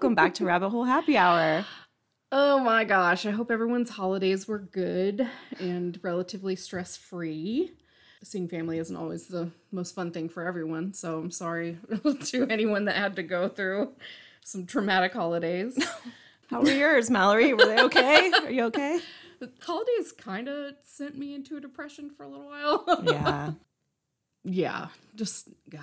been 0.00 0.12
a 0.12 0.14
while. 0.14 0.14
Welcome 0.14 0.14
back 0.16 0.34
to 0.34 0.44
Rabbit 0.44 0.70
Hole 0.70 0.84
Happy 0.84 1.16
Hour. 1.16 1.66
Oh 2.36 2.58
my 2.58 2.82
gosh, 2.82 3.26
I 3.26 3.30
hope 3.30 3.52
everyone's 3.52 3.90
holidays 3.90 4.48
were 4.48 4.58
good 4.58 5.28
and 5.60 6.00
relatively 6.02 6.56
stress 6.56 6.96
free. 6.96 7.70
Seeing 8.24 8.48
family 8.48 8.78
isn't 8.78 8.96
always 8.96 9.28
the 9.28 9.52
most 9.70 9.94
fun 9.94 10.10
thing 10.10 10.28
for 10.28 10.44
everyone, 10.44 10.94
so 10.94 11.20
I'm 11.20 11.30
sorry 11.30 11.78
to 12.24 12.46
anyone 12.48 12.86
that 12.86 12.96
had 12.96 13.14
to 13.16 13.22
go 13.22 13.48
through 13.48 13.92
some 14.44 14.66
traumatic 14.66 15.12
holidays. 15.12 15.78
How 16.50 16.60
were 16.60 16.72
yours, 16.72 17.08
Mallory? 17.08 17.54
Were 17.54 17.66
they 17.66 17.82
okay? 17.84 18.32
Are 18.42 18.50
you 18.50 18.64
okay? 18.64 18.98
The 19.38 19.52
holidays 19.60 20.10
kind 20.10 20.48
of 20.48 20.74
sent 20.82 21.16
me 21.16 21.36
into 21.36 21.56
a 21.56 21.60
depression 21.60 22.10
for 22.10 22.24
a 22.24 22.28
little 22.28 22.48
while. 22.48 22.84
Yeah. 23.04 23.52
yeah, 24.42 24.88
just 25.14 25.50
God. 25.70 25.82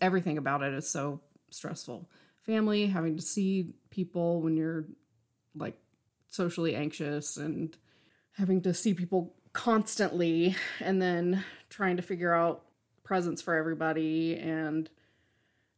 Everything 0.00 0.36
about 0.36 0.62
it 0.64 0.74
is 0.74 0.90
so 0.90 1.20
stressful. 1.50 2.08
Family, 2.44 2.86
having 2.86 3.16
to 3.16 3.22
see 3.22 3.74
people 3.90 4.40
when 4.40 4.56
you're 4.56 4.86
like 5.54 5.78
socially 6.28 6.74
anxious 6.74 7.36
and 7.36 7.76
having 8.32 8.62
to 8.62 8.74
see 8.74 8.94
people 8.94 9.34
constantly 9.52 10.56
and 10.80 11.00
then 11.00 11.44
trying 11.68 11.96
to 11.96 12.02
figure 12.02 12.34
out 12.34 12.64
presents 13.04 13.42
for 13.42 13.54
everybody 13.54 14.36
and 14.36 14.88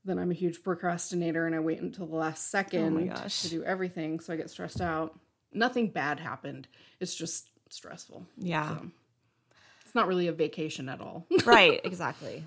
then 0.04 0.18
I'm 0.18 0.30
a 0.30 0.34
huge 0.34 0.62
procrastinator 0.62 1.46
and 1.46 1.54
I 1.54 1.60
wait 1.60 1.80
until 1.80 2.06
the 2.06 2.16
last 2.16 2.48
oh 2.48 2.58
second 2.58 3.08
gosh. 3.08 3.42
to 3.42 3.48
do 3.48 3.64
everything 3.64 4.20
so 4.20 4.32
I 4.32 4.36
get 4.36 4.50
stressed 4.50 4.80
out. 4.80 5.18
Nothing 5.52 5.88
bad 5.88 6.20
happened. 6.20 6.68
It's 7.00 7.14
just 7.14 7.48
stressful. 7.70 8.26
Yeah. 8.36 8.76
So, 8.76 8.90
it's 9.84 9.94
not 9.94 10.06
really 10.06 10.28
a 10.28 10.32
vacation 10.32 10.88
at 10.88 11.00
all. 11.00 11.26
right, 11.44 11.80
exactly. 11.84 12.44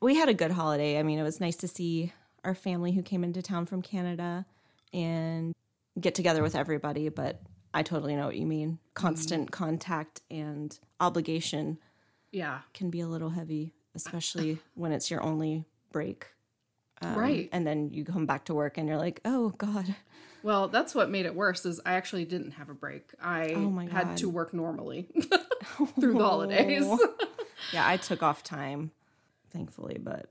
We 0.00 0.16
had 0.16 0.28
a 0.28 0.34
good 0.34 0.50
holiday. 0.50 0.98
I 0.98 1.02
mean, 1.02 1.18
it 1.18 1.22
was 1.22 1.40
nice 1.40 1.56
to 1.56 1.68
see 1.68 2.12
our 2.46 2.54
family 2.54 2.92
who 2.92 3.02
came 3.02 3.24
into 3.24 3.42
town 3.42 3.66
from 3.66 3.82
Canada 3.82 4.46
and 4.92 5.52
get 6.00 6.14
together 6.14 6.42
with 6.42 6.54
everybody, 6.54 7.08
but 7.08 7.42
I 7.74 7.82
totally 7.82 8.16
know 8.16 8.26
what 8.26 8.36
you 8.36 8.46
mean. 8.46 8.78
Constant 8.94 9.50
contact 9.50 10.22
and 10.30 10.78
obligation 11.00 11.78
yeah. 12.32 12.60
can 12.72 12.88
be 12.88 13.00
a 13.00 13.06
little 13.06 13.30
heavy, 13.30 13.74
especially 13.94 14.58
when 14.74 14.92
it's 14.92 15.10
your 15.10 15.22
only 15.22 15.66
break. 15.92 16.28
Um, 17.02 17.14
Right. 17.14 17.48
And 17.52 17.66
then 17.66 17.90
you 17.90 18.04
come 18.04 18.24
back 18.24 18.46
to 18.46 18.54
work 18.54 18.78
and 18.78 18.88
you're 18.88 18.96
like, 18.96 19.20
oh, 19.24 19.50
God. 19.58 19.94
Well, 20.42 20.68
that's 20.68 20.94
what 20.94 21.10
made 21.10 21.26
it 21.26 21.34
worse 21.34 21.66
is 21.66 21.80
I 21.84 21.94
actually 21.94 22.24
didn't 22.24 22.52
have 22.52 22.68
a 22.68 22.74
break. 22.74 23.10
I 23.20 23.52
Oh 23.56 23.78
had 23.90 24.16
to 24.18 24.28
work 24.28 24.54
normally 24.54 25.08
through 26.00 26.14
the 26.14 26.24
holidays. 26.24 26.86
yeah, 27.72 27.86
I 27.86 27.96
took 27.96 28.22
off 28.22 28.44
time, 28.44 28.92
thankfully, 29.50 29.98
but 30.00 30.30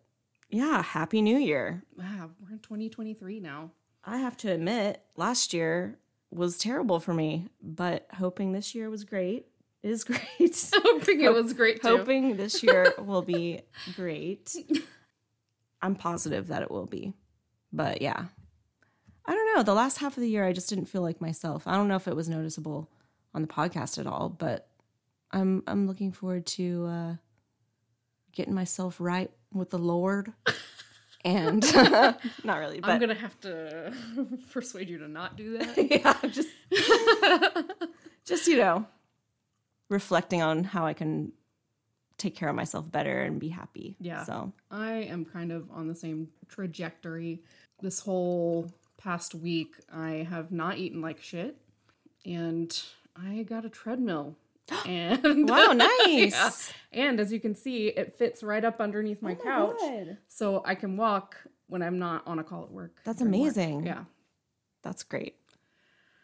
yeah, 0.56 0.82
Happy 0.82 1.22
New 1.22 1.38
Year. 1.38 1.84
wow, 1.98 2.30
we're 2.42 2.54
in 2.54 2.60
2023 2.60 3.42
now. 3.42 3.72
I 4.06 4.20
have 4.20 4.38
to 4.38 4.52
admit, 4.52 5.02
last 5.18 5.54
year 5.54 5.98
was 6.32 6.58
terrible 6.58 7.02
for 7.02 7.14
me, 7.14 7.50
but 7.62 8.08
hoping 8.14 8.54
this 8.54 8.74
year 8.74 8.90
was 8.90 9.04
great 9.04 9.48
is 9.84 10.04
great. 10.06 10.70
Hoping 10.74 11.22
it 11.22 11.34
was 11.34 11.52
great 11.52 11.82
too. 11.82 11.98
hoping 11.98 12.38
this 12.38 12.64
year 12.64 12.94
will 13.00 13.22
be 13.22 13.62
great. 13.98 14.56
I'm 15.82 15.96
positive 15.96 16.48
that 16.48 16.62
it 16.62 16.72
will 16.72 16.86
be. 16.88 17.14
But 17.74 18.02
yeah. 18.02 18.26
I 19.26 19.32
don't 19.34 19.56
know. 19.56 19.64
The 19.64 19.74
last 19.74 19.98
half 19.98 20.16
of 20.16 20.22
the 20.22 20.30
year 20.30 20.46
I 20.46 20.54
just 20.54 20.70
didn't 20.70 20.86
feel 20.86 21.02
like 21.02 21.20
myself. 21.20 21.68
I 21.68 21.76
don't 21.76 21.90
know 21.90 21.98
if 21.98 22.08
it 22.08 22.16
was 22.16 22.30
noticeable 22.30 22.90
on 23.34 23.42
the 23.42 23.48
podcast 23.48 23.98
at 23.98 24.08
all, 24.08 24.30
but 24.30 24.70
I'm 25.32 25.64
I'm 25.68 25.86
looking 25.86 26.14
forward 26.14 26.46
to 26.48 26.86
uh 26.86 27.16
getting 28.32 28.54
myself 28.54 28.98
right 29.00 29.32
with 29.56 29.72
the 29.72 29.80
Lord. 29.80 30.34
And 31.26 31.64
not 32.44 32.60
really, 32.60 32.80
but 32.82 32.92
I'm 32.92 33.00
gonna 33.00 33.16
have 33.16 33.40
to 33.40 33.92
persuade 34.52 34.92
you 34.92 35.00
to 35.00 35.08
not 35.08 35.36
do 35.36 35.58
that. 35.58 35.76
yeah, 35.92 36.14
just 36.30 36.50
just 38.26 38.48
you 38.48 38.58
know, 38.58 38.86
reflecting 39.90 40.44
on 40.44 40.64
how 40.64 40.86
I 40.86 40.94
can 40.94 41.32
take 42.20 42.36
care 42.36 42.48
of 42.48 42.56
myself 42.56 42.92
better 42.92 43.24
and 43.24 43.40
be 43.40 43.50
happy. 43.50 43.96
Yeah. 44.00 44.24
So 44.24 44.54
I 44.70 44.92
am 44.92 45.26
kind 45.26 45.52
of 45.52 45.72
on 45.72 45.88
the 45.88 45.96
same 45.96 46.28
trajectory. 46.48 47.42
This 47.82 48.00
whole 48.00 48.72
past 48.98 49.34
week, 49.34 49.74
I 49.92 50.28
have 50.30 50.52
not 50.52 50.78
eaten 50.78 51.02
like 51.02 51.20
shit, 51.24 51.58
and 52.24 52.80
I 53.16 53.42
got 53.42 53.66
a 53.66 53.70
treadmill. 53.70 54.36
And 54.86 55.50
wow, 55.50 55.72
Yeah. 55.78 55.88
nice. 56.06 56.74
And 56.92 57.20
as 57.20 57.32
you 57.32 57.40
can 57.40 57.56
see, 57.56 57.88
it 57.88 58.18
fits 58.18 58.42
right 58.44 58.64
up 58.64 58.80
underneath 58.82 59.22
my 59.22 59.38
oh 59.40 59.44
couch, 59.44 59.82
so 60.28 60.62
I 60.66 60.76
can 60.76 60.98
walk 60.98 61.38
when 61.68 61.82
I'm 61.82 62.00
not 62.00 62.26
on 62.26 62.40
a 62.40 62.44
call 62.44 62.64
at 62.64 62.72
work. 62.72 63.02
That's 63.04 63.20
during 63.20 63.34
work. 63.34 63.42
amazing. 63.42 63.86
Yeah, 63.86 64.04
That's 64.82 65.04
great. 65.04 65.36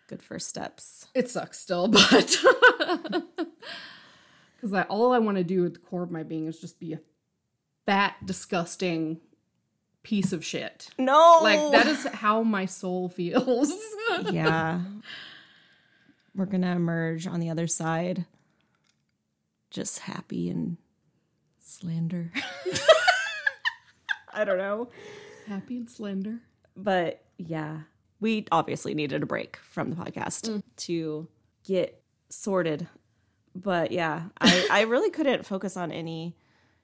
Good 0.07 0.21
first 0.23 0.47
steps. 0.49 1.07
it 1.13 1.29
sucks 1.29 1.59
still, 1.59 1.87
but 1.89 2.37
because 4.55 4.73
I, 4.73 4.83
all 4.83 5.11
I 5.13 5.19
want 5.19 5.37
to 5.37 5.43
do 5.43 5.65
at 5.65 5.73
the 5.73 5.79
core 5.79 6.03
of 6.03 6.11
my 6.11 6.23
being 6.23 6.47
is 6.47 6.59
just 6.59 6.79
be 6.79 6.93
a 6.93 6.99
fat, 7.85 8.15
disgusting 8.25 9.19
piece 10.03 10.33
of 10.33 10.43
shit. 10.45 10.89
No, 10.97 11.39
Like 11.41 11.71
that 11.73 11.87
is 11.87 12.05
how 12.07 12.43
my 12.43 12.65
soul 12.65 13.09
feels. 13.09 13.71
yeah. 14.31 14.81
We're 16.35 16.45
gonna 16.45 16.75
emerge 16.75 17.27
on 17.27 17.39
the 17.39 17.49
other 17.49 17.67
side, 17.67 18.25
just 19.69 19.99
happy 19.99 20.49
and 20.49 20.77
slender. 21.59 22.31
I 24.33 24.43
don't 24.45 24.57
know. 24.57 24.89
Happy 25.47 25.77
and 25.77 25.89
slender. 25.89 26.39
but 26.77 27.23
yeah, 27.37 27.79
we 28.19 28.45
obviously 28.51 28.93
needed 28.93 29.23
a 29.23 29.25
break 29.25 29.57
from 29.57 29.89
the 29.89 29.95
podcast 29.95 30.47
Mm. 30.49 30.63
to 30.77 31.27
get 31.65 32.01
sorted. 32.29 32.87
But 33.55 33.91
yeah, 33.91 34.25
I, 34.39 34.67
I 34.71 34.81
really 34.81 35.09
couldn't 35.09 35.45
focus 35.45 35.75
on 35.75 35.91
any 35.91 36.35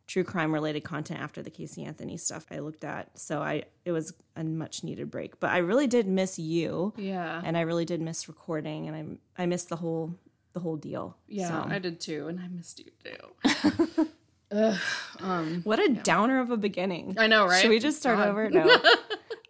true 0.07 0.23
crime 0.23 0.53
related 0.53 0.81
content 0.85 1.19
after 1.21 1.43
the 1.43 1.49
Casey 1.49 1.83
Anthony 1.83 2.17
stuff 2.17 2.45
I 2.49 2.59
looked 2.59 2.83
at. 2.83 3.17
So 3.19 3.41
I 3.41 3.63
it 3.85 3.91
was 3.91 4.13
a 4.35 4.43
much 4.43 4.83
needed 4.83 5.11
break. 5.11 5.39
But 5.39 5.51
I 5.51 5.57
really 5.59 5.87
did 5.87 6.07
miss 6.07 6.39
you. 6.39 6.93
Yeah. 6.97 7.41
And 7.43 7.57
I 7.57 7.61
really 7.61 7.85
did 7.85 8.01
miss 8.01 8.27
recording 8.27 8.87
and 8.87 9.19
I 9.37 9.43
I 9.43 9.45
missed 9.45 9.69
the 9.69 9.75
whole 9.75 10.15
the 10.53 10.59
whole 10.61 10.77
deal. 10.77 11.15
yeah, 11.27 11.49
So- 11.63 11.69
I 11.69 11.77
did 11.77 11.99
too, 11.99 12.27
and 12.27 12.39
I 12.39 12.47
missed 12.47 12.79
you 12.79 12.91
too. 13.03 14.07
Ugh, 14.51 14.79
um, 15.19 15.61
What 15.65 15.77
a 15.77 15.89
downer 15.89 16.39
of 16.39 16.51
a 16.51 16.57
beginning. 16.57 17.15
I 17.19 17.27
know, 17.27 17.45
right? 17.45 17.61
Should 17.61 17.69
we 17.69 17.79
just 17.79 17.99
start 17.99 18.17
God. 18.17 18.29
over? 18.29 18.49
No. 18.49 18.79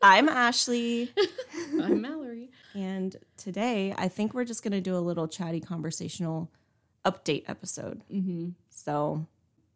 I'm 0.01 0.27
Ashley. 0.29 1.11
I'm 1.81 2.01
Mallory. 2.01 2.49
And 2.75 3.15
today, 3.37 3.93
I 3.97 4.07
think 4.09 4.33
we're 4.33 4.43
just 4.45 4.63
going 4.63 4.73
to 4.73 4.81
do 4.81 4.95
a 4.95 4.99
little 4.99 5.27
chatty 5.27 5.59
conversational 5.59 6.51
update 7.05 7.43
episode. 7.47 8.03
Mm-hmm. 8.13 8.49
So, 8.69 9.25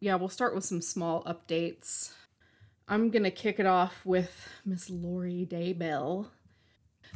Yeah, 0.02 0.16
we'll 0.16 0.30
start 0.30 0.52
with 0.52 0.64
some 0.64 0.82
small 0.82 1.22
updates. 1.22 2.12
I'm 2.88 3.10
gonna 3.10 3.30
kick 3.30 3.60
it 3.60 3.66
off 3.66 4.04
with 4.04 4.48
Miss 4.64 4.90
Lori 4.90 5.46
Daybell. 5.48 6.26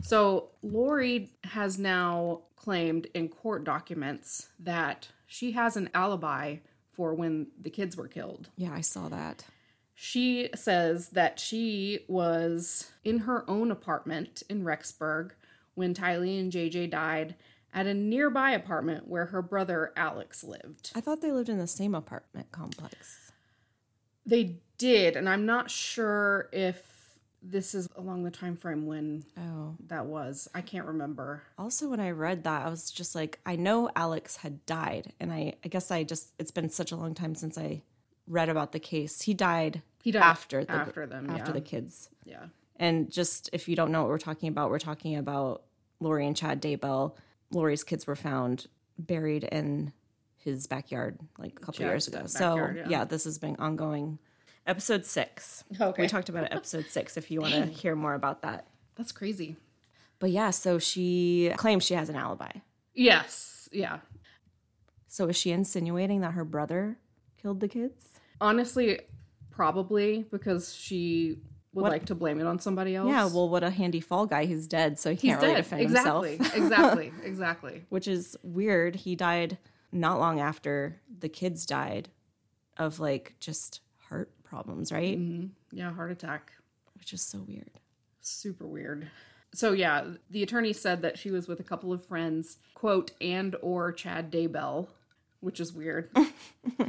So 0.05 0.51
Lori 0.63 1.33
has 1.43 1.81
now 1.81 2.43
claimed 2.55 3.09
in 3.13 3.29
court 3.29 3.65
documents 3.65 4.51
that 4.61 5.09
she 5.27 5.51
has 5.51 5.77
an 5.77 5.91
alibi 5.95 6.59
for 6.93 7.13
when 7.13 7.49
the 7.61 7.71
kids 7.71 7.97
were 7.97 8.07
killed. 8.07 8.51
yeah, 8.57 8.73
I 8.73 8.83
saw 8.83 9.09
that. 9.09 9.45
She 9.97 10.51
says 10.55 11.09
that 11.09 11.41
she 11.41 12.05
was 12.07 12.93
in 13.03 13.19
her 13.19 13.45
own 13.51 13.73
apartment 13.73 14.45
in 14.49 14.63
Rexburg 14.63 15.33
when 15.75 15.93
Tylee 15.93 16.39
and 16.39 16.53
JJ 16.53 16.91
died 16.91 17.35
at 17.77 17.87
a 17.87 17.95
nearby 17.95 18.51
apartment 18.53 19.07
where 19.07 19.27
her 19.27 19.43
brother 19.43 19.93
Alex 19.97 20.43
lived. 20.43 20.91
I 20.97 21.01
thought 21.01 21.21
they 21.21 21.31
lived 21.31 21.51
in 21.51 21.59
the 21.59 21.67
same 21.69 21.95
apartment 21.95 22.51
complex. 22.51 23.31
They 24.25 24.57
did, 24.79 25.15
and 25.15 25.29
I'm 25.29 25.47
not 25.47 25.71
sure 25.71 26.49
if 26.53 26.95
this 27.43 27.75
is 27.75 27.89
along 27.95 28.25
the 28.25 28.31
time 28.31 28.57
frame 28.57 28.87
when 28.87 29.25
Oh. 29.39 29.77
that 29.87 30.07
was. 30.07 30.49
I 30.55 30.63
can't 30.63 30.87
remember. 30.87 31.43
Also, 31.59 31.89
when 31.89 32.01
I 32.01 32.11
read 32.11 32.43
that, 32.45 32.67
I 32.67 32.71
was 32.71 32.91
just 32.91 33.15
like, 33.15 33.39
I 33.47 33.55
know 33.55 33.89
Alex 33.95 34.39
had 34.39 34.65
died. 34.67 35.13
And 35.21 35.33
I, 35.33 35.53
I 35.65 35.69
guess 35.69 35.93
I 35.93 36.03
just, 36.03 36.33
it's 36.41 36.51
been 36.51 36.71
such 36.71 36.91
a 36.91 36.97
long 36.97 37.15
time 37.15 37.37
since 37.37 37.57
I 37.57 37.83
read 38.27 38.49
about 38.49 38.73
the 38.73 38.81
case. 38.81 39.23
He 39.23 39.33
died, 39.35 39.83
He 40.03 40.11
died 40.11 40.23
after 40.25 40.65
the, 40.65 40.73
after 40.73 41.07
them, 41.07 41.31
after 41.31 41.51
yeah. 41.51 41.53
the 41.53 41.61
kids. 41.61 42.09
Yeah. 42.25 42.47
And 42.77 43.13
just 43.13 43.49
if 43.53 43.69
you 43.69 43.77
don't 43.77 43.93
know 43.93 44.01
what 44.01 44.09
we're 44.11 44.19
talking 44.19 44.49
about, 44.49 44.71
we're 44.71 44.81
talking 44.81 45.15
about 45.17 45.63
Lori 46.01 46.27
and 46.27 46.37
Chad 46.37 46.61
Daybell. 46.61 47.13
Lori's 47.51 47.85
kids 47.85 48.07
were 48.07 48.17
found 48.17 48.67
buried 48.99 49.45
in 49.45 49.93
his 50.39 50.67
backyard 50.67 51.19
like 51.39 51.53
a 51.57 51.61
couple 51.61 51.85
years 51.85 52.09
ago. 52.09 52.23
backyard, 52.23 52.77
so 52.77 52.81
yeah. 52.81 52.89
yeah. 52.89 53.05
this 53.05 53.25
has 53.25 53.39
been 53.39 53.57
ongoing. 53.57 54.19
Episode 54.67 55.05
six. 55.05 55.65
Okay. 55.81 56.03
We 56.03 56.09
talked 56.09 56.29
about 56.29 56.45
it 56.45 56.53
episode 56.53 56.87
six 56.87 57.17
if 57.17 57.31
you 57.31 57.41
want 57.41 57.55
to 57.55 57.67
hear 57.67 57.95
more 57.95 58.15
about 58.15 58.43
that. 58.43 58.67
That's 58.97 59.13
crazy. 59.13 59.57
But 60.19 60.31
yeah, 60.31 60.51
so 60.51 60.79
she 60.79 61.53
claims 61.57 61.85
she 61.85 61.95
has 61.95 62.09
an 62.09 62.17
alibi. 62.17 62.51
Yes. 62.95 63.69
Yeah. 63.71 63.99
So 65.09 65.29
is 65.29 65.37
she 65.37 65.51
insinuating 65.51 66.23
that 66.23 66.33
her 66.33 66.45
brother 66.45 66.99
killed 67.41 67.61
the 67.61 67.69
kids? 67.69 68.21
Honestly, 68.41 69.01
probably 69.51 70.27
because 70.31 70.75
she 70.75 71.39
would 71.77 71.83
What- 71.83 71.93
like 71.93 72.07
to 72.07 72.15
blame 72.17 72.41
it 72.41 72.47
on 72.47 72.59
somebody 72.59 72.97
else. 72.97 73.09
Yeah, 73.09 73.27
well, 73.27 73.49
what 73.49 73.63
a 73.63 73.71
handy 73.71 74.01
fall 74.01 74.27
guy. 74.27 74.47
He's 74.47 74.67
dead, 74.67 74.99
so 74.99 75.11
he 75.11 75.17
he's 75.17 75.31
can't 75.33 75.43
really 75.43 75.55
dead. 75.55 75.63
defend 75.65 75.83
exactly. 75.83 76.37
himself. 76.39 76.57
exactly. 76.57 77.13
Exactly. 77.25 77.85
Which 77.91 78.09
is 78.09 78.37
weird. 78.43 78.97
He 78.97 79.15
died 79.15 79.59
not 79.93 80.19
long 80.19 80.41
after 80.41 81.01
the 81.19 81.29
kids 81.29 81.65
died 81.67 82.09
of 82.79 82.99
like 82.99 83.35
just 83.39 83.81
heart 84.09 84.31
problems, 84.43 84.91
right? 84.91 85.19
Mhm. 85.19 85.51
Yeah, 85.71 85.93
heart 85.93 86.11
attack. 86.11 86.53
Which 86.99 87.13
is 87.13 87.23
so 87.23 87.39
weird. 87.47 87.71
super 88.21 88.67
weird 88.67 89.09
so 89.55 89.73
yeah 89.73 90.05
the 90.31 90.43
attorney 90.43 90.73
said 90.73 91.01
that 91.03 91.17
she 91.17 91.31
was 91.31 91.47
with 91.47 91.61
a 91.61 91.63
couple 91.63 91.93
of 91.93 92.05
friends 92.05 92.59
quote 92.75 93.13
and 93.21 93.55
or 93.63 93.93
chad 93.93 94.33
daybell 94.33 94.89
which 95.39 95.61
is 95.61 95.73
weird 95.73 96.11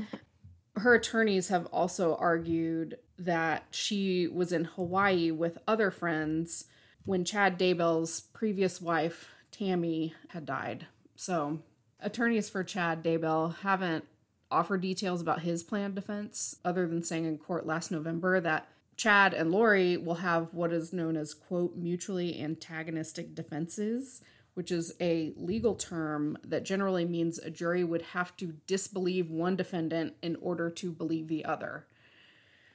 her 0.77 0.95
attorneys 0.95 1.49
have 1.49 1.65
also 1.67 2.15
argued 2.15 2.97
that 3.17 3.63
she 3.71 4.27
was 4.27 4.51
in 4.51 4.63
hawaii 4.63 5.31
with 5.31 5.57
other 5.67 5.91
friends 5.91 6.65
when 7.05 7.25
chad 7.25 7.57
daybell's 7.57 8.21
previous 8.33 8.81
wife 8.81 9.29
tammy 9.51 10.13
had 10.29 10.45
died 10.45 10.87
so 11.15 11.59
attorneys 11.99 12.49
for 12.49 12.63
chad 12.63 13.03
daybell 13.03 13.55
haven't 13.57 14.05
offered 14.49 14.81
details 14.81 15.21
about 15.21 15.41
his 15.41 15.63
planned 15.63 15.95
defense 15.95 16.55
other 16.63 16.87
than 16.87 17.03
saying 17.03 17.25
in 17.25 17.37
court 17.37 17.65
last 17.65 17.91
november 17.91 18.39
that 18.39 18.67
Chad 18.97 19.35
and 19.35 19.51
Lori 19.51 19.95
will 19.95 20.15
have 20.15 20.55
what 20.55 20.73
is 20.73 20.91
known 20.91 21.15
as, 21.15 21.35
quote, 21.35 21.75
mutually 21.75 22.41
antagonistic 22.41 23.35
defenses, 23.35 24.21
which 24.55 24.71
is 24.71 24.91
a 24.99 25.33
legal 25.37 25.75
term 25.75 26.35
that 26.43 26.65
generally 26.65 27.05
means 27.05 27.37
a 27.37 27.51
jury 27.51 27.83
would 27.83 28.01
have 28.01 28.35
to 28.37 28.55
disbelieve 28.65 29.29
one 29.29 29.55
defendant 29.55 30.15
in 30.23 30.35
order 30.37 30.71
to 30.71 30.91
believe 30.91 31.27
the 31.27 31.45
other. 31.45 31.85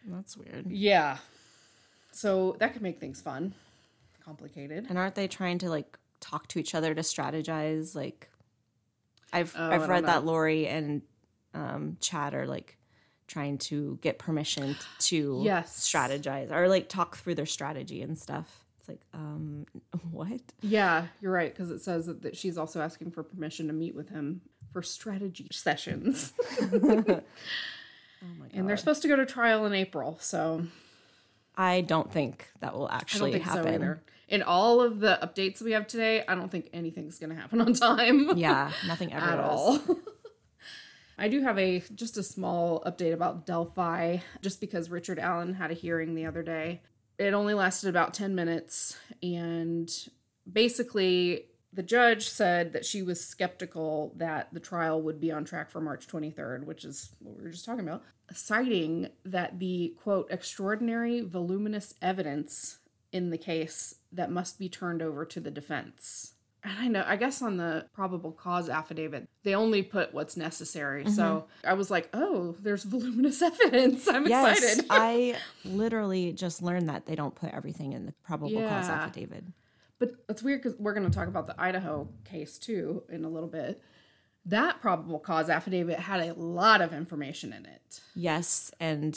That's 0.07 0.37
weird. 0.37 0.67
Yeah. 0.71 1.19
So 2.11 2.57
that 2.59 2.73
could 2.73 2.83
make 2.83 3.01
things 3.01 3.21
fun, 3.21 3.55
complicated. 4.25 4.87
And 4.89 4.99
aren't 4.99 5.15
they 5.15 5.29
trying 5.29 5.59
to 5.59 5.71
like 5.71 5.99
talk 6.21 6.47
to 6.49 6.59
each 6.59 6.75
other 6.75 6.95
to 6.95 7.01
strategize? 7.01 7.95
Like, 7.95 8.29
I've 9.33 9.55
Oh, 9.59 9.71
I've 9.71 9.89
read 9.89 10.07
that 10.07 10.25
Lori 10.25 10.67
and 10.67 11.03
um, 11.55 11.97
Chad 12.01 12.35
are 12.35 12.47
like 12.47 12.77
trying 13.29 13.57
to 13.57 13.99
get 14.03 14.19
permission 14.19 14.77
to 14.99 15.41
Yes. 15.45 15.89
strategize 15.91 16.51
or 16.53 16.69
like 16.69 16.89
talk 16.89 17.17
through 17.17 17.35
their 17.37 17.47
strategy 17.47 18.03
and 18.03 18.19
stuff. 18.19 18.65
It's 18.81 18.89
like, 18.89 19.01
um, 19.15 19.65
what? 20.11 20.41
Yeah, 20.61 21.07
you're 21.21 21.33
right, 21.33 21.55
because 21.55 21.71
it 21.71 21.81
says 21.81 22.07
that 22.07 22.37
she's 22.37 22.59
also 22.59 22.81
asking 22.81 23.13
for 23.13 23.23
permission 23.23 23.69
to 23.69 23.73
meet 23.73 23.95
with 23.95 24.11
him 24.11 24.43
for 24.73 24.83
strategy 24.83 25.49
sessions. 25.53 26.33
Oh 28.23 28.27
my 28.39 28.47
god! 28.47 28.55
and 28.57 28.69
they're 28.69 28.77
supposed 28.77 29.03
to 29.03 29.09
go 29.09 29.17
to 29.17 29.27
trial 29.27 29.67
in 29.67 29.73
April, 29.75 30.17
so 30.21 30.65
I 31.57 31.81
don't 31.83 32.11
think 32.13 32.49
that 32.61 32.75
will 32.75 32.89
actually 32.91 33.39
happen. 33.39 33.63
so 33.65 33.69
either. 33.71 34.03
In 34.29 34.43
all 34.43 34.81
of 34.81 35.01
the 35.01 35.19
updates 35.23 35.61
we 35.61 35.73
have 35.73 35.87
today, 35.87 36.25
I 36.27 36.35
don't 36.35 36.51
think 36.51 36.71
anything's 36.73 37.19
going 37.19 37.31
to 37.31 37.37
happen 37.37 37.61
on 37.61 37.73
time 37.75 38.31
Yeah, 38.37 38.71
nothing 38.87 39.13
ever 39.13 39.27
at 39.27 39.37
does. 39.37 39.45
all. 39.61 39.81
I 41.19 41.29
do 41.29 41.43
have 41.43 41.59
a 41.59 41.83
just 41.95 42.17
a 42.17 42.23
small 42.23 42.83
update 42.87 43.13
about 43.13 43.45
Delphi, 43.45 44.19
just 44.41 44.61
because 44.61 44.89
Richard 44.89 45.19
Allen 45.19 45.53
had 45.55 45.71
a 45.71 45.75
hearing 45.75 46.15
the 46.15 46.25
other 46.27 46.43
day. 46.43 46.81
It 47.19 47.35
only 47.35 47.53
lasted 47.55 47.91
about 47.91 48.15
10 48.15 48.35
minutes, 48.35 48.97
and 49.23 49.91
basically, 50.51 51.45
the 51.73 51.83
judge 51.83 52.29
said 52.29 52.73
that 52.73 52.85
she 52.85 53.03
was 53.03 53.25
skeptical 53.25 54.13
that 54.17 54.53
the 54.53 54.61
trial 54.61 55.01
would 55.01 55.21
be 55.21 55.33
on 55.33 55.45
track 55.45 55.71
for 55.71 55.81
March 55.81 56.07
23rd, 56.07 56.65
which 56.65 56.85
is 56.85 57.13
what 57.21 57.37
we 57.37 57.43
were 57.45 57.51
just 57.51 57.65
talking 57.65 57.87
about, 57.87 58.03
citing 58.33 59.09
that 59.25 59.59
the 59.59 59.95
quote, 60.03 60.29
extraordinary 60.31 61.21
voluminous 61.23 61.95
evidence 62.03 62.79
in 63.13 63.31
the 63.31 63.39
case 63.39 63.97
that 64.11 64.31
must 64.31 64.59
be 64.59 64.69
turned 64.69 65.03
over 65.03 65.25
to 65.25 65.41
the 65.41 65.51
defense. 65.51 66.35
And 66.65 66.79
I 66.79 66.87
know, 66.87 67.05
I 67.07 67.17
guess 67.17 67.43
on 67.43 67.57
the 67.57 67.87
probable 67.93 68.31
cause 68.31 68.69
affidavit, 68.69 69.29
they 69.43 69.55
only 69.55 69.83
put 69.83 70.15
what's 70.15 70.37
necessary. 70.37 71.03
Mm-hmm. 71.05 71.13
So 71.13 71.47
I 71.67 71.73
was 71.73 71.91
like, 71.91 72.09
oh, 72.13 72.55
there's 72.61 72.85
voluminous 72.85 73.43
evidence. 73.43 74.07
I'm 74.07 74.29
Yes, 74.29 74.63
excited. 74.63 74.87
I 74.89 75.37
literally 75.65 76.33
just 76.33 76.63
learned 76.63 76.89
that 76.89 77.07
they 77.07 77.17
don't 77.17 77.35
put 77.35 77.53
everything 77.53 77.95
in 77.95 78.07
the 78.07 78.13
probable 78.23 78.61
cause 78.61 78.89
affidavit. 78.89 79.45
But 80.03 80.15
it's 80.29 80.43
weird 80.43 80.61
because 80.61 80.77
we're 80.81 80.95
going 80.95 81.09
to 81.09 81.17
talk 81.17 81.29
about 81.29 81.47
the 81.47 81.55
Idaho 81.61 82.09
case 82.25 82.59
too 82.59 83.05
in 83.09 83.25
a 83.25 83.29
little 83.29 83.49
bit. 83.49 83.81
That 84.47 84.81
probable 84.81 85.21
cause 85.21 85.49
affidavit 85.49 86.01
had 86.01 86.19
a 86.29 86.35
lot 86.35 86.81
of 86.81 86.93
information 86.93 87.53
in 87.53 87.65
it. 87.67 88.01
Yes, 88.17 88.73
and 88.81 89.17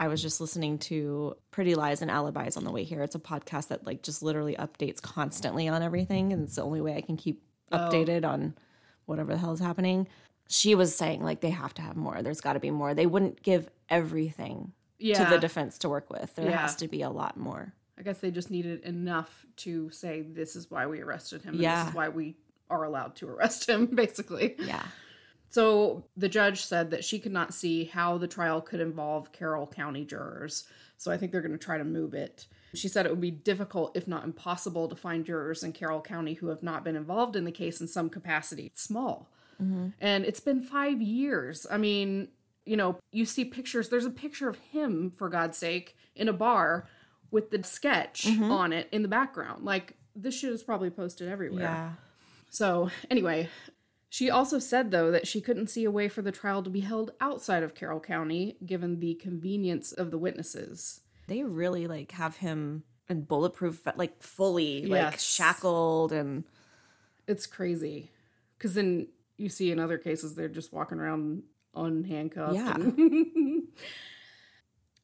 I 0.00 0.08
was 0.08 0.20
just 0.20 0.40
listening 0.40 0.78
to 0.80 1.36
Pretty 1.52 1.76
Lies 1.76 2.02
and 2.02 2.10
Alibis 2.10 2.56
on 2.56 2.64
the 2.64 2.72
way 2.72 2.82
here. 2.82 3.02
It's 3.04 3.14
a 3.14 3.20
podcast 3.20 3.68
that 3.68 3.86
like 3.86 4.02
just 4.02 4.20
literally 4.20 4.56
updates 4.56 5.00
constantly 5.00 5.68
on 5.68 5.80
everything, 5.80 6.32
and 6.32 6.42
it's 6.42 6.56
the 6.56 6.62
only 6.64 6.80
way 6.80 6.96
I 6.96 7.02
can 7.02 7.16
keep 7.16 7.44
Oh. 7.70 7.78
updated 7.78 8.24
on 8.24 8.56
whatever 9.04 9.32
the 9.32 9.38
hell 9.38 9.52
is 9.52 9.60
happening. 9.60 10.08
She 10.48 10.74
was 10.74 10.92
saying 10.92 11.22
like 11.22 11.40
they 11.40 11.50
have 11.50 11.72
to 11.74 11.82
have 11.82 11.94
more. 11.96 12.20
There's 12.22 12.40
got 12.40 12.54
to 12.54 12.60
be 12.60 12.72
more. 12.72 12.94
They 12.94 13.06
wouldn't 13.06 13.44
give 13.44 13.68
everything 13.88 14.72
Yeah. 14.98 15.22
to 15.22 15.30
the 15.30 15.38
defense 15.38 15.78
to 15.78 15.88
work 15.88 16.10
with. 16.10 16.34
There 16.34 16.50
Yeah. 16.50 16.56
has 16.58 16.74
to 16.76 16.88
be 16.88 17.02
a 17.02 17.10
lot 17.10 17.36
more. 17.36 17.74
I 17.98 18.02
guess 18.02 18.18
they 18.18 18.30
just 18.30 18.50
needed 18.50 18.82
enough 18.84 19.46
to 19.58 19.90
say 19.90 20.22
this 20.22 20.56
is 20.56 20.70
why 20.70 20.86
we 20.86 21.00
arrested 21.00 21.42
him. 21.42 21.54
And 21.54 21.62
Yeah. 21.62 21.84
This 21.84 21.90
is 21.90 21.94
why 21.94 22.08
we 22.08 22.36
are 22.68 22.84
allowed 22.84 23.16
to 23.16 23.28
arrest 23.28 23.68
him, 23.68 23.86
basically. 23.94 24.56
Yeah. 24.58 24.82
So 25.48 26.04
the 26.16 26.28
judge 26.28 26.64
said 26.64 26.90
that 26.90 27.04
she 27.04 27.18
could 27.18 27.32
not 27.32 27.54
see 27.54 27.84
how 27.84 28.18
the 28.18 28.28
trial 28.28 28.60
could 28.60 28.80
involve 28.80 29.32
Carroll 29.32 29.66
County 29.66 30.04
jurors. 30.04 30.64
So 30.98 31.10
I 31.10 31.16
think 31.16 31.32
they're 31.32 31.40
going 31.40 31.52
to 31.52 31.58
try 31.58 31.78
to 31.78 31.84
move 31.84 32.14
it. 32.14 32.46
She 32.74 32.88
said 32.88 33.06
it 33.06 33.10
would 33.10 33.20
be 33.20 33.30
difficult, 33.30 33.96
if 33.96 34.06
not 34.06 34.24
impossible, 34.24 34.88
to 34.88 34.96
find 34.96 35.24
jurors 35.24 35.62
in 35.62 35.72
Carroll 35.72 36.00
County 36.00 36.34
who 36.34 36.48
have 36.48 36.62
not 36.62 36.84
been 36.84 36.96
involved 36.96 37.36
in 37.36 37.44
the 37.44 37.52
case 37.52 37.80
in 37.80 37.86
some 37.88 38.10
capacity. 38.10 38.66
It's 38.66 38.82
small. 38.82 39.30
Mm-hmm. 39.62 39.88
And 40.00 40.24
it's 40.24 40.40
been 40.40 40.60
five 40.60 41.00
years. 41.00 41.66
I 41.70 41.78
mean, 41.78 42.28
you 42.66 42.76
know, 42.76 42.98
you 43.12 43.24
see 43.24 43.44
pictures. 43.44 43.88
There's 43.88 44.04
a 44.04 44.10
picture 44.10 44.48
of 44.48 44.58
him, 44.58 45.12
for 45.16 45.28
God's 45.28 45.56
sake, 45.56 45.96
in 46.14 46.28
a 46.28 46.32
bar 46.32 46.88
with 47.30 47.50
the 47.50 47.62
sketch 47.62 48.24
mm-hmm. 48.26 48.50
on 48.50 48.72
it 48.72 48.88
in 48.92 49.02
the 49.02 49.08
background. 49.08 49.64
Like, 49.64 49.94
this 50.14 50.38
shit 50.38 50.52
is 50.52 50.62
probably 50.62 50.90
posted 50.90 51.28
everywhere. 51.28 51.62
Yeah. 51.62 51.90
So, 52.50 52.90
anyway, 53.10 53.48
she 54.08 54.30
also 54.30 54.58
said, 54.58 54.90
though, 54.90 55.10
that 55.10 55.26
she 55.26 55.40
couldn't 55.40 55.68
see 55.68 55.84
a 55.84 55.90
way 55.90 56.08
for 56.08 56.22
the 56.22 56.32
trial 56.32 56.62
to 56.62 56.70
be 56.70 56.80
held 56.80 57.12
outside 57.20 57.62
of 57.62 57.74
Carroll 57.74 58.00
County, 58.00 58.56
given 58.64 59.00
the 59.00 59.14
convenience 59.14 59.92
of 59.92 60.10
the 60.10 60.18
witnesses. 60.18 61.00
They 61.26 61.42
really 61.42 61.86
like 61.86 62.12
have 62.12 62.36
him 62.36 62.84
in 63.08 63.22
bulletproof, 63.22 63.82
like 63.96 64.22
fully 64.22 64.86
like 64.86 65.18
shackled 65.18 66.12
and 66.12 66.44
It's 67.26 67.46
crazy. 67.46 68.10
Because 68.56 68.74
then 68.74 69.08
you 69.36 69.48
see 69.48 69.70
in 69.70 69.78
other 69.78 69.98
cases, 69.98 70.34
they're 70.34 70.48
just 70.48 70.72
walking 70.72 70.98
around 70.98 71.42
unhandcuffed. 71.74 72.54
Yeah. 72.54 72.74
and- 72.74 73.68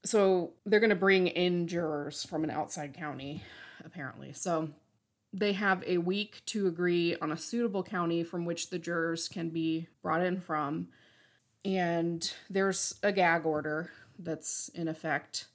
so, 0.05 0.53
they're 0.67 0.81
going 0.81 0.91
to 0.91 0.97
bring 0.97 1.29
in 1.29 1.69
jurors 1.69 2.25
from 2.25 2.45
an 2.45 2.51
outside 2.51 2.95
county, 2.95 3.43
apparently. 3.85 4.33
So, 4.33 4.71
they 5.33 5.53
have 5.55 5.83
a 5.87 5.99
week 5.99 6.43
to 6.47 6.67
agree 6.67 7.17
on 7.17 7.33
a 7.33 7.37
suitable 7.37 7.83
county 7.83 8.23
from 8.23 8.45
which 8.45 8.71
the 8.71 8.79
jurors 8.79 9.29
can 9.29 9.49
be 9.49 9.89
brought 10.03 10.23
in 10.23 10.41
from. 10.41 10.89
And 11.65 12.31
there's 12.51 12.97
a 13.03 13.13
gag 13.13 13.47
order 13.47 13.91
that's 14.19 14.69
in 14.71 14.89
effect. 14.89 15.47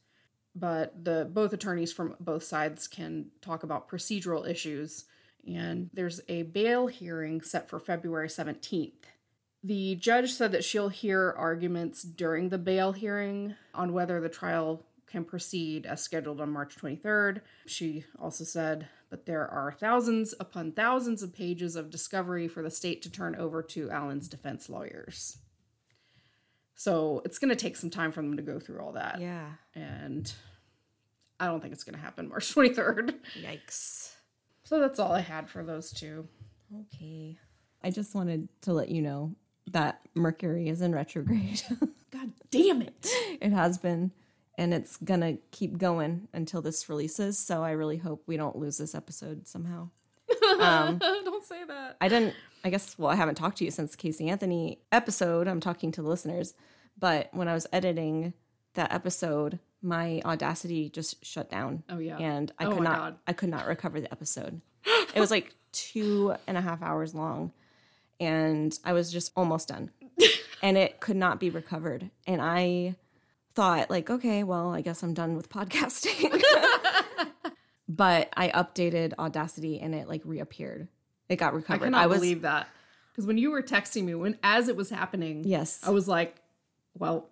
But 0.56 1.04
the 1.04 1.30
both 1.32 1.54
attorneys 1.54 1.94
from 1.94 2.16
both 2.20 2.44
sides 2.44 2.88
can 2.88 3.28
talk 3.42 3.64
about 3.64 3.88
procedural 3.88 4.50
issues. 4.50 5.06
And 5.48 5.90
there's 5.94 6.22
a 6.28 6.44
bail 6.44 6.88
hearing 6.88 7.42
set 7.42 7.70
for 7.70 7.80
February 7.80 8.28
17th. 8.28 8.94
The 9.68 9.96
judge 9.96 10.32
said 10.32 10.54
that 10.54 10.64
she'll 10.64 10.88
hear 10.88 11.36
arguments 11.38 12.02
during 12.02 12.48
the 12.48 12.58
bail 12.58 12.94
hearing 12.94 13.56
on 13.74 13.92
whether 13.92 14.22
the 14.22 14.30
trial 14.30 14.86
can 15.08 15.26
proceed 15.26 15.86
as 15.86 16.02
scheduled 16.02 16.40
on 16.40 16.52
March 16.52 16.78
23rd. 16.78 17.42
She 17.66 18.06
also 18.18 18.46
said, 18.46 18.88
but 19.10 19.26
there 19.26 19.46
are 19.46 19.74
thousands 19.74 20.34
upon 20.40 20.72
thousands 20.72 21.22
of 21.22 21.34
pages 21.34 21.76
of 21.76 21.90
discovery 21.90 22.48
for 22.48 22.64
the 22.64 22.72
state 22.72 23.02
to 23.02 23.12
turn 23.12 23.36
over 23.36 23.62
to 23.64 23.92
Allen's 23.92 24.30
defense 24.30 24.70
lawyers. 24.70 25.38
So 26.76 27.22
it's 27.26 27.38
going 27.38 27.50
to 27.50 27.56
take 27.58 27.76
some 27.76 27.90
time 27.90 28.14
for 28.14 28.22
them 28.22 28.38
to 28.38 28.44
go 28.44 28.62
through 28.62 28.80
all 28.80 28.94
that. 28.94 29.20
yeah. 29.20 29.50
And 29.76 30.32
I 31.42 31.48
don't 31.48 31.60
think 31.60 31.74
it's 31.74 31.84
going 31.84 31.96
to 31.96 32.02
happen 32.02 32.30
March 32.30 32.56
23rd. 32.56 33.16
Yikes. 33.44 34.14
So 34.64 34.80
that's 34.80 34.98
all 34.98 35.12
I 35.12 35.20
had 35.20 35.50
for 35.50 35.66
those 35.66 35.92
two. 35.92 36.26
Okay. 36.74 37.38
I 37.84 37.90
just 37.90 38.16
wanted 38.16 38.48
to 38.62 38.72
let 38.72 38.88
you 38.88 39.02
know 39.02 39.36
that 39.72 40.02
Mercury 40.16 40.70
is 40.70 40.82
in 40.82 40.94
retrograde. 40.94 41.62
God 42.12 42.32
damn 42.52 42.82
it. 42.82 43.08
it 43.42 43.52
has 43.52 43.78
been, 43.78 44.12
and 44.58 44.74
it's 44.74 44.98
gonna 44.98 45.38
keep 45.52 45.78
going 45.78 46.28
until 46.34 46.62
this 46.62 46.88
releases. 46.90 47.38
So 47.38 47.64
I 47.64 47.72
really 47.72 47.98
hope 47.98 48.24
we 48.28 48.38
don't 48.38 48.56
lose 48.56 48.78
this 48.78 48.96
episode 48.96 49.48
somehow. 49.48 49.90
Um, 50.60 50.98
don't 51.00 51.44
say 51.46 51.64
that. 51.68 51.98
I 52.02 52.08
didn't. 52.08 52.34
I 52.64 52.70
guess. 52.70 52.98
Well, 52.98 53.10
I 53.12 53.16
haven't 53.16 53.36
talked 53.36 53.58
to 53.60 53.66
you 53.66 53.72
since 53.72 53.96
Casey 53.96 54.30
Anthony 54.30 54.80
episode. 54.92 55.48
I'm 55.48 55.60
talking 55.60 55.92
to 55.94 56.02
the 56.02 56.08
listeners, 56.10 56.54
but 56.98 57.30
when 57.34 57.48
I 57.48 57.54
was 57.54 57.68
editing 57.72 58.34
that 58.74 58.92
episode, 58.94 59.60
my 59.82 60.22
Audacity 60.26 60.90
just 60.90 61.24
shut 61.26 61.50
down. 61.50 61.84
Oh, 61.90 61.98
yeah. 62.00 62.18
and 62.18 62.52
I 62.60 62.66
Oh, 62.66 62.74
could 62.76 62.84
not. 62.84 62.98
God. 62.98 63.16
I 63.28 63.34
could 63.34 63.50
not 63.50 63.68
recover 63.68 64.00
the 64.02 64.12
episode. 64.12 64.62
it 65.14 65.20
was 65.20 65.32
like 65.32 65.54
two 65.72 66.36
and 66.48 66.58
a 66.58 66.62
half 66.62 66.82
hours 66.82 67.14
long, 67.14 67.52
and 68.20 68.78
I 68.84 68.94
was 68.94 69.12
just 69.12 69.32
almost 69.36 69.70
done, 69.70 69.92
and 70.62 70.78
it 70.78 71.00
could 71.00 71.18
not 71.18 71.40
be 71.40 71.50
recovered. 71.50 72.10
And 72.26 72.42
I 72.42 72.96
thought, 73.56 73.90
like, 73.90 74.10
okay, 74.10 74.44
well, 74.44 74.74
I 74.74 74.82
guess 74.82 75.04
I'm 75.04 75.14
done 75.14 75.36
with 75.36 75.50
podcasting. 75.50 76.42
but 77.90 78.30
I 78.36 78.50
updated 78.50 79.14
Audacity, 79.18 79.80
and 79.80 79.96
it 79.96 80.08
like 80.08 80.22
reappeared. 80.26 80.88
It 81.30 81.38
got 81.38 81.54
recovered. 81.54 81.86
I 81.86 81.88
cannot 81.88 82.10
was 82.10 82.20
believe 82.20 82.42
that. 82.44 82.68
Because 83.12 83.26
when 83.26 83.38
you 83.38 83.52
were 83.52 83.64
texting 83.64 84.04
me, 84.04 84.14
when 84.14 84.38
as 84.44 84.68
it 84.68 84.76
was 84.76 84.90
happening, 84.90 85.44
yes. 85.44 85.80
I 85.84 85.90
was 85.90 86.08
like, 86.08 86.36
well, 86.94 87.30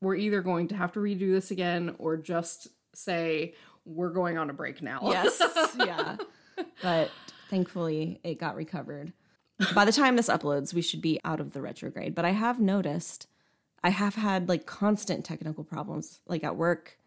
we're 0.00 0.14
either 0.14 0.40
going 0.40 0.68
to 0.68 0.76
have 0.76 0.92
to 0.92 1.00
redo 1.00 1.32
this 1.32 1.50
again 1.50 1.94
or 1.98 2.16
just 2.16 2.68
say 2.94 3.54
we're 3.84 4.10
going 4.10 4.38
on 4.38 4.50
a 4.50 4.52
break 4.52 4.82
now. 4.82 5.00
Yes. 5.04 5.42
yeah. 5.78 6.16
But 6.82 7.10
thankfully, 7.50 8.20
it 8.22 8.38
got 8.38 8.56
recovered. 8.56 9.12
By 9.74 9.84
the 9.84 9.92
time 9.92 10.16
this 10.16 10.28
uploads, 10.28 10.72
we 10.72 10.82
should 10.82 11.00
be 11.02 11.20
out 11.24 11.40
of 11.40 11.52
the 11.52 11.60
retrograde. 11.60 12.14
But 12.14 12.24
I 12.24 12.30
have 12.30 12.60
noticed 12.60 13.26
I 13.82 13.90
have 13.90 14.14
had 14.16 14.48
like 14.48 14.66
constant 14.66 15.24
technical 15.24 15.64
problems, 15.64 16.20
like 16.26 16.44
at 16.44 16.56
work. 16.56 16.98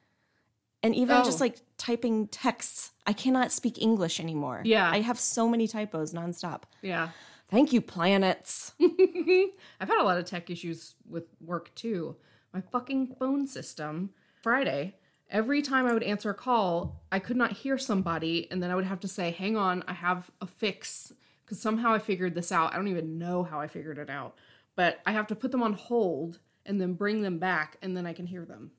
And 0.84 0.96
even 0.96 1.18
Oh. 1.18 1.24
just 1.24 1.40
like 1.40 1.58
typing 1.78 2.28
texts. 2.28 2.92
I 3.06 3.14
cannot 3.14 3.52
speak 3.52 3.80
English 3.82 4.20
anymore. 4.20 4.62
Yeah. 4.66 4.90
I 4.90 5.02
have 5.02 5.20
so 5.20 5.48
many 5.48 5.68
typos 5.68 6.14
nonstop. 6.14 6.64
yeah. 6.82 7.10
Thank 7.50 7.74
you, 7.74 7.82
planets. 7.82 8.72
I've 8.82 9.90
had 9.90 10.00
a 10.02 10.06
lot 10.06 10.18
of 10.18 10.24
tech 10.24 10.50
issues 10.50 10.96
with 11.10 11.26
work 11.42 11.70
too. 11.76 12.16
My 12.54 12.62
fucking 12.62 13.16
phone 13.20 13.46
system, 13.46 14.12
Friday, 14.42 14.96
every 15.30 15.62
time 15.62 15.86
I 15.86 15.92
would 15.94 16.04
answer 16.04 16.30
a 16.30 16.34
call, 16.34 17.02
I 17.12 17.20
could 17.20 17.36
not 17.36 17.52
hear 17.52 17.78
somebody, 17.78 18.50
and 18.50 18.64
then 18.64 18.72
I 18.72 18.76
would 18.76 18.86
have 18.86 19.02
to 19.02 19.10
say, 19.10 19.32
Hang 19.32 19.58
on, 19.58 19.84
I 19.86 19.92
have 19.94 20.32
a 20.40 20.48
fix. 20.48 21.12
Because 21.52 21.62
somehow 21.62 21.92
I 21.94 22.00
figured 22.00 22.34
this 22.34 22.50
out. 22.50 22.72
I 22.72 22.78
don't 22.78 22.88
even 22.88 23.18
know 23.18 23.44
how 23.44 23.60
I 23.60 23.68
figured 23.68 23.98
it 23.98 24.10
out. 24.10 24.36
But 24.78 25.02
I 25.06 25.12
have 25.12 25.28
to 25.28 25.36
put 25.36 25.52
them 25.52 25.62
on 25.62 25.74
hold 25.74 26.40
and 26.66 26.80
then 26.80 26.94
bring 26.94 27.24
them 27.24 27.40
back, 27.40 27.76
and 27.82 27.98
then 27.98 28.06
I 28.06 28.14
can 28.14 28.26
hear 28.26 28.46
them. 28.46 28.72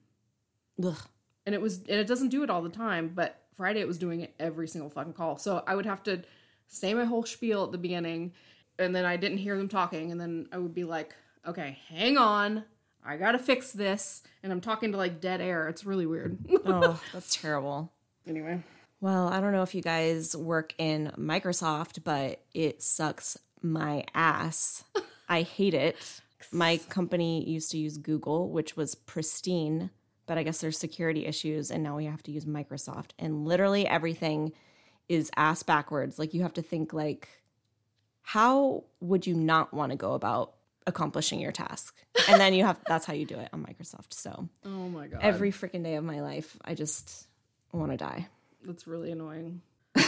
Ugh. 0.82 0.96
And 1.44 1.54
it 1.54 1.60
was, 1.60 1.80
and 1.80 2.00
it 2.00 2.06
doesn't 2.06 2.30
do 2.30 2.42
it 2.42 2.48
all 2.48 2.62
the 2.62 2.70
time, 2.70 3.12
but 3.14 3.42
Friday 3.54 3.80
it 3.80 3.86
was 3.86 3.98
doing 3.98 4.22
it 4.22 4.34
every 4.40 4.66
single 4.66 4.88
fucking 4.88 5.12
call. 5.12 5.36
So 5.36 5.62
I 5.66 5.74
would 5.74 5.84
have 5.84 6.02
to 6.04 6.22
say 6.66 6.94
my 6.94 7.04
whole 7.04 7.26
spiel 7.26 7.64
at 7.64 7.72
the 7.72 7.78
beginning, 7.78 8.32
and 8.78 8.96
then 8.96 9.04
I 9.04 9.18
didn't 9.18 9.36
hear 9.36 9.58
them 9.58 9.68
talking, 9.68 10.10
and 10.10 10.18
then 10.18 10.48
I 10.50 10.56
would 10.56 10.72
be 10.72 10.84
like, 10.84 11.14
okay, 11.46 11.76
hang 11.90 12.16
on. 12.16 12.64
I 13.04 13.18
gotta 13.18 13.38
fix 13.38 13.70
this. 13.72 14.22
And 14.42 14.50
I'm 14.50 14.62
talking 14.62 14.92
to 14.92 14.96
like 14.96 15.20
dead 15.20 15.42
air. 15.42 15.68
It's 15.68 15.84
really 15.84 16.06
weird. 16.06 16.38
Oh, 16.64 16.98
that's 17.12 17.36
terrible. 17.36 17.92
anyway. 18.26 18.62
Well, 19.02 19.26
I 19.26 19.40
don't 19.40 19.50
know 19.50 19.62
if 19.62 19.74
you 19.74 19.82
guys 19.82 20.36
work 20.36 20.74
in 20.78 21.10
Microsoft, 21.18 22.04
but 22.04 22.40
it 22.54 22.84
sucks 22.84 23.36
my 23.60 24.04
ass. 24.14 24.84
I 25.28 25.42
hate 25.42 25.74
it. 25.74 25.96
My 26.52 26.76
company 26.88 27.48
used 27.48 27.70
to 27.72 27.78
use 27.78 27.96
Google, 27.98 28.50
which 28.50 28.76
was 28.76 28.94
pristine, 28.94 29.90
but 30.26 30.38
I 30.38 30.42
guess 30.42 30.60
there's 30.60 30.76
security 30.78 31.24
issues, 31.24 31.70
and 31.70 31.82
now 31.82 31.96
we 31.96 32.04
have 32.04 32.22
to 32.24 32.30
use 32.30 32.44
Microsoft. 32.44 33.10
And 33.18 33.44
literally 33.46 33.86
everything 33.88 34.52
is 35.08 35.30
ass 35.36 35.62
backwards. 35.62 36.18
Like 36.18 36.34
you 36.34 36.42
have 36.42 36.54
to 36.54 36.62
think 36.62 36.92
like, 36.92 37.28
how 38.22 38.84
would 39.00 39.26
you 39.26 39.34
not 39.34 39.72
want 39.74 39.90
to 39.90 39.96
go 39.96 40.14
about 40.14 40.54
accomplishing 40.86 41.40
your 41.40 41.52
task? 41.52 41.96
And 42.28 42.40
then 42.40 42.54
you 42.54 42.64
have 42.64 42.78
that's 42.86 43.04
how 43.06 43.14
you 43.14 43.24
do 43.24 43.38
it 43.38 43.48
on 43.52 43.64
Microsoft. 43.64 44.12
So 44.12 44.48
Oh 44.64 44.88
my 44.88 45.06
god. 45.08 45.20
every 45.22 45.50
freaking 45.52 45.82
day 45.82 45.94
of 45.94 46.04
my 46.04 46.20
life, 46.20 46.56
I 46.64 46.74
just 46.74 47.26
want 47.72 47.90
to 47.92 47.96
die. 47.96 48.28
That's 48.64 48.86
really 48.86 49.10
annoying. 49.10 49.60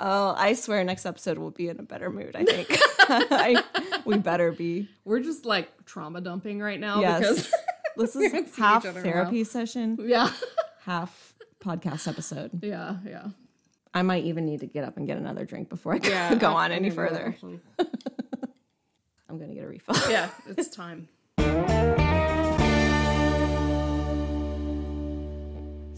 Oh, 0.00 0.32
I 0.38 0.52
swear 0.52 0.84
next 0.84 1.06
episode 1.06 1.38
we'll 1.38 1.50
be 1.50 1.68
in 1.68 1.80
a 1.80 1.82
better 1.82 2.08
mood, 2.08 2.36
I 2.36 2.44
think. 2.44 2.68
I, 3.00 3.60
we 4.04 4.16
better 4.18 4.52
be. 4.52 4.88
We're 5.04 5.18
just 5.18 5.44
like 5.44 5.86
trauma 5.86 6.20
dumping 6.20 6.60
right 6.60 6.78
now 6.78 7.00
Yes. 7.00 7.18
because 7.20 7.52
This 7.96 8.14
is 8.14 8.56
half 8.56 8.84
therapy 8.84 9.42
session, 9.42 9.98
Yeah. 10.00 10.30
half 10.84 11.34
podcast 11.60 12.06
episode. 12.06 12.62
Yeah, 12.62 12.98
yeah. 13.04 13.26
I 13.92 14.02
might 14.02 14.22
even 14.24 14.46
need 14.46 14.60
to 14.60 14.66
get 14.66 14.84
up 14.84 14.96
and 14.98 15.06
get 15.08 15.16
another 15.16 15.44
drink 15.44 15.68
before 15.68 15.94
I 15.94 16.00
Yeah. 16.04 16.36
go 16.36 16.52
I- 16.52 16.66
on 16.66 16.70
I 16.72 16.76
any 16.76 16.90
further. 16.90 17.34
I'm 19.28 19.36
going 19.36 19.48
to 19.48 19.54
get 19.56 19.64
a 19.64 19.68
refill. 19.68 19.96
Yeah, 20.08 20.30
it's 20.46 20.68
time. 20.68 21.08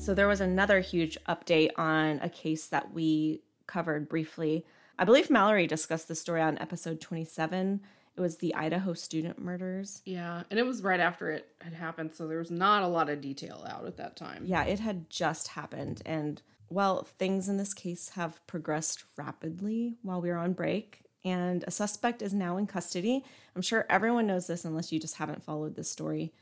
So 0.00 0.14
there 0.14 0.28
was 0.28 0.40
another 0.40 0.80
huge 0.80 1.18
update 1.28 1.70
on 1.76 2.20
a 2.20 2.28
case 2.30 2.66
that 2.68 2.92
we 2.92 3.42
covered 3.66 4.08
briefly. 4.08 4.64
I 4.98 5.04
believe 5.04 5.28
Mallory 5.28 5.66
discussed 5.66 6.08
the 6.08 6.14
story 6.14 6.40
on 6.40 6.58
episode 6.58 7.02
27. 7.02 7.80
It 8.16 8.20
was 8.20 8.38
the 8.38 8.54
Idaho 8.54 8.94
student 8.94 9.38
murders. 9.38 10.00
Yeah, 10.06 10.42
and 10.50 10.58
it 10.58 10.64
was 10.64 10.82
right 10.82 10.98
after 10.98 11.30
it 11.30 11.48
had 11.60 11.74
happened, 11.74 12.14
so 12.14 12.26
there 12.26 12.38
was 12.38 12.50
not 12.50 12.82
a 12.82 12.88
lot 12.88 13.10
of 13.10 13.20
detail 13.20 13.64
out 13.68 13.86
at 13.86 13.98
that 13.98 14.16
time. 14.16 14.44
Yeah, 14.46 14.64
it 14.64 14.80
had 14.80 15.10
just 15.10 15.48
happened. 15.48 16.02
And 16.06 16.40
well, 16.70 17.04
things 17.18 17.48
in 17.48 17.58
this 17.58 17.74
case 17.74 18.08
have 18.10 18.44
progressed 18.46 19.04
rapidly 19.16 19.96
while 20.02 20.22
we 20.22 20.30
were 20.30 20.38
on 20.38 20.54
break. 20.54 21.02
And 21.24 21.62
a 21.66 21.70
suspect 21.70 22.22
is 22.22 22.32
now 22.32 22.56
in 22.56 22.66
custody. 22.66 23.22
I'm 23.54 23.62
sure 23.62 23.86
everyone 23.90 24.26
knows 24.26 24.46
this 24.46 24.64
unless 24.64 24.90
you 24.90 24.98
just 24.98 25.16
haven't 25.16 25.44
followed 25.44 25.76
this 25.76 25.90
story. 25.90 26.32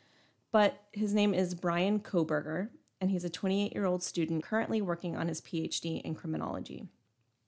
But 0.52 0.80
his 0.92 1.12
name 1.12 1.34
is 1.34 1.54
Brian 1.54 2.00
Kohberger, 2.00 2.70
and 3.00 3.10
he's 3.10 3.24
a 3.24 3.30
28 3.30 3.72
year 3.72 3.84
old 3.84 4.02
student 4.02 4.42
currently 4.42 4.80
working 4.82 5.16
on 5.16 5.28
his 5.28 5.40
PhD 5.40 6.00
in 6.02 6.14
criminology. 6.14 6.86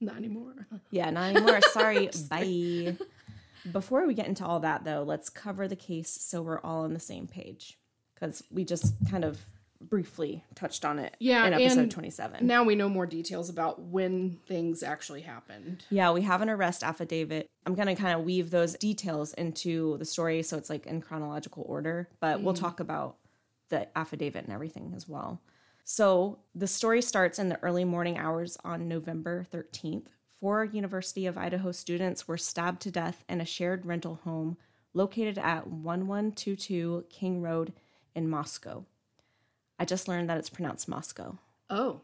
Not 0.01 0.17
anymore. 0.17 0.67
Yeah, 0.91 1.11
not 1.11 1.31
anymore. 1.35 1.61
Sorry. 1.73 2.11
Bye. 2.31 2.97
Before 3.71 4.07
we 4.07 4.15
get 4.15 4.27
into 4.27 4.45
all 4.45 4.61
that, 4.61 4.85
though, 4.85 5.03
let's 5.03 5.29
cover 5.29 5.69
the 5.69 5.77
case 5.77 6.11
so 6.11 6.43
we're 6.43 6.61
all 6.61 6.85
on 6.85 6.95
the 6.95 7.01
same 7.01 7.27
page. 7.27 7.79
Because 8.15 8.43
we 8.51 8.65
just 8.65 8.95
kind 9.11 9.25
of 9.25 9.39
briefly 9.81 10.45
touched 10.55 10.85
on 10.85 10.99
it 10.99 11.17
Yeah, 11.21 11.47
in 11.47 11.55
episode 11.55 11.79
and 11.79 11.91
27. 11.91 12.47
Now 12.47 12.65
we 12.65 12.75
know 12.75 12.89
more 12.89 13.07
details 13.07 13.49
about 13.49 13.81
when 13.81 14.39
things 14.47 14.83
actually 14.83 15.23
happened. 15.23 15.85
Yeah, 15.91 16.13
we 16.13 16.23
have 16.23 16.43
an 16.43 16.51
arrest 16.51 16.83
affidavit. 16.83 17.49
I'm 17.67 17.75
going 17.75 17.89
to 17.89 17.95
kind 17.95 18.19
of 18.19 18.25
weave 18.25 18.51
those 18.51 18.75
details 18.75 19.33
into 19.35 19.97
the 19.99 20.05
story 20.05 20.43
so 20.43 20.59
it's 20.59 20.69
like 20.69 20.87
in 20.87 21.01
chronological 21.01 21.65
order, 21.67 22.09
but 22.21 22.43
we'll 22.43 22.55
mm. 22.55 22.61
talk 22.61 22.81
about 22.81 23.17
the 23.71 23.89
affidavit 23.99 24.45
and 24.45 24.53
everything 24.53 24.93
as 24.95 25.09
well. 25.09 25.41
So 25.85 26.39
the 26.55 26.67
story 26.69 27.03
starts 27.03 27.39
in 27.39 27.49
the 27.49 27.61
early 27.63 27.85
morning 27.85 28.19
hours 28.19 28.57
on 28.63 28.87
November 28.87 29.47
13th. 29.53 30.07
Four 30.41 30.65
University 30.65 31.27
of 31.27 31.37
Idaho 31.37 31.73
students 31.73 32.29
were 32.29 32.39
stabbed 32.39 32.81
to 32.83 32.91
death 32.91 33.25
in 33.29 33.41
a 33.41 33.45
shared 33.45 33.85
rental 33.85 34.21
home 34.25 34.57
located 34.95 35.37
at 35.39 35.67
1122 35.67 37.05
King 37.09 37.41
Road 37.43 37.73
in 38.15 38.29
Moscow. 38.29 38.85
I 39.79 39.85
just 39.85 40.09
learned 40.09 40.29
that 40.31 40.39
it's 40.39 40.51
pronounced 40.51 40.89
Moscow, 40.89 41.39
Oh. 41.69 42.01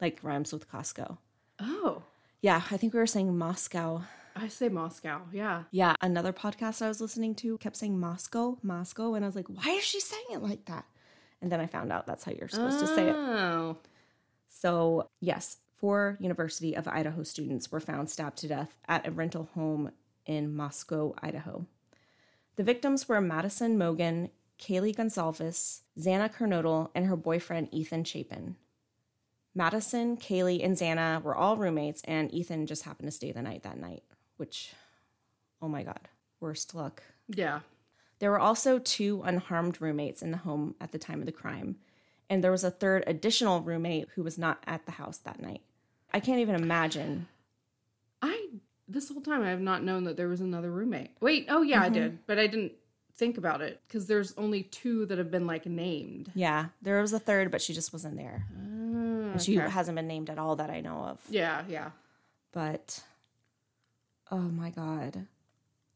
like 0.00 0.20
rhymes 0.22 0.52
with 0.52 0.70
Costco. 0.70 1.18
Oh. 1.58 2.02
Yeah, 2.42 2.62
I 2.70 2.76
think 2.76 2.92
we 2.92 2.98
were 2.98 3.06
saying 3.06 3.36
Moscow. 3.36 4.02
I 4.34 4.48
say 4.48 4.68
Moscow. 4.68 5.22
Yeah. 5.32 5.64
Yeah, 5.70 5.94
another 6.02 6.32
podcast 6.32 6.82
I 6.82 6.88
was 6.88 7.00
listening 7.00 7.34
to 7.36 7.56
kept 7.58 7.76
saying 7.76 7.98
Moscow, 7.98 8.58
Moscow, 8.62 9.14
and 9.14 9.24
I 9.24 9.28
was 9.28 9.36
like, 9.36 9.48
why 9.48 9.70
is 9.72 9.84
she 9.84 10.00
saying 10.00 10.26
it 10.30 10.42
like 10.42 10.66
that? 10.66 10.84
And 11.42 11.52
then 11.52 11.60
I 11.60 11.66
found 11.66 11.92
out 11.92 12.06
that's 12.06 12.24
how 12.24 12.32
you're 12.32 12.48
supposed 12.48 12.80
to 12.80 12.86
say 12.86 13.08
it. 13.08 13.14
Oh. 13.14 13.76
So, 14.48 15.08
yes, 15.20 15.58
four 15.76 16.16
University 16.20 16.74
of 16.74 16.88
Idaho 16.88 17.22
students 17.22 17.70
were 17.70 17.80
found 17.80 18.08
stabbed 18.10 18.38
to 18.38 18.48
death 18.48 18.76
at 18.88 19.06
a 19.06 19.10
rental 19.10 19.50
home 19.54 19.92
in 20.24 20.54
Moscow, 20.54 21.14
Idaho. 21.22 21.66
The 22.56 22.64
victims 22.64 23.08
were 23.08 23.20
Madison 23.20 23.78
Mogen, 23.78 24.30
Kaylee 24.58 24.96
Goncalves, 24.96 25.82
Xana 25.98 26.32
Kernodle, 26.34 26.90
and 26.94 27.06
her 27.06 27.16
boyfriend 27.16 27.68
Ethan 27.72 28.04
Chapin. 28.04 28.56
Madison, 29.54 30.16
Kaylee, 30.16 30.64
and 30.64 30.76
Xana 30.76 31.22
were 31.22 31.36
all 31.36 31.56
roommates, 31.56 32.02
and 32.04 32.32
Ethan 32.32 32.66
just 32.66 32.84
happened 32.84 33.08
to 33.08 33.12
stay 33.12 33.32
the 33.32 33.42
night 33.42 33.62
that 33.62 33.78
night, 33.78 34.02
which, 34.36 34.72
oh 35.60 35.68
my 35.68 35.82
God, 35.82 36.08
worst 36.40 36.74
luck. 36.74 37.02
Yeah. 37.28 37.60
There 38.18 38.30
were 38.30 38.40
also 38.40 38.78
two 38.78 39.22
unharmed 39.24 39.80
roommates 39.80 40.22
in 40.22 40.30
the 40.30 40.38
home 40.38 40.74
at 40.80 40.92
the 40.92 40.98
time 40.98 41.20
of 41.20 41.26
the 41.26 41.32
crime, 41.32 41.76
and 42.30 42.42
there 42.42 42.50
was 42.50 42.64
a 42.64 42.70
third 42.70 43.04
additional 43.06 43.60
roommate 43.60 44.08
who 44.14 44.22
was 44.22 44.38
not 44.38 44.62
at 44.66 44.86
the 44.86 44.92
house 44.92 45.18
that 45.18 45.40
night. 45.40 45.62
I 46.12 46.20
can't 46.20 46.40
even 46.40 46.54
imagine. 46.54 47.28
I 48.22 48.48
this 48.88 49.08
whole 49.08 49.20
time 49.20 49.42
I 49.42 49.50
have 49.50 49.60
not 49.60 49.82
known 49.82 50.04
that 50.04 50.16
there 50.16 50.28
was 50.28 50.40
another 50.40 50.70
roommate. 50.70 51.10
Wait, 51.20 51.46
oh 51.48 51.62
yeah, 51.62 51.82
I 51.82 51.86
mm-hmm. 51.86 51.94
did, 51.94 52.26
but 52.26 52.38
I 52.38 52.46
didn't 52.46 52.72
think 53.16 53.38
about 53.38 53.60
it 53.60 53.80
because 53.86 54.06
there's 54.06 54.34
only 54.36 54.62
two 54.62 55.06
that 55.06 55.18
have 55.18 55.30
been 55.30 55.46
like 55.46 55.66
named. 55.66 56.30
Yeah, 56.34 56.66
there 56.82 57.00
was 57.00 57.12
a 57.12 57.18
third, 57.18 57.50
but 57.50 57.60
she 57.60 57.74
just 57.74 57.92
wasn't 57.92 58.16
there. 58.16 58.46
Ah, 58.52 59.32
and 59.32 59.42
she 59.42 59.56
hasn't 59.56 59.96
been 59.96 60.06
named 60.06 60.30
at 60.30 60.38
all 60.38 60.56
that 60.56 60.70
I 60.70 60.80
know 60.80 60.96
of. 60.96 61.20
Yeah, 61.28 61.64
yeah. 61.68 61.90
But 62.52 63.02
oh 64.30 64.38
my 64.38 64.70
god. 64.70 65.26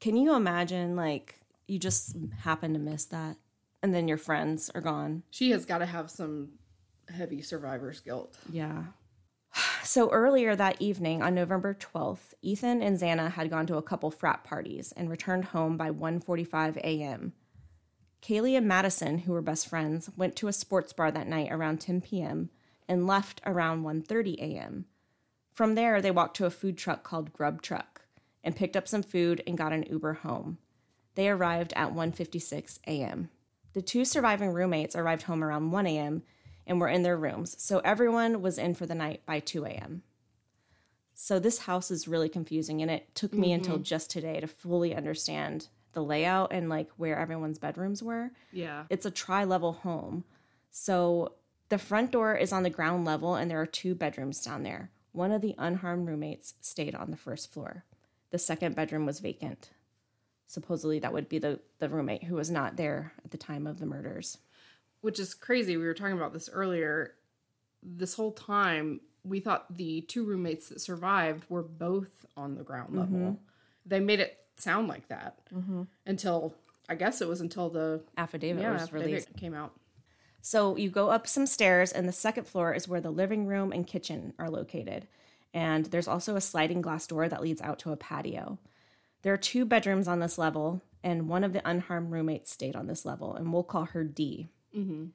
Can 0.00 0.16
you 0.16 0.34
imagine 0.34 0.96
like 0.96 1.39
you 1.70 1.78
just 1.78 2.16
happen 2.42 2.72
to 2.74 2.78
miss 2.78 3.04
that? 3.06 3.36
and 3.82 3.94
then 3.94 4.08
your 4.08 4.18
friends 4.18 4.70
are 4.74 4.80
gone. 4.80 5.22
She 5.30 5.50
has 5.50 5.64
got 5.64 5.78
to 5.78 5.86
have 5.86 6.10
some 6.10 6.50
heavy 7.14 7.42
survivor's 7.42 8.00
guilt. 8.00 8.36
Yeah. 8.50 8.84
So 9.82 10.10
earlier 10.10 10.54
that 10.54 10.80
evening 10.80 11.22
on 11.22 11.34
November 11.34 11.74
12th, 11.74 12.34
Ethan 12.42 12.82
and 12.82 12.98
Xana 12.98 13.32
had 13.32 13.48
gone 13.48 13.66
to 13.66 13.78
a 13.78 13.82
couple 13.82 14.10
frat 14.10 14.44
parties 14.44 14.92
and 14.92 15.08
returned 15.10 15.46
home 15.46 15.78
by 15.78 15.90
1:45 15.90 16.76
a.m. 16.76 17.32
Kaylee 18.22 18.58
and 18.58 18.68
Madison, 18.68 19.18
who 19.18 19.32
were 19.32 19.40
best 19.40 19.66
friends, 19.66 20.10
went 20.16 20.36
to 20.36 20.48
a 20.48 20.52
sports 20.52 20.92
bar 20.92 21.10
that 21.10 21.26
night 21.26 21.50
around 21.50 21.80
10 21.80 22.02
p.m. 22.02 22.50
and 22.86 23.06
left 23.06 23.40
around 23.46 23.82
1:30 23.82 24.36
a.m. 24.36 24.84
From 25.50 25.74
there, 25.74 26.02
they 26.02 26.10
walked 26.10 26.36
to 26.36 26.46
a 26.46 26.50
food 26.50 26.76
truck 26.76 27.02
called 27.02 27.32
Grub 27.32 27.62
Truck 27.62 28.02
and 28.44 28.54
picked 28.54 28.76
up 28.76 28.86
some 28.86 29.02
food 29.02 29.42
and 29.46 29.58
got 29.58 29.72
an 29.72 29.84
Uber 29.84 30.12
home. 30.12 30.58
They 31.14 31.28
arrived 31.28 31.72
at 31.76 31.92
1:56 31.92 32.78
a.m. 32.86 33.30
The 33.72 33.82
two 33.82 34.04
surviving 34.04 34.50
roommates 34.50 34.96
arrived 34.96 35.22
home 35.22 35.44
around 35.44 35.70
1 35.70 35.86
a.m. 35.86 36.22
and 36.66 36.80
were 36.80 36.88
in 36.88 37.02
their 37.02 37.16
rooms, 37.16 37.54
so 37.62 37.78
everyone 37.80 38.42
was 38.42 38.58
in 38.58 38.74
for 38.74 38.86
the 38.86 38.94
night 38.94 39.24
by 39.26 39.40
2 39.40 39.64
a.m. 39.64 40.02
So 41.14 41.38
this 41.38 41.58
house 41.58 41.90
is 41.90 42.08
really 42.08 42.28
confusing, 42.28 42.80
and 42.80 42.90
it 42.90 43.14
took 43.14 43.34
me 43.34 43.52
until 43.52 43.74
mm-hmm. 43.74 43.82
just 43.82 44.10
today 44.10 44.40
to 44.40 44.46
fully 44.46 44.94
understand 44.94 45.68
the 45.92 46.02
layout 46.02 46.52
and 46.52 46.68
like 46.68 46.88
where 46.96 47.18
everyone's 47.18 47.58
bedrooms 47.58 48.02
were. 48.02 48.30
Yeah. 48.52 48.84
It's 48.88 49.06
a 49.06 49.10
tri 49.10 49.44
level 49.44 49.72
home. 49.72 50.24
So 50.70 51.34
the 51.68 51.78
front 51.78 52.10
door 52.10 52.34
is 52.34 52.52
on 52.52 52.62
the 52.62 52.70
ground 52.70 53.04
level, 53.04 53.34
and 53.34 53.50
there 53.50 53.60
are 53.60 53.66
two 53.66 53.94
bedrooms 53.94 54.42
down 54.42 54.62
there. 54.62 54.90
One 55.12 55.32
of 55.32 55.42
the 55.42 55.54
unharmed 55.58 56.08
roommates 56.08 56.54
stayed 56.60 56.94
on 56.94 57.10
the 57.10 57.16
first 57.16 57.52
floor. 57.52 57.84
The 58.30 58.38
second 58.38 58.74
bedroom 58.74 59.06
was 59.06 59.20
vacant. 59.20 59.70
Supposedly, 60.50 60.98
that 60.98 61.12
would 61.12 61.28
be 61.28 61.38
the, 61.38 61.60
the 61.78 61.88
roommate 61.88 62.24
who 62.24 62.34
was 62.34 62.50
not 62.50 62.76
there 62.76 63.12
at 63.24 63.30
the 63.30 63.38
time 63.38 63.68
of 63.68 63.78
the 63.78 63.86
murders. 63.86 64.36
Which 65.00 65.20
is 65.20 65.32
crazy. 65.32 65.76
We 65.76 65.84
were 65.84 65.94
talking 65.94 66.16
about 66.16 66.32
this 66.32 66.50
earlier. 66.52 67.12
This 67.84 68.14
whole 68.14 68.32
time, 68.32 69.00
we 69.22 69.38
thought 69.38 69.76
the 69.76 70.00
two 70.00 70.24
roommates 70.24 70.68
that 70.70 70.80
survived 70.80 71.44
were 71.48 71.62
both 71.62 72.26
on 72.36 72.56
the 72.56 72.64
ground 72.64 72.96
level. 72.96 73.18
Mm-hmm. 73.18 73.34
They 73.86 74.00
made 74.00 74.18
it 74.18 74.38
sound 74.56 74.88
like 74.88 75.06
that 75.06 75.38
mm-hmm. 75.54 75.82
until 76.04 76.56
I 76.88 76.96
guess 76.96 77.20
it 77.20 77.28
was 77.28 77.40
until 77.40 77.70
the 77.70 78.02
Affidavit 78.18 78.60
yeah, 78.60 78.72
was 78.72 78.82
affidavit 78.82 79.06
released. 79.06 79.36
came 79.36 79.54
out. 79.54 79.72
So 80.42 80.76
you 80.76 80.90
go 80.90 81.10
up 81.10 81.28
some 81.28 81.46
stairs, 81.46 81.92
and 81.92 82.08
the 82.08 82.12
second 82.12 82.48
floor 82.48 82.74
is 82.74 82.88
where 82.88 83.00
the 83.00 83.12
living 83.12 83.46
room 83.46 83.70
and 83.70 83.86
kitchen 83.86 84.34
are 84.36 84.50
located. 84.50 85.06
And 85.54 85.86
there's 85.86 86.08
also 86.08 86.34
a 86.34 86.40
sliding 86.40 86.82
glass 86.82 87.06
door 87.06 87.28
that 87.28 87.40
leads 87.40 87.62
out 87.62 87.78
to 87.80 87.92
a 87.92 87.96
patio. 87.96 88.58
There 89.22 89.32
are 89.32 89.38
two 89.38 89.64
bedrooms 89.64 90.08
on 90.08 90.20
this 90.20 90.38
level, 90.38 90.82
and 91.02 91.28
one 91.28 91.44
of 91.44 91.52
the 91.52 91.68
unharmed 91.68 92.10
roommates 92.10 92.50
stayed 92.50 92.76
on 92.76 92.86
this 92.86 93.04
level, 93.04 93.34
and 93.34 93.52
we'll 93.52 93.62
call 93.62 93.86
her 93.86 94.04
D. 94.04 94.48
Mm-hmm. 94.76 95.06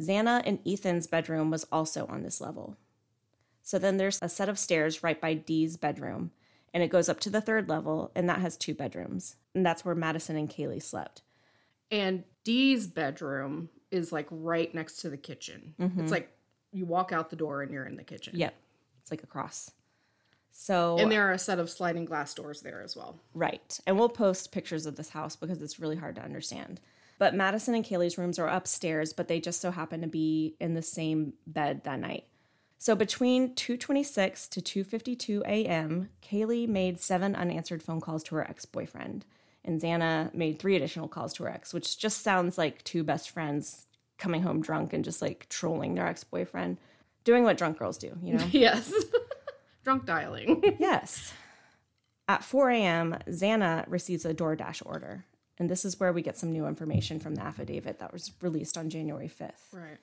Xana 0.00 0.42
and 0.44 0.58
Ethan's 0.66 1.06
bedroom 1.06 1.50
was 1.50 1.66
also 1.70 2.06
on 2.06 2.22
this 2.22 2.40
level. 2.40 2.76
So 3.62 3.78
then 3.78 3.96
there's 3.96 4.18
a 4.20 4.28
set 4.28 4.48
of 4.48 4.58
stairs 4.58 5.02
right 5.02 5.20
by 5.20 5.34
D's 5.34 5.76
bedroom, 5.76 6.32
and 6.72 6.82
it 6.82 6.90
goes 6.90 7.08
up 7.08 7.20
to 7.20 7.30
the 7.30 7.40
third 7.40 7.68
level, 7.68 8.10
and 8.14 8.28
that 8.28 8.40
has 8.40 8.56
two 8.56 8.74
bedrooms. 8.74 9.36
And 9.54 9.64
that's 9.64 9.84
where 9.84 9.94
Madison 9.94 10.36
and 10.36 10.50
Kaylee 10.50 10.82
slept. 10.82 11.22
And 11.90 12.24
Dee's 12.42 12.86
bedroom 12.86 13.68
is 13.90 14.10
like 14.10 14.26
right 14.30 14.74
next 14.74 14.96
to 14.96 15.10
the 15.10 15.16
kitchen. 15.16 15.74
Mm-hmm. 15.78 16.00
It's 16.00 16.10
like 16.10 16.30
you 16.72 16.84
walk 16.84 17.12
out 17.12 17.30
the 17.30 17.36
door 17.36 17.62
and 17.62 17.72
you're 17.72 17.86
in 17.86 17.96
the 17.96 18.02
kitchen. 18.04 18.36
Yep. 18.36 18.54
It's 19.00 19.10
like 19.10 19.22
a 19.22 19.26
cross. 19.26 19.70
So 20.56 20.96
And 20.98 21.10
there 21.10 21.28
are 21.28 21.32
a 21.32 21.38
set 21.38 21.58
of 21.58 21.68
sliding 21.68 22.04
glass 22.04 22.32
doors 22.32 22.62
there 22.62 22.80
as 22.80 22.94
well. 22.94 23.18
Right. 23.34 23.78
And 23.88 23.98
we'll 23.98 24.08
post 24.08 24.52
pictures 24.52 24.86
of 24.86 24.94
this 24.94 25.08
house 25.10 25.34
because 25.34 25.60
it's 25.60 25.80
really 25.80 25.96
hard 25.96 26.14
to 26.14 26.22
understand. 26.22 26.80
But 27.18 27.34
Madison 27.34 27.74
and 27.74 27.84
Kaylee's 27.84 28.16
rooms 28.16 28.38
are 28.38 28.46
upstairs, 28.46 29.12
but 29.12 29.26
they 29.26 29.40
just 29.40 29.60
so 29.60 29.72
happen 29.72 30.00
to 30.02 30.06
be 30.06 30.54
in 30.60 30.74
the 30.74 30.82
same 30.82 31.32
bed 31.46 31.82
that 31.84 31.98
night. 31.98 32.24
So 32.78 32.94
between 32.94 33.54
2:26 33.56 34.48
to 34.50 34.60
2:52 34.84 35.42
a.m., 35.44 36.10
Kaylee 36.22 36.68
made 36.68 37.00
seven 37.00 37.34
unanswered 37.34 37.82
phone 37.82 38.00
calls 38.00 38.22
to 38.24 38.36
her 38.36 38.48
ex-boyfriend, 38.48 39.24
and 39.64 39.80
Xana 39.80 40.32
made 40.34 40.58
three 40.60 40.76
additional 40.76 41.08
calls 41.08 41.32
to 41.34 41.44
her 41.44 41.50
ex, 41.50 41.74
which 41.74 41.98
just 41.98 42.22
sounds 42.22 42.58
like 42.58 42.84
two 42.84 43.02
best 43.02 43.30
friends 43.30 43.86
coming 44.18 44.42
home 44.42 44.60
drunk 44.60 44.92
and 44.92 45.04
just 45.04 45.20
like 45.20 45.48
trolling 45.48 45.96
their 45.96 46.06
ex-boyfriend, 46.06 46.78
doing 47.24 47.42
what 47.42 47.56
drunk 47.56 47.78
girls 47.78 47.98
do, 47.98 48.16
you 48.22 48.34
know? 48.34 48.46
Yes. 48.52 48.92
Drunk 49.84 50.06
dialing. 50.06 50.62
Yes. 50.78 51.32
At 52.26 52.42
4 52.42 52.70
a.m., 52.70 53.18
Xana 53.28 53.84
receives 53.86 54.24
a 54.24 54.32
DoorDash 54.34 54.82
order. 54.86 55.24
And 55.58 55.70
this 55.70 55.84
is 55.84 56.00
where 56.00 56.12
we 56.12 56.22
get 56.22 56.38
some 56.38 56.50
new 56.52 56.66
information 56.66 57.20
from 57.20 57.34
the 57.34 57.42
affidavit 57.42 57.98
that 58.00 58.12
was 58.12 58.32
released 58.40 58.76
on 58.78 58.90
January 58.90 59.28
5th. 59.28 59.72
right. 59.72 59.98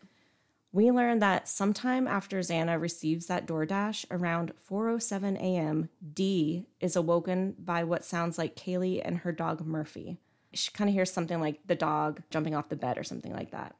We 0.74 0.90
learn 0.90 1.20
that 1.20 1.50
sometime 1.50 2.08
after 2.08 2.40
Xana 2.40 2.80
receives 2.80 3.26
that 3.26 3.46
DoorDash, 3.46 4.06
around 4.10 4.54
4:07 4.70 5.36
a.m., 5.38 5.90
Dee 6.14 6.66
is 6.80 6.96
awoken 6.96 7.56
by 7.60 7.84
what 7.84 8.06
sounds 8.06 8.38
like 8.38 8.56
Kaylee 8.56 9.02
and 9.04 9.18
her 9.18 9.34
dog 9.34 9.66
Murphy. 9.66 10.18
She 10.54 10.72
kind 10.72 10.90
of 10.90 10.94
hears 10.94 11.12
something 11.12 11.42
like 11.42 11.60
the 11.68 11.76
dog 11.76 12.22
jumping 12.30 12.56
off 12.56 12.70
the 12.70 12.78
bed 12.78 12.98
or 12.98 13.04
something 13.04 13.34
like 13.34 13.52
that. 13.52 13.76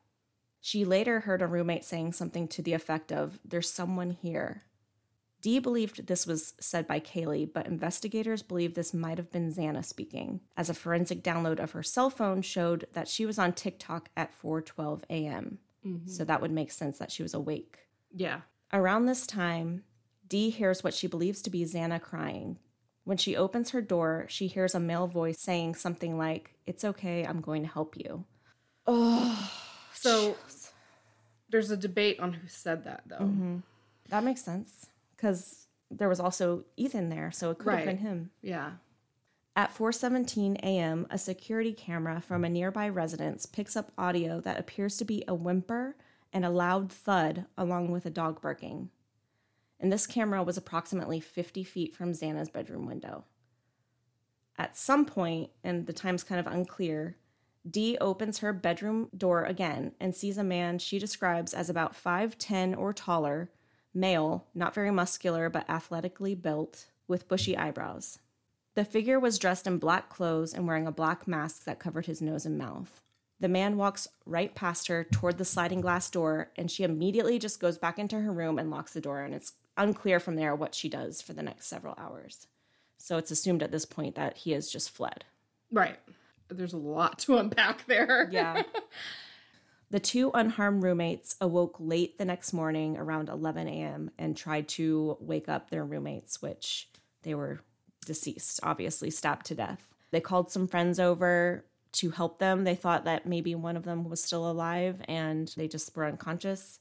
She 0.60 0.84
later 0.84 1.22
heard 1.22 1.42
a 1.42 1.48
roommate 1.48 1.86
saying 1.86 2.12
something 2.12 2.50
to 2.50 2.62
the 2.62 2.74
effect 2.74 3.14
of, 3.14 3.40
There's 3.46 3.70
someone 3.70 4.12
here. 4.12 4.64
Dee 5.42 5.60
believed 5.60 6.06
this 6.06 6.28
was 6.28 6.54
said 6.60 6.88
by 6.88 7.00
Kaylee, 7.00 7.52
but 7.52 7.66
investigators 7.66 8.44
believe 8.44 8.76
this 8.76 8.94
might 8.94 9.18
have 9.18 9.32
been 9.32 9.52
Xana 9.52 9.84
speaking, 9.84 10.42
as 10.56 10.70
a 10.70 10.76
forensic 10.76 11.24
download 11.24 11.60
of 11.60 11.72
her 11.72 11.82
cell 11.82 12.12
phone 12.12 12.44
showed 12.44 12.88
that 12.94 13.08
she 13.08 13.26
was 13.26 13.40
on 13.40 13.54
TikTok 13.54 14.10
at 14.16 14.32
4:12 14.40 15.04
a.m. 15.10 15.58
Mm-hmm. 15.86 16.08
So 16.08 16.24
that 16.26 16.42
would 16.42 16.52
make 16.52 16.72
sense 16.72 17.00
that 17.00 17.12
she 17.12 17.24
was 17.24 17.34
awake. 17.34 17.80
Yeah. 18.14 18.42
Around 18.72 19.06
this 19.06 19.26
time, 19.26 19.84
Dee 20.28 20.52
hears 20.52 20.84
what 20.84 20.94
she 20.94 21.08
believes 21.08 21.42
to 21.42 21.50
be 21.50 21.66
Xana 21.66 22.00
crying. 22.00 22.60
When 23.04 23.18
she 23.18 23.36
opens 23.36 23.72
her 23.72 23.82
door, 23.82 24.28
she 24.30 24.46
hears 24.46 24.76
a 24.76 24.80
male 24.80 25.08
voice 25.08 25.40
saying 25.40 25.74
something 25.76 26.20
like, 26.20 26.54
It's 26.68 26.86
okay, 26.86 27.26
I'm 27.26 27.42
going 27.42 27.64
to 27.64 27.68
help 27.68 27.98
you. 27.98 28.26
Oh. 28.86 29.52
So 29.94 30.36
there's 31.50 31.72
a 31.72 31.78
debate 31.78 32.20
on 32.20 32.34
who 32.34 32.48
said 32.48 32.84
that 32.84 33.02
though. 33.08 33.26
Mm-hmm. 33.26 33.58
That 34.10 34.24
makes 34.24 34.44
sense 34.44 34.91
because 35.22 35.68
there 35.92 36.10
was 36.10 36.20
also 36.20 36.64
Ethan 36.78 37.10
there, 37.10 37.32
so 37.32 37.52
it 37.52 37.60
could 37.60 37.74
have 37.74 37.86
been 37.86 37.98
him. 37.98 38.32
Yeah. 38.42 38.72
At 39.56 39.76
4:17 39.76 40.56
a.m., 40.64 41.06
a 41.10 41.18
security 41.18 41.74
camera 41.74 42.22
from 42.22 42.44
a 42.44 42.50
nearby 42.50 42.90
residence 42.90 43.46
picks 43.46 43.76
up 43.76 43.92
audio 43.98 44.40
that 44.42 44.60
appears 44.60 44.98
to 44.98 45.06
be 45.06 45.24
a 45.28 45.36
whimper 45.36 45.96
and 46.34 46.46
a 46.46 46.50
loud 46.50 46.92
thud 46.92 47.46
along 47.58 47.92
with 47.92 48.06
a 48.06 48.10
dog 48.10 48.42
barking. 48.42 48.90
And 49.80 49.92
this 49.92 50.08
camera 50.08 50.44
was 50.44 50.58
approximately 50.58 51.20
50 51.20 51.64
feet 51.64 51.94
from 51.94 52.14
Xana's 52.14 52.50
bedroom 52.50 52.86
window. 52.86 53.26
At 54.58 54.78
some 54.78 55.06
point, 55.06 55.50
and 55.64 55.86
the 55.86 55.94
time's 55.94 56.24
kind 56.24 56.40
of 56.40 56.52
unclear, 56.52 57.18
Dee 57.70 57.98
opens 58.00 58.40
her 58.40 58.54
bedroom 58.54 59.10
door 59.16 59.44
again 59.44 59.92
and 60.00 60.16
sees 60.16 60.38
a 60.38 60.44
man 60.44 60.80
she 60.80 60.98
describes 60.98 61.54
as 61.54 61.70
about 61.70 61.94
5'10 61.94 62.78
or 62.78 62.94
taller, 62.94 63.52
male, 63.94 64.48
not 64.54 64.74
very 64.74 64.92
muscular 64.92 65.50
but 65.50 65.70
athletically 65.70 66.36
built, 66.36 66.88
with 67.08 67.28
bushy 67.28 67.58
eyebrows. 67.58 68.20
The 68.74 68.86
figure 68.86 69.20
was 69.20 69.38
dressed 69.38 69.68
in 69.68 69.78
black 69.78 70.10
clothes 70.10 70.54
and 70.54 70.66
wearing 70.66 70.88
a 70.88 70.92
black 70.92 71.28
mask 71.28 71.66
that 71.66 71.80
covered 71.80 72.06
his 72.06 72.22
nose 72.22 72.46
and 72.46 72.58
mouth. 72.58 73.02
The 73.40 73.50
man 73.50 73.76
walks 73.76 74.08
right 74.26 74.54
past 74.54 74.88
her 74.88 75.04
toward 75.04 75.38
the 75.38 75.46
sliding 75.46 75.82
glass 75.82 76.10
door, 76.10 76.52
and 76.56 76.70
she 76.70 76.84
immediately 76.84 77.40
just 77.40 77.60
goes 77.60 77.78
back 77.78 78.00
into 78.00 78.20
her 78.20 78.32
room 78.32 78.60
and 78.60 78.70
locks 78.70 78.94
the 78.94 79.02
door. 79.02 79.22
And 79.22 79.34
it's 79.34 79.54
unclear 79.78 80.20
from 80.20 80.36
there 80.36 80.56
what 80.56 80.76
she 80.76 80.88
does 80.88 81.22
for 81.22 81.34
the 81.34 81.44
next 81.44 81.68
several 81.68 81.96
hours. 81.98 82.48
So 82.98 83.18
it's 83.18 83.32
assumed 83.32 83.64
at 83.64 83.72
this 83.72 83.86
point 83.86 84.16
that 84.16 84.38
he 84.38 84.52
has 84.52 84.70
just 84.70 84.92
fled. 84.92 85.26
Right. 85.72 85.98
There's 86.50 86.74
a 86.74 86.78
lot 86.78 87.20
to 87.20 87.38
unpack 87.38 87.88
there. 87.88 88.30
Yeah. 88.32 88.64
the 89.92 90.00
two 90.00 90.32
unharmed 90.34 90.84
roommates 90.84 91.36
awoke 91.42 91.76
late 91.78 92.18
the 92.18 92.24
next 92.24 92.54
morning 92.54 92.98
around 92.98 93.28
11 93.28 93.68
a.m. 93.68 94.10
and 94.18 94.38
tried 94.38 94.70
to 94.70 95.18
wake 95.20 95.50
up 95.50 95.70
their 95.70 95.84
roommates, 95.84 96.42
which 96.42 96.90
they 97.24 97.36
were 97.36 97.60
deceased, 98.06 98.62
obviously 98.64 99.10
stabbed 99.10 99.46
to 99.48 99.56
death. 99.56 99.86
They 100.12 100.22
called 100.22 100.50
some 100.50 100.68
friends 100.68 100.98
over 100.98 101.66
to 101.94 102.10
help 102.12 102.40
them. 102.40 102.64
They 102.64 102.74
thought 102.74 103.04
that 103.04 103.26
maybe 103.26 103.54
one 103.54 103.76
of 103.76 103.84
them 103.84 104.10
was 104.10 104.24
still 104.24 104.50
alive 104.50 105.02
and 105.10 105.54
they 105.58 105.68
just 105.68 105.94
were 105.96 106.06
unconscious. 106.06 106.80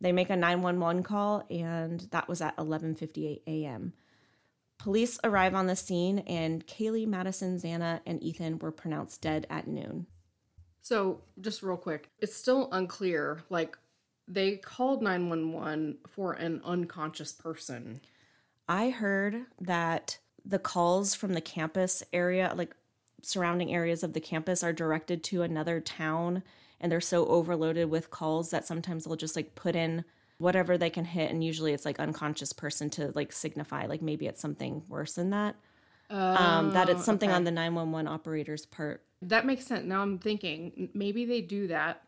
They 0.00 0.10
make 0.10 0.28
a 0.28 0.36
911 0.36 1.04
call 1.04 1.46
and 1.48 2.00
that 2.10 2.28
was 2.28 2.40
at 2.40 2.56
11:58 2.56 3.42
a.m. 3.46 3.92
Police 4.78 5.20
arrive 5.22 5.54
on 5.54 5.68
the 5.68 5.76
scene 5.76 6.20
and 6.20 6.66
Kaylee, 6.66 7.06
Madison, 7.06 7.56
Xana, 7.56 8.00
and 8.04 8.20
Ethan 8.20 8.58
were 8.58 8.72
pronounced 8.72 9.22
dead 9.22 9.46
at 9.48 9.68
noon. 9.68 10.06
So, 10.82 11.20
just 11.40 11.62
real 11.62 11.76
quick, 11.76 12.08
it's 12.20 12.34
still 12.34 12.68
unclear. 12.72 13.42
Like, 13.50 13.76
they 14.26 14.56
called 14.56 15.02
911 15.02 15.98
for 16.06 16.32
an 16.34 16.60
unconscious 16.64 17.32
person. 17.32 18.00
I 18.68 18.90
heard 18.90 19.46
that 19.60 20.18
the 20.44 20.58
calls 20.58 21.14
from 21.14 21.32
the 21.34 21.40
campus 21.40 22.02
area, 22.12 22.52
like 22.56 22.74
surrounding 23.22 23.74
areas 23.74 24.02
of 24.02 24.12
the 24.12 24.20
campus, 24.20 24.62
are 24.62 24.72
directed 24.72 25.24
to 25.24 25.42
another 25.42 25.80
town 25.80 26.42
and 26.80 26.92
they're 26.92 27.00
so 27.00 27.26
overloaded 27.26 27.90
with 27.90 28.10
calls 28.10 28.50
that 28.50 28.66
sometimes 28.66 29.04
they'll 29.04 29.16
just 29.16 29.34
like 29.36 29.54
put 29.54 29.74
in 29.74 30.04
whatever 30.38 30.78
they 30.78 30.90
can 30.90 31.04
hit 31.04 31.30
and 31.30 31.42
usually 31.42 31.72
it's 31.72 31.84
like 31.84 31.98
unconscious 31.98 32.52
person 32.52 32.88
to 32.88 33.10
like 33.16 33.32
signify 33.32 33.86
like 33.86 34.00
maybe 34.00 34.26
it's 34.28 34.40
something 34.40 34.82
worse 34.88 35.14
than 35.14 35.30
that 35.30 35.56
um 36.10 36.70
that 36.70 36.88
it's 36.88 37.04
something 37.04 37.30
Oh, 37.30 37.32
okay. 37.32 37.36
on 37.38 37.44
the 37.44 37.50
911 37.50 38.06
operator's 38.06 38.64
part 38.64 39.02
That 39.22 39.46
makes 39.46 39.66
sense. 39.66 39.84
Now 39.84 40.02
I'm 40.02 40.18
thinking 40.18 40.90
maybe 40.94 41.24
they 41.24 41.40
do 41.40 41.66
that 41.68 42.02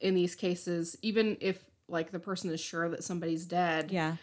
in 0.00 0.14
these 0.14 0.34
cases, 0.34 0.96
even 1.02 1.36
if 1.40 1.64
like 1.88 2.10
the 2.12 2.18
person 2.18 2.50
is 2.50 2.60
sure 2.60 2.88
that 2.88 3.04
somebody's 3.04 3.44
dead, 3.46 3.90
yeah 3.90 4.16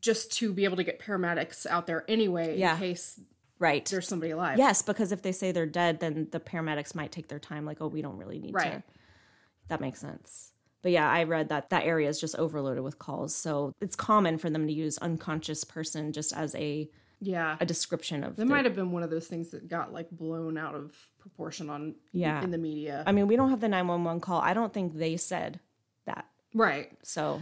just 0.00 0.32
to 0.32 0.52
be 0.52 0.64
able 0.64 0.76
to 0.76 0.84
get 0.84 0.98
paramedics 0.98 1.66
out 1.66 1.86
there 1.86 2.04
anyway 2.08 2.58
Yeah. 2.58 2.72
in 2.72 2.78
case 2.78 3.20
right 3.58 3.84
there's 3.84 4.08
somebody 4.08 4.30
alive. 4.32 4.56
yes 4.56 4.80
because 4.80 5.12
if 5.12 5.20
they 5.22 5.32
say 5.32 5.52
they're 5.52 5.66
dead 5.66 6.00
then 6.00 6.28
the 6.32 6.40
paramedics 6.40 6.94
might 6.94 7.12
take 7.12 7.28
their 7.28 7.38
time 7.38 7.66
like 7.66 7.78
oh 7.82 7.88
we 7.88 8.00
don't 8.00 8.16
really 8.16 8.38
need 8.38 8.54
to 8.54 8.82
that 9.68 9.80
makes 9.82 10.00
sense 10.00 10.52
but 10.80 10.90
yeah 10.90 11.10
i 11.10 11.24
read 11.24 11.50
that 11.50 11.68
that 11.70 11.84
area 11.84 12.08
is 12.08 12.18
just 12.18 12.34
overloaded 12.36 12.82
with 12.82 12.98
calls 12.98 13.34
so 13.34 13.74
it's 13.80 13.94
common 13.94 14.38
for 14.38 14.48
them 14.48 14.66
to 14.66 14.72
use 14.72 14.96
unconscious 14.98 15.64
person 15.64 16.12
just 16.12 16.32
as 16.32 16.54
a 16.54 16.88
Yeah. 17.26 17.56
a 17.60 17.66
description 17.66 18.22
of 18.24 18.36
That 18.36 18.46
might 18.46 18.64
have 18.64 18.74
been 18.74 18.92
one 18.92 19.02
of 19.02 19.10
those 19.10 19.26
things 19.26 19.50
that 19.50 19.68
got 19.68 19.92
like 19.92 20.10
blown 20.10 20.56
out 20.58 20.74
of 20.74 20.94
proportion 21.18 21.70
on 21.70 21.94
Yeah. 22.12 22.42
in 22.42 22.50
the 22.50 22.58
media. 22.58 23.02
i 23.06 23.12
mean 23.12 23.26
we 23.26 23.36
don't 23.36 23.50
have 23.50 23.60
the 23.60 23.68
911 23.68 24.20
call 24.20 24.40
i 24.40 24.52
don't 24.54 24.72
think 24.72 24.94
they 24.94 25.16
said 25.16 25.58
that 26.06 26.26
right. 26.54 26.92
so 27.02 27.40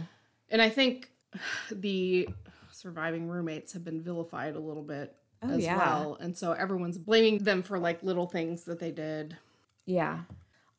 And 0.49 0.61
I 0.61 0.69
think 0.69 1.09
the 1.71 2.29
surviving 2.71 3.27
roommates 3.27 3.73
have 3.73 3.83
been 3.83 4.01
vilified 4.01 4.55
a 4.55 4.59
little 4.59 4.83
bit 4.83 5.15
Oh, 5.45 5.49
as 5.55 5.63
yeah. 5.63 5.77
well. 5.77 6.15
And 6.21 6.37
so 6.37 6.53
everyone's 6.53 6.97
blaming 6.97 7.39
them 7.39 7.63
for 7.63 7.77
like 7.77 8.01
little 8.01 8.27
things 8.27 8.63
that 8.63 8.79
they 8.79 8.91
did. 8.91 9.35
yeah 9.85 10.21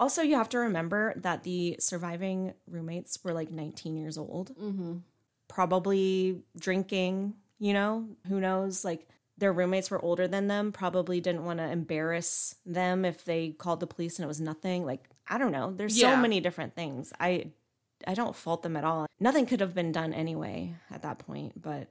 also 0.01 0.23
you 0.23 0.37
have 0.37 0.49
to 0.49 0.59
remember 0.59 1.13
that 1.17 1.43
the 1.45 1.77
surviving 1.79 2.55
roommates 2.67 3.19
were 3.23 3.33
like 3.35 3.51
19 3.51 3.97
years 3.97 4.17
old 4.19 4.57
Mm-hmm. 4.57 4.97
probably 5.49 6.43
drinking, 6.59 7.35
you 7.59 7.73
know, 7.73 8.09
who 8.29 8.41
knows? 8.41 8.85
Like 8.85 9.07
their 9.39 9.53
roommates 9.53 9.91
were 9.91 10.03
older 10.03 10.29
than 10.29 10.47
them, 10.47 10.71
probably 10.73 11.21
didn't 11.21 11.45
want 11.45 11.59
to 11.59 11.69
embarrass 11.71 12.55
them 12.65 13.05
if 13.05 13.25
they 13.25 13.51
called 13.51 13.81
the 13.81 13.87
police 13.87 14.19
and 14.19 14.25
it 14.25 14.29
was 14.29 14.41
nothing. 14.41 14.85
Like, 14.87 15.09
I 15.29 15.39
don't 15.39 15.53
know. 15.53 15.73
There's 15.73 15.99
so 15.99 16.17
many 16.17 16.41
different 16.41 16.75
things. 16.75 17.13
I 17.19 17.51
I 18.07 18.15
don't 18.15 18.37
fault 18.37 18.63
them 18.63 18.77
at 18.77 18.85
all. 18.85 19.07
Nothing 19.19 19.47
could 19.47 19.61
have 19.61 19.75
been 19.75 19.93
done 19.93 20.13
anyway 20.13 20.75
at 20.91 21.03
that 21.03 21.19
point, 21.21 21.61
but 21.61 21.89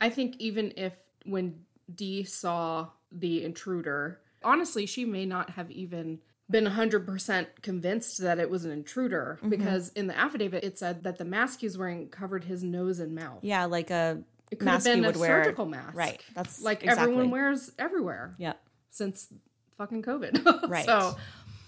I 0.00 0.10
think 0.10 0.36
even 0.38 0.72
if 0.76 0.92
when 1.24 1.60
Dee 1.94 2.24
saw 2.24 2.88
the 3.12 3.44
intruder, 3.44 4.20
honestly, 4.42 4.86
she 4.86 5.04
may 5.04 5.24
not 5.24 5.50
have 5.50 5.70
even 5.70 6.18
been 6.50 6.64
100% 6.64 7.46
convinced 7.62 8.18
that 8.18 8.38
it 8.38 8.50
was 8.50 8.64
an 8.64 8.70
intruder 8.72 9.36
Mm-hmm. 9.40 9.48
because 9.50 9.88
in 9.90 10.06
the 10.08 10.16
affidavit 10.18 10.64
it 10.64 10.78
said 10.78 11.02
that 11.04 11.18
the 11.18 11.24
mask 11.24 11.60
he 11.60 11.66
was 11.66 11.78
wearing 11.78 12.08
covered 12.08 12.44
his 12.44 12.62
nose 12.62 12.98
and 13.00 13.14
mouth. 13.14 13.38
yeah, 13.42 13.64
like 13.64 13.90
a 13.90 14.22
It 14.50 14.58
could 14.58 14.68
have 14.68 14.76
mask 14.84 14.86
you 14.86 15.02
been 15.02 15.04
a 15.14 15.18
wear. 15.18 15.44
surgical 15.44 15.66
mask. 15.66 15.96
Right. 15.96 16.20
That's 16.34 16.62
like 16.62 16.82
exactly. 16.84 17.02
everyone 17.02 17.30
wears 17.30 17.72
everywhere 17.78 18.34
Yeah. 18.38 18.52
since 18.90 19.28
fucking 19.76 20.02
COVID. 20.02 20.68
Right. 20.68 20.84
so 20.86 21.16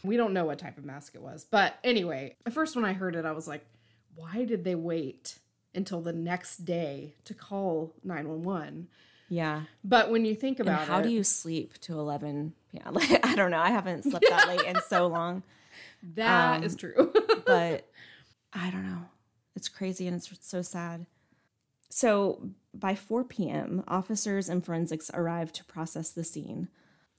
we 0.05 0.17
don't 0.17 0.33
know 0.33 0.45
what 0.45 0.59
type 0.59 0.79
of 0.79 0.85
mask 0.85 1.15
it 1.15 1.23
was. 1.23 1.45
But 1.45 1.75
anyway, 1.83 2.37
at 2.47 2.53
first 2.53 2.77
when 2.77 2.85
I 2.85 2.93
heard 2.93 3.17
it, 3.17 3.25
I 3.25 3.33
was 3.33 3.49
like, 3.49 3.65
why 4.15 4.45
did 4.45 4.65
they 4.65 4.75
wait 4.77 5.39
until 5.75 6.01
the 6.01 6.13
next 6.13 6.59
day 6.65 7.15
to 7.25 7.35
call 7.35 7.95
911? 8.05 8.89
Yeah. 9.29 9.63
But 9.85 10.11
when 10.11 10.25
you 10.25 10.35
think 10.35 10.59
And 10.61 10.69
about 10.69 10.87
how 10.87 11.01
it, 11.01 11.03
do 11.03 11.11
you 11.11 11.23
sleep 11.25 11.79
to 11.83 11.99
11? 11.99 12.55
Yeah, 12.73 12.89
like 12.91 13.27
I 13.27 13.35
don't 13.35 13.51
know. 13.51 13.59
I 13.61 13.71
haven't 13.71 14.05
slept 14.05 14.25
that 14.29 14.49
late 14.49 14.63
in 14.63 14.81
so 14.89 15.07
long. 15.19 15.43
that 16.15 16.59
um, 16.59 16.63
is 16.63 16.77
true. 16.77 17.13
but 17.45 17.89
I 18.53 18.71
don't 18.71 18.89
know. 18.89 19.03
It's 19.57 19.69
crazy 19.69 20.07
and 20.07 20.17
it's 20.17 20.31
so 20.41 20.63
sad. 20.63 21.07
So 21.91 22.49
by 22.79 22.95
4 22.95 23.25
p.m., 23.25 23.85
officers 23.89 24.49
and 24.49 24.65
forensics 24.65 25.11
arrived 25.15 25.55
to 25.57 25.65
process 25.65 26.11
the 26.11 26.25
scene. 26.25 26.69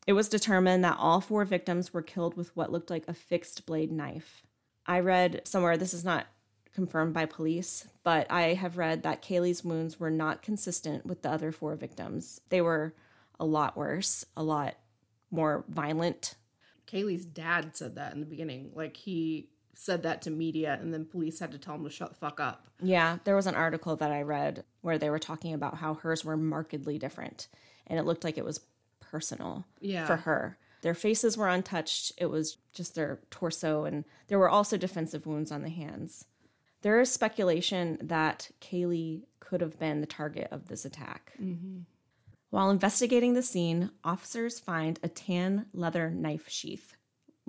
It 0.08 0.14
was 0.14 0.30
determined 0.30 0.84
that 0.84 0.98
all 0.98 1.22
four 1.22 1.46
victims 1.46 1.94
were 1.94 2.02
killed 2.02 2.36
with 2.36 2.56
what 2.56 2.72
looked 2.72 2.90
like 2.90 3.08
a 3.08 3.14
fixed 3.14 3.66
blade 3.66 3.92
knife. 3.92 4.44
I 4.86 5.02
read 5.02 5.42
somewhere, 5.46 5.78
this 5.78 5.94
is 5.94 6.04
not 6.04 6.28
confirmed 6.74 7.14
by 7.14 7.26
police, 7.26 7.88
but 8.04 8.26
I 8.32 8.54
have 8.54 8.78
read 8.78 9.04
that 9.04 9.22
Kaylee's 9.22 9.64
wounds 9.64 10.00
were 10.00 10.10
not 10.10 10.42
consistent 10.42 11.06
with 11.06 11.22
the 11.22 11.30
other 11.30 11.52
four 11.52 11.76
victims. 11.76 12.42
They 12.50 12.62
were 12.62 12.94
a 13.40 13.46
lot 13.46 13.78
worse, 13.78 14.26
a 14.36 14.44
lot 14.44 14.76
more 15.30 15.66
violent. 15.68 16.36
Kaylee's 16.88 17.26
dad 17.26 17.76
said 17.76 17.96
that 17.96 18.14
in 18.14 18.20
the 18.20 18.26
beginning. 18.26 18.72
Like 18.74 18.98
he 18.98 19.50
said 19.80 20.04
that 20.04 20.22
to 20.24 20.30
media 20.30 20.78
and 20.82 20.94
then 20.94 21.06
police 21.06 21.40
had 21.40 21.52
to 21.54 21.58
tell 21.58 21.76
him 21.76 21.84
to 21.86 21.90
shut 21.90 22.10
the 22.10 22.16
fuck 22.16 22.40
up. 22.40 22.68
Yeah, 22.82 23.20
there 23.24 23.36
was 23.36 23.48
an 23.48 23.56
article 23.56 23.96
that 23.96 24.12
I 24.12 24.24
read 24.24 24.66
where 24.82 24.98
they 24.98 25.10
were 25.10 25.20
talking 25.20 25.54
about 25.54 25.78
how 25.78 25.94
hers 25.94 26.26
were 26.26 26.36
markedly 26.36 27.00
different 27.00 27.48
and 27.88 27.98
it 27.98 28.04
looked 28.06 28.24
like 28.26 28.38
it 28.38 28.44
was 28.46 28.60
personal 29.00 29.66
Yeah. 29.80 30.06
for 30.06 30.18
her. 30.18 30.58
Their 30.82 30.94
faces 30.94 31.38
were 31.38 31.48
untouched, 31.48 32.12
it 32.18 32.26
was 32.28 32.58
just 32.74 32.96
their 32.96 33.20
torso, 33.32 33.84
and 33.86 34.06
there 34.28 34.40
were 34.40 34.50
also 34.50 34.78
defensive 34.78 35.26
wounds 35.26 35.52
on 35.52 35.62
the 35.62 35.70
hands. 35.70 36.26
There 36.82 37.00
is 37.02 37.12
speculation 37.12 37.98
that 38.02 38.50
Kaylee 38.62 39.24
could 39.40 39.60
have 39.62 39.78
been 39.80 40.00
the 40.02 40.08
target 40.08 40.48
of 40.52 40.68
this 40.68 40.86
attack. 40.86 41.34
Mm-hmm. 41.42 41.80
While 42.50 42.70
investigating 42.70 43.34
the 43.34 43.44
scene, 43.44 43.92
officers 44.04 44.60
find 44.60 45.00
a 45.04 45.10
tan 45.10 45.66
leather 45.74 46.10
knife 46.10 46.48
sheath 46.50 46.96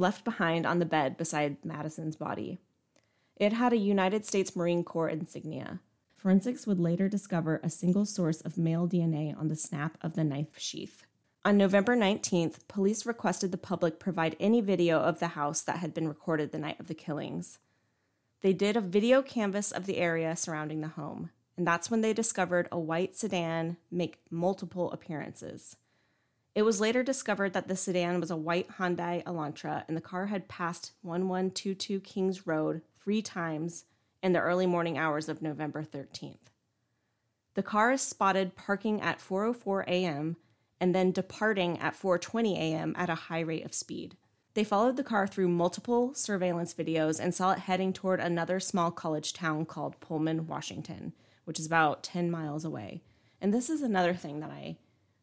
left 0.00 0.24
behind 0.24 0.66
on 0.66 0.78
the 0.78 0.84
bed 0.84 1.16
beside 1.16 1.64
Madison's 1.64 2.16
body. 2.16 2.58
It 3.36 3.52
had 3.52 3.72
a 3.72 3.76
United 3.76 4.26
States 4.26 4.56
Marine 4.56 4.82
Corps 4.82 5.08
insignia. 5.08 5.80
Forensics 6.16 6.66
would 6.66 6.80
later 6.80 7.08
discover 7.08 7.60
a 7.62 7.70
single 7.70 8.04
source 8.04 8.40
of 8.40 8.58
male 8.58 8.88
DNA 8.88 9.38
on 9.38 9.48
the 9.48 9.56
snap 9.56 9.96
of 10.02 10.14
the 10.14 10.24
knife 10.24 10.58
sheath. 10.58 11.04
On 11.42 11.56
November 11.56 11.96
19th, 11.96 12.68
police 12.68 13.06
requested 13.06 13.50
the 13.50 13.56
public 13.56 13.98
provide 13.98 14.36
any 14.38 14.60
video 14.60 14.98
of 14.98 15.20
the 15.20 15.28
house 15.28 15.62
that 15.62 15.78
had 15.78 15.94
been 15.94 16.06
recorded 16.06 16.52
the 16.52 16.58
night 16.58 16.78
of 16.78 16.88
the 16.88 16.94
killings. 16.94 17.58
They 18.42 18.52
did 18.52 18.76
a 18.76 18.82
video 18.82 19.22
canvas 19.22 19.72
of 19.72 19.86
the 19.86 19.96
area 19.96 20.36
surrounding 20.36 20.82
the 20.82 20.88
home, 20.88 21.30
and 21.56 21.66
that's 21.66 21.90
when 21.90 22.02
they 22.02 22.12
discovered 22.12 22.68
a 22.70 22.78
white 22.78 23.16
sedan 23.16 23.78
make 23.90 24.18
multiple 24.30 24.92
appearances. 24.92 25.76
It 26.54 26.62
was 26.62 26.80
later 26.80 27.02
discovered 27.02 27.52
that 27.52 27.68
the 27.68 27.76
sedan 27.76 28.20
was 28.20 28.30
a 28.30 28.36
white 28.36 28.68
Hyundai 28.68 29.22
Elantra 29.24 29.84
and 29.86 29.96
the 29.96 30.00
car 30.00 30.26
had 30.26 30.48
passed 30.48 30.92
1122 31.02 32.00
Kings 32.00 32.46
Road 32.46 32.82
three 32.98 33.22
times 33.22 33.84
in 34.22 34.32
the 34.32 34.40
early 34.40 34.66
morning 34.66 34.98
hours 34.98 35.28
of 35.28 35.42
November 35.42 35.84
13th. 35.84 36.50
The 37.54 37.62
car 37.62 37.92
is 37.92 38.02
spotted 38.02 38.56
parking 38.56 39.00
at 39.00 39.20
4:04 39.20 39.84
a.m. 39.86 40.36
and 40.80 40.94
then 40.94 41.12
departing 41.12 41.78
at 41.78 41.94
4:20 41.94 42.56
a.m. 42.56 42.94
at 42.96 43.10
a 43.10 43.14
high 43.14 43.40
rate 43.40 43.64
of 43.64 43.72
speed. 43.72 44.16
They 44.54 44.64
followed 44.64 44.96
the 44.96 45.04
car 45.04 45.28
through 45.28 45.48
multiple 45.48 46.14
surveillance 46.14 46.74
videos 46.74 47.20
and 47.20 47.32
saw 47.32 47.52
it 47.52 47.60
heading 47.60 47.92
toward 47.92 48.18
another 48.18 48.58
small 48.58 48.90
college 48.90 49.32
town 49.32 49.66
called 49.66 50.00
Pullman, 50.00 50.48
Washington, 50.48 51.12
which 51.44 51.60
is 51.60 51.66
about 51.66 52.02
10 52.02 52.28
miles 52.28 52.64
away. 52.64 53.02
And 53.40 53.54
this 53.54 53.70
is 53.70 53.82
another 53.82 54.14
thing 54.14 54.40
that 54.40 54.50
I 54.50 54.76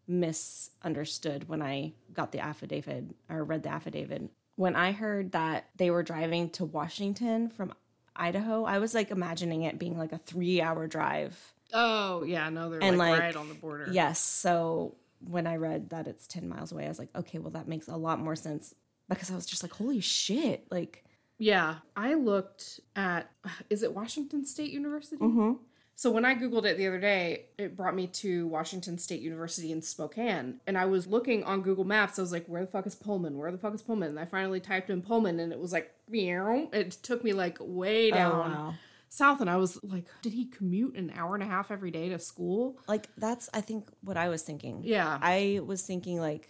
misunderstood 0.08 1.48
when 1.50 1.62
I 1.62 1.94
got 2.14 2.32
the 2.32 2.40
affidavit 2.40 3.16
or 3.30 3.44
read 3.44 3.64
the 3.64 3.70
affidavit. 3.70 4.30
When 4.56 4.76
I 4.76 4.92
heard 4.92 5.34
that 5.34 5.66
they 5.76 5.92
were 5.92 6.04
driving 6.04 6.50
to 6.52 6.66
Washington 6.66 7.50
from 7.50 7.74
Idaho, 8.16 8.64
I 8.66 8.80
was 8.80 8.96
like 8.96 9.12
imagining 9.12 9.64
it 9.64 9.78
being 9.78 9.98
like 9.98 10.12
a 10.12 10.18
three 10.18 10.62
hour 10.62 10.88
drive. 10.88 11.54
Oh, 11.74 12.24
yeah, 12.24 12.50
no, 12.50 12.70
they're 12.70 12.82
And, 12.82 12.98
like, 12.98 13.12
like, 13.12 13.20
right 13.20 13.36
on 13.36 13.50
the 13.50 13.56
border. 13.56 13.88
Yes. 13.92 14.20
So 14.20 14.96
when 15.20 15.46
I 15.46 15.58
read 15.58 15.90
that 15.90 16.08
it's 16.08 16.26
10 16.28 16.48
miles 16.48 16.72
away, 16.72 16.86
I 16.86 16.88
was 16.88 16.98
like, 17.00 17.10
okay, 17.16 17.40
well, 17.40 17.52
that 17.52 17.68
makes 17.68 17.88
a 17.88 17.98
lot 17.98 18.20
more 18.20 18.36
sense 18.36 18.74
because 19.10 19.30
I 19.30 19.36
was 19.36 19.46
just 19.46 19.64
like, 19.64 19.74
holy 19.74 20.00
shit. 20.00 20.66
Like, 20.72 21.04
Yeah, 21.38 21.76
I 21.96 22.14
looked 22.16 22.80
at 22.96 23.30
is 23.70 23.84
it 23.84 23.94
Washington 23.94 24.46
State 24.46 24.72
University? 24.72 25.18
mm-hmm. 25.22 25.54
So 25.98 26.12
when 26.12 26.26
I 26.26 26.36
googled 26.36 26.66
it 26.66 26.78
the 26.78 26.86
other 26.86 27.00
day, 27.00 27.46
it 27.58 27.76
brought 27.76 27.96
me 27.96 28.06
to 28.06 28.46
Washington 28.46 29.00
State 29.00 29.20
University 29.20 29.72
in 29.72 29.82
Spokane, 29.82 30.62
and 30.68 30.78
I 30.78 30.86
was 30.86 31.08
looking 31.08 31.44
on 31.44 31.64
Google 31.64 31.86
Maps. 31.86 32.20
I 32.20 32.22
was 32.22 32.32
like, 32.32 32.46
"Where 32.46 32.62
the 32.64 32.72
fuck 32.72 32.86
is 32.86 32.94
Pullman? 32.94 33.36
Where 33.36 33.52
the 33.52 33.58
fuck 33.58 33.74
is 33.74 33.82
Pullman?" 33.82 34.10
And 34.10 34.20
I 34.20 34.26
finally 34.26 34.60
typed 34.60 34.92
in 34.92 35.02
Pullman, 35.02 35.40
and 35.40 35.52
it 35.52 35.58
was 35.58 35.74
like, 35.74 35.92
meow. 36.08 36.70
It 36.72 36.92
took 36.92 37.24
me 37.24 37.34
like 37.34 37.58
way 37.60 38.12
oh, 38.12 38.16
down 38.16 38.32
Oh, 38.32 38.60
wow. 38.60 38.74
south, 39.10 39.42
and 39.42 39.50
I 39.50 39.56
was 39.58 39.84
like, 39.84 40.06
"Did 40.22 40.34
he 40.34 40.46
commute 40.46 40.96
an 40.96 41.12
hour 41.16 41.34
and 41.34 41.44
a 41.44 41.48
half 41.48 41.72
every 41.72 41.90
day 41.90 42.10
to 42.10 42.20
school?" 42.20 42.78
Like, 42.88 43.10
that's, 43.18 43.50
I 43.52 43.62
think, 43.62 43.90
what 44.02 44.18
I 44.18 44.30
was 44.30 44.44
thinking. 44.44 44.84
Yeah, 44.84 45.18
I 45.20 45.62
was 45.66 45.82
thinking, 45.82 46.20
like, 46.20 46.48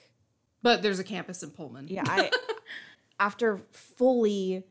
but 0.61 0.81
there's 0.81 0.99
a 0.99 1.05
campus 1.05 1.41
in 1.41 1.51
Pullman. 1.51 1.87
yeah, 1.87 2.03
I, 2.05 2.31
after 3.17 3.61
fully 3.71 4.65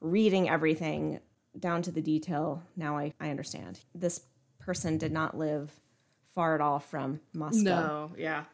reading 0.00 0.48
everything 0.48 1.18
down 1.58 1.82
to 1.82 1.90
the 1.90 2.02
detail, 2.02 2.62
now 2.76 2.96
I, 2.96 3.12
I 3.20 3.30
understand. 3.30 3.80
This 3.94 4.22
person 4.58 4.98
did 4.98 5.12
not 5.12 5.36
live 5.36 5.72
far 6.34 6.54
at 6.54 6.60
all 6.60 6.78
from 6.78 7.20
Moscow. 7.32 7.62
no, 7.62 8.12
yeah, 8.16 8.44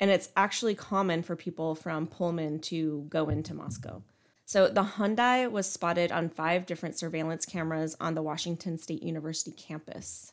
And 0.00 0.10
it's 0.10 0.28
actually 0.36 0.74
common 0.74 1.22
for 1.22 1.36
people 1.36 1.74
from 1.74 2.06
Pullman 2.06 2.60
to 2.60 3.06
go 3.08 3.28
into 3.28 3.54
Moscow. 3.54 4.02
So 4.46 4.68
the 4.68 4.82
Hyundai 4.82 5.50
was 5.50 5.70
spotted 5.70 6.12
on 6.12 6.28
five 6.28 6.66
different 6.66 6.98
surveillance 6.98 7.46
cameras 7.46 7.96
on 7.98 8.14
the 8.14 8.22
Washington 8.22 8.76
State 8.76 9.02
University 9.02 9.52
campus. 9.52 10.32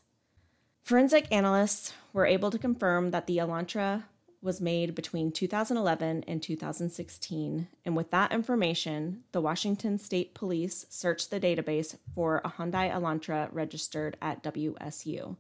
Forensic 0.83 1.27
analysts 1.31 1.93
were 2.11 2.25
able 2.25 2.51
to 2.51 2.57
confirm 2.57 3.11
that 3.11 3.27
the 3.27 3.37
Elantra 3.37 4.03
was 4.41 4.59
made 4.59 4.95
between 4.95 5.31
2011 5.31 6.23
and 6.27 6.41
2016, 6.41 7.67
and 7.85 7.95
with 7.95 8.09
that 8.09 8.31
information, 8.31 9.23
the 9.31 9.41
Washington 9.41 9.99
State 9.99 10.33
Police 10.33 10.85
searched 10.89 11.29
the 11.29 11.39
database 11.39 11.95
for 12.15 12.41
a 12.43 12.49
Hyundai 12.49 12.91
Elantra 12.91 13.49
registered 13.51 14.17
at 14.21 14.43
WSU. 14.43 15.37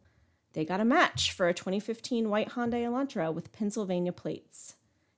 They 0.53 0.65
got 0.65 0.81
a 0.81 0.85
match 0.85 1.31
for 1.31 1.47
a 1.47 1.53
2015 1.53 2.29
white 2.29 2.49
Hyundai 2.49 2.83
Elantra 2.83 3.33
with 3.33 3.53
Pennsylvania 3.53 4.11
plates, 4.11 4.75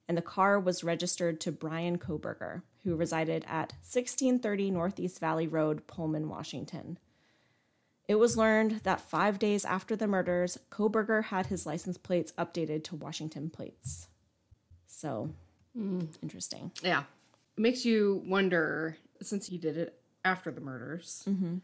and 0.08 0.17
the 0.17 0.22
car 0.22 0.60
was 0.60 0.84
registered 0.84 1.41
to 1.41 1.52
Brian 1.52 1.98
Kohberger, 1.98 2.62
who 2.84 2.96
resided 2.96 3.43
at 3.46 3.74
1630 3.82 4.72
Northeast 4.72 5.19
Valley 5.19 5.48
Road, 5.48 5.88
Pullman, 5.88 6.30
Washington. 6.30 6.98
It 8.08 8.16
was 8.16 8.38
learned 8.38 8.82
that 8.84 9.02
five 9.02 9.39
days 9.39 9.63
after 9.63 9.96
the 9.96 10.08
murders, 10.08 10.58
Kohberger 10.70 11.26
had 11.26 11.48
his 11.48 11.66
license 11.66 11.98
plates 11.98 12.34
updated 12.38 12.84
to 12.86 12.96
Washington 12.96 13.50
plates. 13.50 14.08
So, 14.88 15.30
mm. 15.78 16.08
interesting. 16.22 16.72
Yeah. 16.82 17.04
It 17.58 17.62
makes 17.62 17.86
you 17.86 18.22
wonder, 18.26 18.98
since 19.22 19.48
he 19.48 19.58
did 19.58 19.78
it 19.78 20.00
after 20.26 20.52
the 20.52 20.60
murders, 20.60 21.24
mm-hmm. 21.28 21.58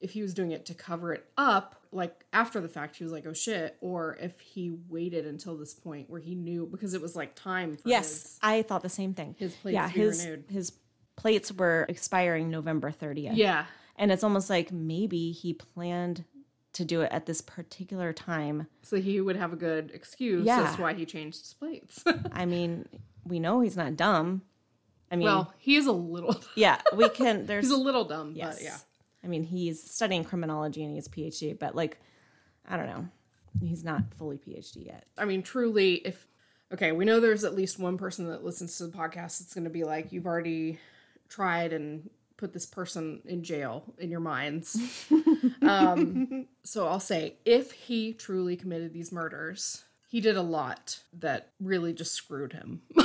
if 0.00 0.10
he 0.10 0.20
was 0.20 0.34
doing 0.34 0.50
it 0.50 0.66
to 0.66 0.74
cover 0.74 1.14
it 1.14 1.24
up, 1.38 1.76
like 1.92 2.24
after 2.32 2.60
the 2.60 2.68
fact, 2.68 2.96
he 2.96 3.04
was 3.04 3.12
like, 3.12 3.26
oh 3.26 3.32
shit, 3.32 3.76
or 3.80 4.18
if 4.20 4.38
he 4.40 4.76
waited 4.88 5.26
until 5.26 5.56
this 5.56 5.72
point 5.72 6.10
where 6.10 6.20
he 6.20 6.34
knew, 6.34 6.66
because 6.66 6.92
it 6.92 7.00
was 7.00 7.16
like 7.16 7.34
time 7.34 7.76
for 7.76 7.88
Yes, 7.88 8.38
I 8.42 8.62
thought 8.62 8.82
the 8.82 8.88
same 8.88 9.14
thing. 9.14 9.34
his, 9.38 9.52
his 9.52 9.60
plates 9.60 9.74
yeah, 9.74 9.88
his 9.88 10.24
renewed. 10.24 10.44
his 10.50 10.72
plates 11.16 11.52
were 11.52 11.86
expiring 11.88 12.50
November 12.50 12.90
30th. 12.90 13.36
Yeah. 13.36 13.66
And 14.00 14.10
it's 14.10 14.24
almost 14.24 14.48
like 14.50 14.72
maybe 14.72 15.30
he 15.30 15.52
planned 15.52 16.24
to 16.72 16.84
do 16.84 17.02
it 17.02 17.12
at 17.12 17.26
this 17.26 17.40
particular 17.40 18.12
time. 18.12 18.66
So 18.82 18.96
he 18.96 19.20
would 19.20 19.36
have 19.36 19.52
a 19.52 19.56
good 19.56 19.90
excuse 19.92 20.46
Yeah. 20.46 20.62
as 20.62 20.76
to 20.76 20.82
why 20.82 20.94
he 20.94 21.04
changed 21.04 21.40
his 21.40 21.52
plates. 21.54 22.02
I 22.32 22.46
mean, 22.46 22.88
we 23.24 23.38
know 23.38 23.60
he's 23.60 23.76
not 23.76 23.96
dumb. 23.96 24.42
I 25.12 25.16
mean, 25.16 25.26
well, 25.26 25.52
he 25.58 25.76
is 25.76 25.86
a 25.86 25.92
little, 25.92 26.40
yeah, 26.54 26.80
we 26.94 27.08
can 27.10 27.44
there's 27.44 27.66
he's 27.66 27.72
a 27.72 27.76
little 27.76 28.04
dumb, 28.04 28.32
yes. 28.36 28.56
but 28.56 28.64
yeah. 28.64 28.76
I 29.22 29.26
mean, 29.26 29.42
he's 29.44 29.82
studying 29.82 30.24
criminology 30.24 30.82
and 30.82 30.90
he 30.92 30.96
has 30.96 31.06
a 31.06 31.10
PhD, 31.10 31.58
but 31.58 31.74
like 31.74 31.98
I 32.66 32.76
don't 32.76 32.86
know. 32.86 33.08
He's 33.60 33.84
not 33.84 34.02
fully 34.16 34.38
PhD 34.38 34.86
yet. 34.86 35.04
I 35.18 35.24
mean, 35.24 35.42
truly, 35.42 35.94
if 35.96 36.26
okay, 36.72 36.92
we 36.92 37.04
know 37.04 37.20
there's 37.20 37.44
at 37.44 37.54
least 37.54 37.78
one 37.78 37.98
person 37.98 38.28
that 38.28 38.44
listens 38.44 38.78
to 38.78 38.86
the 38.86 38.96
podcast 38.96 39.40
that's 39.40 39.52
going 39.52 39.64
to 39.64 39.70
be 39.70 39.82
like, 39.84 40.12
you've 40.12 40.26
already 40.26 40.78
tried 41.28 41.72
and 41.72 42.08
put 42.40 42.54
this 42.54 42.64
person 42.64 43.20
in 43.26 43.44
jail 43.44 43.84
in 43.98 44.10
your 44.10 44.20
minds. 44.20 45.06
um, 45.62 46.46
so 46.64 46.88
I'll 46.88 46.98
say, 46.98 47.34
if 47.44 47.70
he 47.70 48.14
truly 48.14 48.56
committed 48.56 48.94
these 48.94 49.12
murders, 49.12 49.84
he 50.08 50.22
did 50.22 50.36
a 50.36 50.42
lot 50.42 51.00
that 51.12 51.50
really 51.60 51.92
just 51.92 52.14
screwed 52.14 52.54
him. 52.54 52.80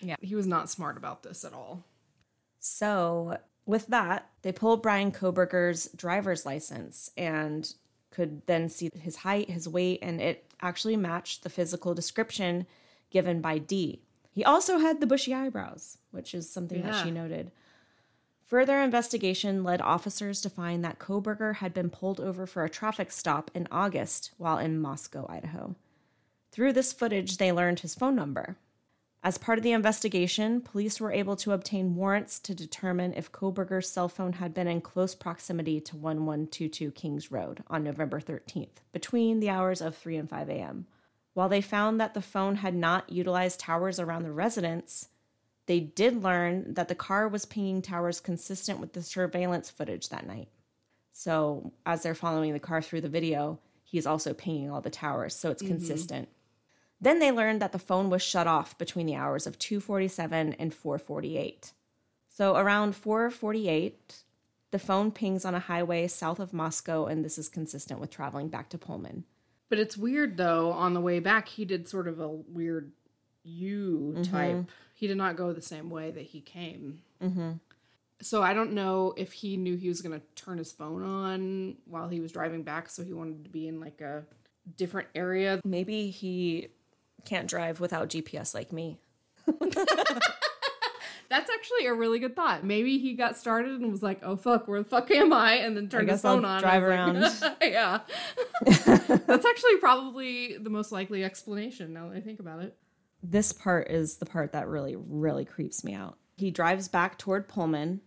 Yeah. 0.00 0.14
he 0.20 0.36
was 0.36 0.46
not 0.46 0.70
smart 0.70 0.96
about 0.96 1.24
this 1.24 1.44
at 1.44 1.52
all. 1.52 1.84
So, 2.60 3.38
with 3.66 3.88
that, 3.88 4.30
they 4.42 4.52
pulled 4.52 4.80
Brian 4.80 5.10
Kohberger's 5.10 5.88
driver's 5.88 6.46
license 6.46 7.10
and 7.16 7.74
could 8.12 8.46
then 8.46 8.68
see 8.68 8.90
his 8.94 9.16
height, 9.16 9.50
his 9.50 9.68
weight, 9.68 9.98
and 10.00 10.20
it 10.20 10.52
actually 10.62 10.96
matched 10.96 11.42
the 11.42 11.50
physical 11.50 11.94
description 11.94 12.64
given 13.10 13.40
by 13.40 13.58
D. 13.58 14.00
He 14.30 14.44
also 14.44 14.78
had 14.78 15.00
the 15.00 15.06
bushy 15.08 15.34
eyebrows, 15.34 15.98
which 16.12 16.32
is 16.32 16.48
something 16.48 16.82
that 16.82 17.02
she 17.02 17.10
noted. 17.10 17.50
Further 18.48 18.80
investigation 18.80 19.62
led 19.62 19.82
officers 19.82 20.40
to 20.40 20.48
find 20.48 20.82
that 20.82 20.98
Kohberger 20.98 21.56
had 21.56 21.74
been 21.74 21.90
pulled 21.90 22.18
over 22.18 22.46
for 22.46 22.64
a 22.64 22.70
traffic 22.70 23.12
stop 23.12 23.50
in 23.54 23.68
August 23.70 24.32
while 24.38 24.56
in 24.56 24.80
Moscow, 24.80 25.26
Idaho. 25.28 25.76
Through 26.50 26.72
this 26.72 26.94
footage, 26.94 27.36
they 27.36 27.52
learned 27.52 27.80
his 27.80 27.94
phone 27.94 28.16
number. 28.16 28.56
As 29.22 29.36
part 29.36 29.58
of 29.58 29.64
the 29.64 29.72
investigation, 29.72 30.62
police 30.62 30.98
were 30.98 31.12
able 31.12 31.36
to 31.36 31.52
obtain 31.52 31.94
warrants 31.94 32.38
to 32.38 32.54
determine 32.54 33.12
if 33.12 33.30
Kohberger's 33.30 33.90
cell 33.90 34.08
phone 34.08 34.34
had 34.34 34.54
been 34.54 34.66
in 34.66 34.80
close 34.80 35.14
proximity 35.14 35.78
to 35.82 35.96
1122 35.96 36.92
Kings 36.92 37.30
Road 37.30 37.62
on 37.66 37.84
November 37.84 38.18
13th, 38.18 38.80
between 38.92 39.40
the 39.40 39.50
hours 39.50 39.82
of 39.82 39.94
3 39.94 40.16
and 40.16 40.30
5 40.30 40.48
a.m. 40.48 40.86
While 41.34 41.50
they 41.50 41.60
found 41.60 42.00
that 42.00 42.14
the 42.14 42.22
phone 42.22 42.54
had 42.56 42.74
not 42.74 43.12
utilized 43.12 43.60
towers 43.60 44.00
around 44.00 44.22
the 44.22 44.32
residence, 44.32 45.10
they 45.68 45.80
did 45.80 46.22
learn 46.22 46.72
that 46.74 46.88
the 46.88 46.94
car 46.94 47.28
was 47.28 47.44
pinging 47.44 47.82
towers 47.82 48.20
consistent 48.20 48.80
with 48.80 48.94
the 48.94 49.02
surveillance 49.02 49.68
footage 49.68 50.08
that 50.08 50.26
night. 50.26 50.48
So, 51.12 51.72
as 51.84 52.02
they're 52.02 52.14
following 52.14 52.54
the 52.54 52.58
car 52.58 52.80
through 52.80 53.02
the 53.02 53.08
video, 53.08 53.60
he's 53.84 54.06
also 54.06 54.32
pinging 54.32 54.70
all 54.70 54.80
the 54.80 54.88
towers, 54.88 55.36
so 55.36 55.50
it's 55.50 55.62
mm-hmm. 55.62 55.74
consistent. 55.74 56.28
Then 57.00 57.18
they 57.18 57.30
learned 57.30 57.60
that 57.60 57.72
the 57.72 57.78
phone 57.78 58.08
was 58.08 58.22
shut 58.22 58.46
off 58.46 58.78
between 58.78 59.06
the 59.06 59.14
hours 59.14 59.46
of 59.46 59.58
2:47 59.58 60.56
and 60.58 60.72
4:48. 60.72 61.72
So 62.28 62.56
around 62.56 62.94
4:48, 62.94 63.92
the 64.70 64.78
phone 64.78 65.10
pings 65.12 65.44
on 65.44 65.54
a 65.54 65.60
highway 65.60 66.08
south 66.08 66.40
of 66.40 66.54
Moscow 66.54 67.04
and 67.04 67.24
this 67.24 67.36
is 67.36 67.48
consistent 67.50 68.00
with 68.00 68.10
traveling 68.10 68.48
back 68.48 68.70
to 68.70 68.78
Pullman. 68.78 69.24
But 69.68 69.78
it's 69.78 69.98
weird 69.98 70.38
though. 70.38 70.72
On 70.72 70.94
the 70.94 71.00
way 71.00 71.20
back, 71.20 71.48
he 71.48 71.64
did 71.64 71.88
sort 71.88 72.08
of 72.08 72.20
a 72.20 72.28
weird 72.28 72.92
U 73.48 74.18
type. 74.22 74.66
He 74.94 75.06
did 75.06 75.16
not 75.16 75.36
go 75.36 75.52
the 75.52 75.62
same 75.62 75.90
way 75.90 76.10
that 76.10 76.24
he 76.24 76.40
came. 76.40 77.00
Mm-hmm. 77.22 77.52
So 78.20 78.42
I 78.42 78.52
don't 78.52 78.72
know 78.72 79.14
if 79.16 79.32
he 79.32 79.56
knew 79.56 79.76
he 79.76 79.88
was 79.88 80.02
going 80.02 80.18
to 80.18 80.26
turn 80.34 80.58
his 80.58 80.72
phone 80.72 81.04
on 81.04 81.76
while 81.86 82.08
he 82.08 82.18
was 82.18 82.32
driving 82.32 82.64
back, 82.64 82.88
so 82.90 83.04
he 83.04 83.12
wanted 83.12 83.44
to 83.44 83.50
be 83.50 83.68
in 83.68 83.78
like 83.78 84.00
a 84.00 84.24
different 84.76 85.08
area. 85.14 85.60
Maybe 85.64 86.10
he 86.10 86.68
can't 87.24 87.46
drive 87.48 87.78
without 87.78 88.08
GPS 88.08 88.54
like 88.54 88.72
me. 88.72 88.98
That's 91.30 91.50
actually 91.50 91.86
a 91.86 91.92
really 91.92 92.18
good 92.18 92.34
thought. 92.34 92.64
Maybe 92.64 92.98
he 92.98 93.12
got 93.12 93.36
started 93.36 93.80
and 93.80 93.90
was 93.92 94.02
like, 94.02 94.20
"Oh 94.22 94.36
fuck, 94.36 94.66
where 94.66 94.82
the 94.82 94.88
fuck 94.88 95.10
am 95.10 95.30
I?" 95.32 95.54
And 95.56 95.76
then 95.76 95.88
turned 95.88 96.08
his 96.08 96.22
guess 96.22 96.24
I'll 96.24 96.36
phone 96.36 96.44
on. 96.46 96.60
drive 96.62 96.82
and 96.82 97.20
was 97.20 97.42
like- 97.42 97.56
yeah, 97.62 98.00
that's 98.64 99.44
actually 99.46 99.76
probably 99.78 100.56
the 100.56 100.70
most 100.70 100.90
likely 100.90 101.22
explanation. 101.24 101.92
Now 101.92 102.08
that 102.08 102.16
I 102.16 102.20
think 102.20 102.40
about 102.40 102.62
it. 102.62 102.74
This 103.22 103.52
part 103.52 103.90
is 103.90 104.16
the 104.18 104.26
part 104.26 104.52
that 104.52 104.68
really, 104.68 104.96
really 104.96 105.44
creeps 105.44 105.82
me 105.84 105.94
out. 105.94 106.18
He 106.36 106.50
drives 106.50 106.88
back 106.88 107.18
toward 107.18 107.48
Pullman, 107.48 108.00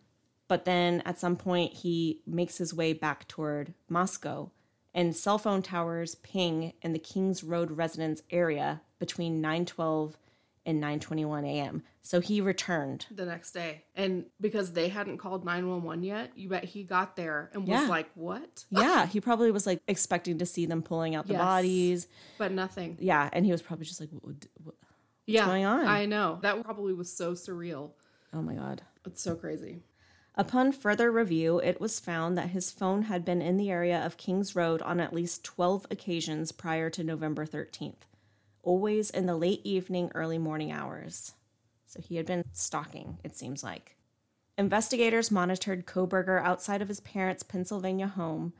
but 0.47 0.65
then 0.65 1.01
at 1.05 1.19
some 1.19 1.35
point 1.35 1.73
he 1.73 2.21
makes 2.25 2.57
his 2.57 2.73
way 2.73 2.93
back 2.93 3.27
toward 3.27 3.73
Moscow, 3.89 4.51
and 4.93 5.15
cell 5.15 5.37
phone 5.37 5.61
towers 5.61 6.15
ping 6.15 6.73
in 6.81 6.93
the 6.93 6.99
Kings 6.99 7.43
Road 7.43 7.71
residence 7.71 8.21
area 8.31 8.81
between 8.99 9.41
9:12 9.41 10.13
and 10.65 10.81
9:21 10.81 11.45
a.m. 11.45 11.83
So 12.03 12.19
he 12.19 12.41
returned. 12.41 13.05
the 13.11 13.25
next 13.25 13.51
day. 13.51 13.83
And 13.95 14.25
because 14.39 14.73
they 14.73 14.89
hadn't 14.89 15.17
called 15.19 15.45
911 15.45 16.03
yet, 16.03 16.31
you 16.35 16.49
bet 16.49 16.63
he 16.65 16.83
got 16.83 17.15
there 17.15 17.49
and 17.53 17.61
was 17.67 17.81
Yeah. 17.81 17.87
like, 17.87 18.09
what? 18.15 18.65
Yeah, 18.71 19.05
he 19.05 19.19
probably 19.21 19.51
was 19.51 19.65
like 19.67 19.81
expecting 19.87 20.37
to 20.39 20.45
see 20.45 20.65
them 20.65 20.81
pulling 20.83 21.15
out 21.15 21.27
the 21.27 21.33
Yes. 21.33 21.41
bodies. 21.41 22.07
But 22.37 22.51
nothing. 22.53 22.97
Yeah, 22.99 23.29
and 23.33 23.45
he 23.45 23.51
was 23.51 23.61
probably 23.61 23.85
just 23.85 23.99
like, 23.99 24.09
"What- 24.11 24.45
what- 24.63 24.75
yeah. 25.31 25.45
going 25.45 25.65
on? 25.65 25.85
I 25.85 26.05
know. 26.05 26.39
That 26.41 26.63
probably 26.63 26.93
was 26.93 27.11
so 27.11 27.33
surreal. 27.33 27.91
"Oh 28.33 28.41
my 28.41 28.55
god." 28.55 28.83
It's 29.05 29.21
so 29.21 29.35
crazy. 29.35 29.83
Upon 30.35 30.71
further 30.71 31.11
review, 31.11 31.59
it 31.59 31.81
was 31.81 31.99
found 31.99 32.37
that 32.37 32.51
his 32.51 32.71
phone 32.71 33.03
had 33.03 33.25
been 33.25 33.41
in 33.41 33.57
the 33.57 33.69
area 33.69 34.03
of 34.05 34.15
Kings 34.15 34.55
Road 34.55 34.81
on 34.81 34.99
at 34.99 35.13
least 35.13 35.43
12 35.43 35.87
occasions 35.91 36.51
prior 36.53 36.89
to 36.89 37.03
November 37.03 37.45
13th, 37.45 38.07
always 38.63 39.09
in 39.09 39.25
the 39.25 39.35
late 39.35 39.61
evening, 39.65 40.09
early 40.15 40.37
morning 40.37 40.71
hours. 40.71 41.33
So 41.85 41.99
he 41.99 42.15
had 42.15 42.25
been 42.25 42.45
stalking, 42.53 43.17
it 43.23 43.35
seems 43.35 43.61
like. 43.63 43.97
Investigators 44.57 45.31
monitored 45.31 45.85
Kohberger 45.85 46.41
outside 46.41 46.81
of 46.81 46.87
his 46.87 47.01
parents' 47.01 47.43
Pennsylvania 47.43 48.07
home, 48.07 48.53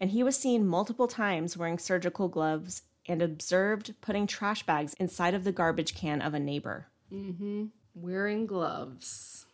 and 0.00 0.10
he 0.10 0.22
was 0.22 0.36
seen 0.36 0.66
multiple 0.66 1.08
times 1.08 1.56
wearing 1.56 1.78
surgical 1.78 2.28
gloves 2.28 2.82
and 3.08 3.22
observed 3.22 3.94
putting 4.00 4.26
trash 4.26 4.64
bags 4.64 4.94
inside 4.94 5.34
of 5.34 5.44
the 5.44 5.52
garbage 5.52 5.94
can 5.94 6.20
of 6.20 6.34
a 6.34 6.40
neighbor. 6.40 6.88
Mm-hmm. 7.12 7.66
Wearing 7.94 8.46
gloves. 8.46 9.46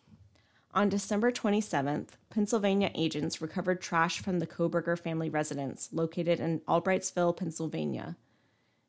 On 0.75 0.89
December 0.89 1.31
27th, 1.31 2.09
Pennsylvania 2.31 2.91
agents 2.97 3.41
recovered 3.41 3.81
trash 3.81 4.19
from 4.19 4.41
the 4.41 4.47
Kohberger 4.47 4.99
family 4.99 5.31
residence 5.31 5.89
located 5.93 6.41
in 6.41 6.61
Albrightsville, 6.61 7.37
Pennsylvania. 7.37 8.17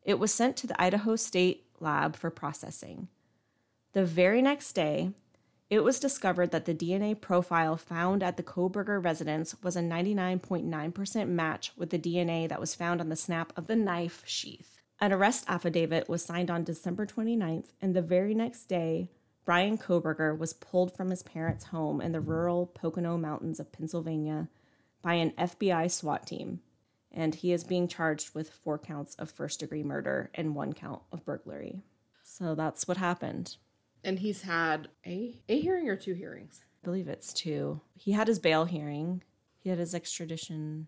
It 0.01 0.17
was 0.17 0.33
sent 0.33 0.57
to 0.57 0.67
the 0.67 0.81
Idaho 0.81 1.15
State 1.15 1.65
Lab 1.79 2.15
for 2.15 2.31
processing. 2.31 3.07
The 3.93 4.03
very 4.03 4.41
next 4.41 4.73
day, 4.73 5.11
it 5.69 5.83
was 5.83 5.99
discovered 5.99 6.51
that 6.51 6.65
the 6.65 6.75
DNA 6.75 7.19
profile 7.19 7.75
found 7.75 8.21
at 8.21 8.37
the 8.37 8.43
Kohberger 8.43 9.03
residence 9.03 9.55
was 9.63 9.75
a 9.75 9.81
99.9% 9.81 11.27
match 11.27 11.71
with 11.75 11.89
the 11.89 11.97
DNA 11.97 12.47
that 12.47 12.59
was 12.59 12.75
found 12.75 13.01
on 13.01 13.09
the 13.09 13.15
snap 13.15 13.51
of 13.57 13.65
the 13.67 13.75
knife 13.75 14.23
sheath. 14.25 14.79
An 14.99 15.11
arrest 15.11 15.45
affidavit 15.47 16.07
was 16.07 16.23
signed 16.23 16.51
on 16.51 16.63
December 16.63 17.05
29th, 17.05 17.69
and 17.81 17.95
the 17.95 18.01
very 18.01 18.35
next 18.35 18.65
day, 18.65 19.09
Brian 19.43 19.77
Kohberger 19.77 20.37
was 20.37 20.53
pulled 20.53 20.95
from 20.95 21.09
his 21.09 21.23
parents' 21.23 21.65
home 21.65 21.99
in 21.99 22.11
the 22.11 22.21
rural 22.21 22.67
Pocono 22.67 23.17
Mountains 23.17 23.59
of 23.59 23.71
Pennsylvania 23.71 24.47
by 25.01 25.15
an 25.15 25.31
FBI 25.31 25.91
SWAT 25.91 26.25
team, 26.25 26.61
and 27.11 27.35
he 27.35 27.51
is 27.51 27.63
being 27.63 27.87
charged 27.87 28.33
with 28.33 28.49
four 28.49 28.77
counts 28.77 29.15
of 29.15 29.31
first 29.31 29.59
degree 29.59 29.83
murder 29.83 30.29
and 30.33 30.55
one 30.55 30.73
count 30.73 31.01
of 31.11 31.25
burglary. 31.25 31.81
So 32.23 32.55
that's 32.55 32.87
what 32.87 32.97
happened. 32.97 33.57
And 34.05 34.19
he's 34.19 34.43
had 34.43 34.87
a 35.05 35.41
a 35.49 35.59
hearing 35.59 35.89
or 35.89 35.95
two 35.97 36.13
hearings. 36.13 36.61
I 36.83 36.85
believe 36.85 37.07
it's 37.07 37.33
two. 37.33 37.81
He 37.97 38.11
had 38.11 38.27
his 38.27 38.39
bail 38.39 38.65
hearing, 38.65 39.23
he 39.59 39.69
had 39.69 39.79
his 39.79 39.93
extradition. 39.95 40.87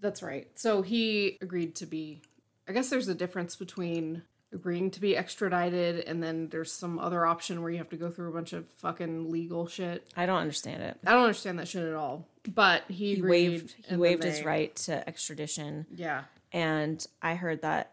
That's 0.00 0.22
right. 0.22 0.48
So 0.56 0.82
he 0.82 1.38
agreed 1.40 1.76
to 1.76 1.86
be. 1.86 2.20
I 2.68 2.72
guess 2.72 2.90
there's 2.90 3.08
a 3.08 3.14
difference 3.14 3.56
between 3.56 4.22
agreeing 4.52 4.90
to 4.90 5.00
be 5.00 5.16
extradited 5.16 6.04
and 6.06 6.22
then 6.22 6.48
there's 6.50 6.70
some 6.72 6.98
other 6.98 7.24
option 7.24 7.62
where 7.62 7.70
you 7.70 7.78
have 7.78 7.88
to 7.88 7.96
go 7.96 8.10
through 8.10 8.28
a 8.28 8.32
bunch 8.32 8.52
of 8.52 8.68
fucking 8.68 9.30
legal 9.30 9.66
shit. 9.66 10.06
I 10.16 10.26
don't 10.26 10.40
understand 10.40 10.82
it. 10.82 10.98
I 11.06 11.12
don't 11.12 11.22
understand 11.22 11.58
that 11.58 11.68
shit 11.68 11.84
at 11.84 11.94
all. 11.94 12.26
But 12.54 12.82
he, 12.88 13.14
He 13.14 13.22
waived 13.22 13.74
he 13.88 13.96
waived 13.96 14.24
his 14.24 14.44
right 14.44 14.74
to 14.76 15.08
extradition. 15.08 15.86
Yeah. 15.94 16.24
And 16.52 17.04
I 17.22 17.34
heard 17.34 17.62
that 17.62 17.91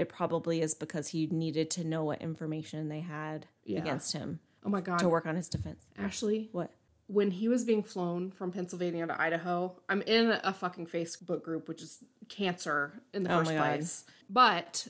it 0.00 0.08
probably 0.08 0.60
is 0.62 0.74
because 0.74 1.08
he 1.08 1.26
needed 1.26 1.70
to 1.70 1.84
know 1.84 2.04
what 2.04 2.20
information 2.22 2.88
they 2.88 3.00
had 3.00 3.46
Yeah. 3.64 3.78
against 3.80 4.12
him 4.12 4.40
Oh 4.64 4.68
my 4.70 4.80
god. 4.80 4.98
to 5.00 5.08
work 5.08 5.26
on 5.26 5.36
his 5.36 5.48
defense. 5.48 5.84
Ashley, 5.98 6.48
What? 6.52 6.70
when 7.06 7.30
he 7.30 7.48
was 7.48 7.64
being 7.64 7.82
flown 7.82 8.30
from 8.30 8.50
Pennsylvania 8.52 9.06
to 9.06 9.20
Idaho, 9.20 9.76
I'm 9.88 10.02
in 10.02 10.30
a 10.30 10.52
fucking 10.52 10.86
Facebook 10.86 11.42
group, 11.42 11.68
which 11.68 11.82
is 11.82 11.98
cancer 12.28 13.02
in 13.12 13.24
the 13.24 13.32
Oh 13.32 13.38
first 13.38 13.50
my 13.50 13.56
God. 13.56 13.64
place. 13.76 14.04
But 14.28 14.88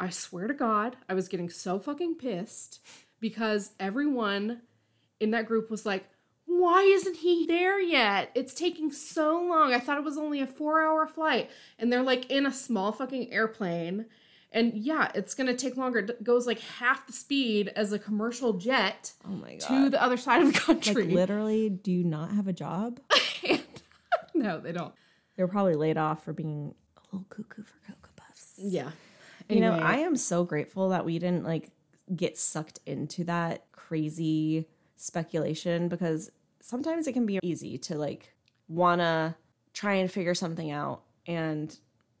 I 0.00 0.10
swear 0.10 0.46
to 0.46 0.54
God, 0.54 0.96
I 1.08 1.14
was 1.14 1.28
getting 1.28 1.50
so 1.50 1.78
fucking 1.80 2.14
pissed 2.16 2.80
because 3.20 3.72
everyone 3.80 4.62
in 5.20 5.32
that 5.32 5.46
group 5.46 5.70
was 5.70 5.84
like, 5.84 6.04
why 6.46 6.82
isn't 6.82 7.16
he 7.16 7.44
there 7.46 7.80
yet? 7.80 8.30
It's 8.34 8.54
taking 8.54 8.90
so 8.92 9.40
long. 9.42 9.74
I 9.74 9.80
thought 9.80 9.98
it 9.98 10.04
was 10.04 10.16
only 10.16 10.40
a 10.40 10.46
four 10.46 10.80
hour 10.82 11.06
flight. 11.06 11.50
And 11.78 11.92
they're 11.92 12.02
like 12.02 12.30
in 12.30 12.46
a 12.46 12.52
small 12.52 12.92
fucking 12.92 13.32
airplane. 13.32 14.06
And 14.50 14.72
yeah, 14.74 15.10
it's 15.14 15.34
going 15.34 15.46
to 15.46 15.54
take 15.54 15.76
longer. 15.76 15.98
It 15.98 16.24
goes 16.24 16.46
like 16.46 16.58
half 16.60 17.06
the 17.06 17.12
speed 17.12 17.70
as 17.76 17.92
a 17.92 17.98
commercial 17.98 18.54
jet 18.54 19.12
Oh 19.26 19.28
my 19.30 19.56
god. 19.56 19.68
to 19.68 19.90
the 19.90 20.02
other 20.02 20.16
side 20.16 20.40
of 20.42 20.52
the 20.54 20.72
like 20.72 20.82
country. 20.82 21.08
literally, 21.08 21.68
do 21.68 21.92
you 21.92 22.02
not 22.04 22.30
have 22.32 22.48
a 22.48 22.52
job? 22.54 22.98
no, 24.34 24.58
they 24.60 24.72
don't. 24.72 24.94
They're 25.36 25.48
probably 25.48 25.74
laid 25.74 25.98
off 25.98 26.24
for 26.24 26.32
being 26.32 26.74
a 26.96 27.00
little 27.12 27.26
cuckoo 27.28 27.62
for 27.62 27.78
cocoa 27.86 28.10
puffs. 28.16 28.54
Yeah. 28.58 28.90
You 29.48 29.60
know, 29.60 29.72
I 29.72 29.98
am 29.98 30.16
so 30.16 30.44
grateful 30.44 30.90
that 30.90 31.04
we 31.04 31.18
didn't 31.18 31.44
like 31.44 31.70
get 32.14 32.36
sucked 32.38 32.80
into 32.86 33.24
that 33.24 33.64
crazy 33.72 34.66
speculation 34.96 35.88
because 35.88 36.30
sometimes 36.60 37.06
it 37.06 37.12
can 37.12 37.24
be 37.26 37.38
easy 37.42 37.78
to 37.78 37.96
like 37.96 38.34
wanna 38.68 39.36
try 39.72 39.94
and 39.94 40.10
figure 40.10 40.34
something 40.34 40.70
out 40.70 41.02
and 41.26 41.78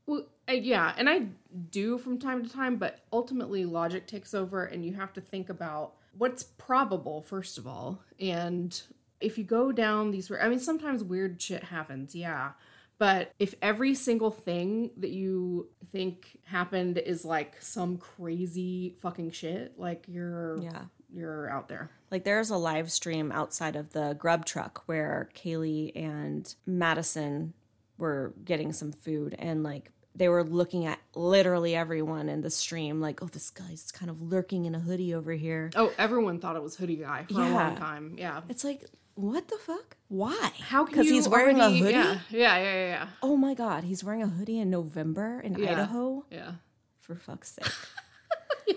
well, 0.08 0.24
yeah, 0.50 0.94
and 0.96 1.06
I 1.06 1.26
do 1.70 1.98
from 1.98 2.18
time 2.18 2.42
to 2.42 2.50
time, 2.50 2.76
but 2.76 3.00
ultimately 3.12 3.66
logic 3.66 4.06
takes 4.06 4.32
over, 4.32 4.64
and 4.64 4.82
you 4.82 4.94
have 4.94 5.12
to 5.12 5.20
think 5.20 5.50
about 5.50 5.92
what's 6.16 6.42
probable 6.42 7.20
first 7.20 7.58
of 7.58 7.66
all. 7.66 8.00
And 8.18 8.80
if 9.20 9.36
you 9.36 9.44
go 9.44 9.70
down 9.70 10.10
these, 10.10 10.32
I 10.32 10.48
mean, 10.48 10.60
sometimes 10.60 11.04
weird 11.04 11.40
shit 11.42 11.62
happens, 11.62 12.14
yeah. 12.14 12.52
But 12.96 13.32
if 13.38 13.54
every 13.60 13.94
single 13.94 14.30
thing 14.30 14.92
that 14.96 15.10
you 15.10 15.68
think 15.92 16.38
happened 16.44 16.96
is 16.96 17.22
like 17.26 17.60
some 17.60 17.98
crazy 17.98 18.96
fucking 19.02 19.32
shit, 19.32 19.78
like 19.78 20.06
you're 20.08 20.58
yeah. 20.62 20.84
you're 21.12 21.50
out 21.50 21.68
there. 21.68 21.90
Like 22.10 22.24
there's 22.24 22.48
a 22.48 22.56
live 22.56 22.90
stream 22.90 23.30
outside 23.30 23.76
of 23.76 23.92
the 23.92 24.16
grub 24.18 24.46
truck 24.46 24.84
where 24.86 25.28
Kaylee 25.34 25.92
and 25.94 26.52
Madison 26.64 27.52
were 27.98 28.32
getting 28.44 28.72
some 28.72 28.92
food 28.92 29.36
and 29.38 29.62
like 29.62 29.92
they 30.18 30.28
were 30.28 30.44
looking 30.44 30.84
at 30.84 30.98
literally 31.14 31.74
everyone 31.74 32.28
in 32.28 32.42
the 32.42 32.50
stream 32.50 33.00
like, 33.00 33.22
oh, 33.22 33.26
this 33.28 33.50
guy's 33.50 33.90
kind 33.92 34.10
of 34.10 34.20
lurking 34.20 34.64
in 34.66 34.74
a 34.74 34.78
hoodie 34.80 35.14
over 35.14 35.32
here. 35.32 35.70
Oh, 35.76 35.92
everyone 35.96 36.40
thought 36.40 36.56
it 36.56 36.62
was 36.62 36.76
hoodie 36.76 36.96
guy 36.96 37.24
for 37.30 37.40
a 37.40 37.44
Yeah. 37.46 37.54
long 37.54 37.76
time. 37.76 38.14
Yeah. 38.18 38.40
It's 38.48 38.64
like, 38.64 38.84
what 39.14 39.48
the 39.48 39.56
fuck? 39.58 39.96
Why? 40.08 40.52
How 40.60 40.84
can 40.84 40.92
Because 40.94 41.08
he's 41.10 41.28
wearing 41.28 41.60
already- 41.60 41.80
a 41.80 41.82
hoodie? 41.84 41.92
Yeah, 41.94 42.18
yeah, 42.30 42.56
yeah, 42.58 42.62
yeah, 42.62 42.86
yeah. 42.86 43.08
Oh 43.22 43.36
my 43.36 43.54
god, 43.54 43.84
he's 43.84 44.02
wearing 44.04 44.22
a 44.22 44.28
hoodie 44.28 44.58
in 44.58 44.70
November 44.70 45.40
in 45.40 45.54
Yeah. 45.54 45.72
Idaho? 45.72 46.24
yeah. 46.30 46.52
For 47.00 47.14
fuck's 47.16 47.52
sake. 47.52 47.72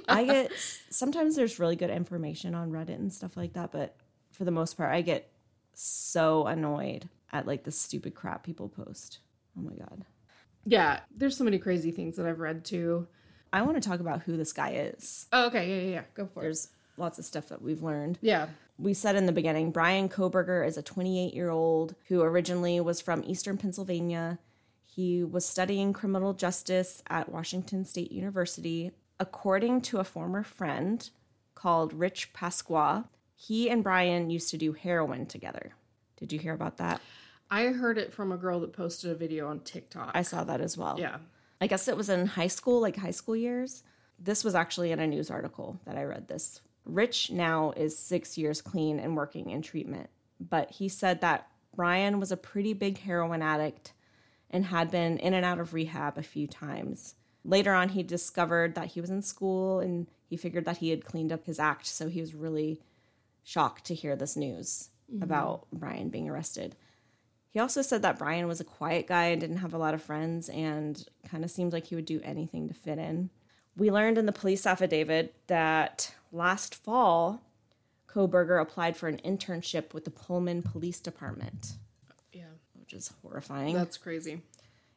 I 0.07 0.23
get 0.23 0.51
sometimes 0.89 1.35
there's 1.35 1.59
really 1.59 1.75
good 1.75 1.89
information 1.89 2.55
on 2.55 2.71
Reddit 2.71 2.95
and 2.95 3.11
stuff 3.11 3.35
like 3.35 3.53
that, 3.53 3.71
but 3.71 3.97
for 4.31 4.45
the 4.45 4.51
most 4.51 4.77
part, 4.77 4.91
I 4.93 5.01
get 5.01 5.29
so 5.73 6.45
annoyed 6.47 7.09
at 7.31 7.45
like 7.45 7.63
the 7.63 7.71
stupid 7.71 8.15
crap 8.15 8.43
people 8.43 8.69
post. 8.69 9.19
Oh 9.57 9.61
my 9.61 9.73
god. 9.75 10.05
Yeah, 10.65 10.99
there's 11.15 11.37
so 11.37 11.43
many 11.43 11.57
crazy 11.57 11.91
things 11.91 12.15
that 12.17 12.25
I've 12.25 12.39
read 12.39 12.63
too. 12.63 13.07
I 13.53 13.61
want 13.63 13.81
to 13.81 13.87
talk 13.87 13.99
about 13.99 14.21
who 14.23 14.37
this 14.37 14.53
guy 14.53 14.71
is. 14.71 15.27
Oh, 15.33 15.47
okay, 15.47 15.67
yeah, 15.69 15.81
yeah, 15.83 15.91
yeah. 15.95 16.03
Go 16.13 16.25
for 16.25 16.39
it. 16.41 16.43
There's 16.43 16.69
lots 16.97 17.19
of 17.19 17.25
stuff 17.25 17.47
that 17.49 17.61
we've 17.61 17.83
learned. 17.83 18.17
Yeah. 18.21 18.47
we 18.77 18.93
said 18.93 19.15
in 19.15 19.25
the 19.25 19.31
beginning, 19.31 19.71
Brian 19.71 20.07
Kohberger 20.07 20.65
is 20.65 20.77
a 20.77 20.81
28 20.83 21.33
year 21.33 21.49
old 21.49 21.95
who 22.07 22.21
originally 22.21 22.79
was 22.79 23.01
from 23.01 23.23
Eastern 23.25 23.57
Pennsylvania. 23.57 24.39
He 24.85 25.23
was 25.23 25.45
studying 25.45 25.93
criminal 25.93 26.33
justice 26.33 27.01
at 27.07 27.29
Washington 27.29 27.85
State 27.85 28.11
University. 28.11 28.91
According 29.19 29.81
to 29.83 29.99
a 29.99 30.03
former 30.03 30.43
friend 30.43 31.09
called 31.55 31.93
Rich 31.93 32.33
Pasqua, 32.33 33.07
he 33.35 33.69
and 33.69 33.83
Brian 33.83 34.29
used 34.29 34.49
to 34.51 34.57
do 34.57 34.73
heroin 34.73 35.25
together. 35.25 35.73
Did 36.17 36.31
you 36.33 36.39
hear 36.39 36.53
about 36.53 36.77
that? 36.77 37.01
I 37.51 37.65
heard 37.67 37.97
it 37.97 38.13
from 38.13 38.31
a 38.31 38.37
girl 38.37 38.61
that 38.61 38.71
posted 38.71 39.11
a 39.11 39.15
video 39.15 39.47
on 39.49 39.59
TikTok. 39.59 40.11
I 40.15 40.21
saw 40.21 40.43
that 40.45 40.61
as 40.61 40.77
well. 40.77 40.97
yeah. 40.97 41.17
I 41.59 41.67
guess 41.67 41.87
it 41.87 41.95
was 41.95 42.09
in 42.09 42.25
high 42.25 42.47
school, 42.47 42.81
like 42.81 42.95
high 42.95 43.11
school 43.11 43.35
years. 43.35 43.83
This 44.17 44.43
was 44.43 44.55
actually 44.55 44.91
in 44.91 44.99
a 44.99 45.05
news 45.05 45.29
article 45.29 45.79
that 45.85 45.95
I 45.95 46.03
read 46.05 46.27
this. 46.27 46.61
Rich 46.85 47.29
now 47.29 47.71
is 47.77 47.95
six 47.95 48.35
years 48.37 48.61
clean 48.61 48.99
and 48.99 49.15
working 49.15 49.51
in 49.51 49.61
treatment, 49.61 50.09
but 50.39 50.71
he 50.71 50.89
said 50.89 51.21
that 51.21 51.47
Ryan 51.77 52.19
was 52.19 52.31
a 52.31 52.37
pretty 52.37 52.73
big 52.73 52.97
heroin 52.97 53.43
addict 53.43 53.93
and 54.49 54.65
had 54.65 54.89
been 54.89 55.17
in 55.17 55.35
and 55.35 55.45
out 55.45 55.59
of 55.59 55.73
rehab 55.73 56.17
a 56.17 56.23
few 56.23 56.47
times. 56.47 57.15
Later 57.45 57.73
on, 57.73 57.89
he 57.89 58.01
discovered 58.01 58.73
that 58.75 58.87
he 58.87 59.01
was 59.01 59.09
in 59.11 59.21
school 59.21 59.79
and 59.79 60.07
he 60.27 60.37
figured 60.37 60.65
that 60.65 60.77
he 60.77 60.89
had 60.89 61.05
cleaned 61.05 61.31
up 61.31 61.45
his 61.45 61.59
act, 61.59 61.85
so 61.85 62.09
he 62.09 62.21
was 62.21 62.33
really 62.33 62.81
shocked 63.43 63.85
to 63.85 63.95
hear 63.95 64.15
this 64.15 64.35
news 64.35 64.89
mm-hmm. 65.11 65.23
about 65.23 65.67
Ryan 65.71 66.09
being 66.09 66.29
arrested. 66.29 66.75
He 67.51 67.59
also 67.59 67.81
said 67.81 68.01
that 68.01 68.17
Brian 68.17 68.47
was 68.47 68.61
a 68.61 68.65
quiet 68.65 69.07
guy 69.07 69.25
and 69.25 69.41
didn't 69.41 69.57
have 69.57 69.73
a 69.73 69.77
lot 69.77 69.93
of 69.93 70.01
friends 70.01 70.47
and 70.49 71.05
kind 71.29 71.43
of 71.43 71.51
seemed 71.51 71.73
like 71.73 71.85
he 71.87 71.95
would 71.95 72.05
do 72.05 72.21
anything 72.23 72.67
to 72.69 72.73
fit 72.73 72.97
in. 72.97 73.29
We 73.75 73.91
learned 73.91 74.17
in 74.17 74.25
the 74.25 74.31
police 74.31 74.65
affidavit 74.65 75.35
that 75.47 76.13
last 76.31 76.73
fall, 76.75 77.41
Kohberger 78.07 78.61
applied 78.61 78.95
for 78.95 79.07
an 79.09 79.19
internship 79.25 79.93
with 79.93 80.05
the 80.05 80.11
Pullman 80.11 80.61
Police 80.63 80.99
Department, 81.01 81.73
Yeah. 82.31 82.45
which 82.79 82.93
is 82.93 83.11
horrifying. 83.21 83.75
That's 83.75 83.97
crazy. 83.97 84.41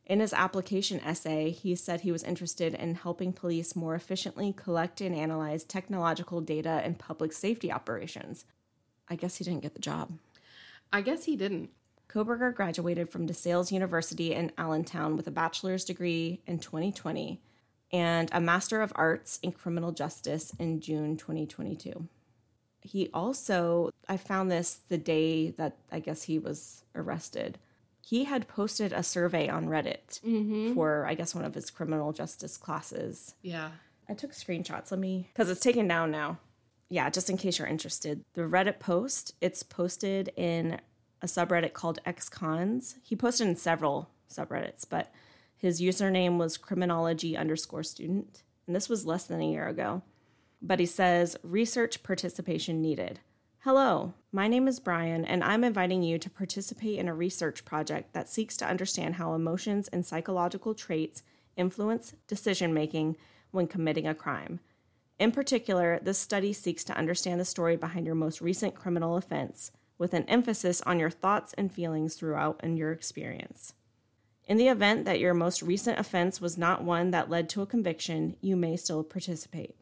In 0.06 0.20
his 0.20 0.32
application 0.32 1.00
essay, 1.00 1.50
he 1.50 1.74
said 1.74 2.02
he 2.02 2.12
was 2.12 2.22
interested 2.22 2.74
in 2.74 2.94
helping 2.94 3.32
police 3.32 3.74
more 3.74 3.94
efficiently 3.94 4.52
collect 4.52 5.00
and 5.00 5.14
analyze 5.14 5.64
technological 5.64 6.40
data 6.40 6.84
in 6.84 6.94
public 6.94 7.32
safety 7.32 7.72
operations. 7.72 8.44
I 9.08 9.16
guess 9.16 9.36
he 9.36 9.44
didn't 9.44 9.62
get 9.62 9.74
the 9.74 9.80
job. 9.80 10.18
I 10.92 11.00
guess 11.00 11.24
he 11.24 11.36
didn't. 11.36 11.70
Kohberger 12.08 12.54
graduated 12.54 13.10
from 13.10 13.26
DeSales 13.26 13.72
University 13.72 14.34
in 14.34 14.52
Allentown 14.56 15.16
with 15.16 15.26
a 15.26 15.32
bachelor's 15.32 15.84
degree 15.84 16.40
in 16.46 16.58
2020 16.58 17.40
and 17.92 18.28
a 18.32 18.40
Master 18.40 18.82
of 18.82 18.92
Arts 18.96 19.38
in 19.42 19.52
Criminal 19.52 19.92
Justice 19.92 20.52
in 20.58 20.80
June 20.80 21.16
2022. 21.16 22.08
He 22.80 23.08
also, 23.14 23.90
I 24.08 24.16
found 24.16 24.50
this 24.50 24.80
the 24.88 24.98
day 24.98 25.50
that 25.52 25.76
I 25.90 26.00
guess 26.00 26.24
he 26.24 26.38
was 26.38 26.84
arrested. 26.94 27.58
He 28.02 28.24
had 28.24 28.46
posted 28.48 28.92
a 28.92 29.02
survey 29.02 29.48
on 29.48 29.66
Reddit 29.66 30.20
mm-hmm. 30.20 30.74
for, 30.74 31.06
I 31.06 31.14
guess, 31.14 31.34
one 31.34 31.44
of 31.44 31.54
his 31.54 31.70
criminal 31.70 32.12
justice 32.12 32.58
classes. 32.58 33.34
Yeah. 33.42 33.70
I 34.08 34.14
took 34.14 34.32
screenshots. 34.32 34.90
Let 34.90 35.00
me, 35.00 35.30
because 35.32 35.48
it's 35.48 35.60
taken 35.60 35.88
down 35.88 36.10
now. 36.10 36.38
Yeah, 36.90 37.08
just 37.08 37.30
in 37.30 37.38
case 37.38 37.58
you're 37.58 37.66
interested. 37.66 38.22
The 38.34 38.42
Reddit 38.42 38.78
post, 38.78 39.34
it's 39.40 39.62
posted 39.62 40.30
in 40.36 40.78
a 41.24 41.26
subreddit 41.26 41.72
called 41.72 41.98
XCons. 42.06 42.96
He 43.02 43.16
posted 43.16 43.48
in 43.48 43.56
several 43.56 44.10
subreddits, 44.30 44.84
but 44.88 45.10
his 45.56 45.80
username 45.80 46.36
was 46.36 46.58
criminology 46.58 47.34
underscore 47.34 47.82
student. 47.82 48.42
And 48.66 48.76
this 48.76 48.90
was 48.90 49.06
less 49.06 49.24
than 49.24 49.40
a 49.40 49.50
year 49.50 49.66
ago. 49.66 50.02
But 50.60 50.80
he 50.80 50.86
says, 50.86 51.38
research 51.42 52.02
participation 52.02 52.82
needed. 52.82 53.20
Hello, 53.60 54.12
my 54.32 54.48
name 54.48 54.68
is 54.68 54.78
Brian, 54.78 55.24
and 55.24 55.42
I'm 55.42 55.64
inviting 55.64 56.02
you 56.02 56.18
to 56.18 56.28
participate 56.28 56.98
in 56.98 57.08
a 57.08 57.14
research 57.14 57.64
project 57.64 58.12
that 58.12 58.28
seeks 58.28 58.58
to 58.58 58.68
understand 58.68 59.14
how 59.14 59.32
emotions 59.32 59.88
and 59.88 60.04
psychological 60.04 60.74
traits 60.74 61.22
influence 61.56 62.12
decision 62.26 62.74
making 62.74 63.16
when 63.50 63.66
committing 63.66 64.06
a 64.06 64.14
crime. 64.14 64.60
In 65.18 65.32
particular, 65.32 65.98
this 66.02 66.18
study 66.18 66.52
seeks 66.52 66.84
to 66.84 66.96
understand 66.96 67.40
the 67.40 67.46
story 67.46 67.76
behind 67.76 68.04
your 68.04 68.14
most 68.14 68.42
recent 68.42 68.74
criminal 68.74 69.16
offense, 69.16 69.70
with 69.98 70.14
an 70.14 70.24
emphasis 70.24 70.80
on 70.82 70.98
your 70.98 71.10
thoughts 71.10 71.54
and 71.54 71.72
feelings 71.72 72.14
throughout 72.14 72.60
and 72.60 72.78
your 72.78 72.92
experience. 72.92 73.74
In 74.46 74.58
the 74.58 74.68
event 74.68 75.04
that 75.06 75.20
your 75.20 75.32
most 75.32 75.62
recent 75.62 75.98
offense 75.98 76.40
was 76.40 76.58
not 76.58 76.84
one 76.84 77.10
that 77.12 77.30
led 77.30 77.48
to 77.50 77.62
a 77.62 77.66
conviction, 77.66 78.36
you 78.40 78.56
may 78.56 78.76
still 78.76 79.02
participate. 79.02 79.76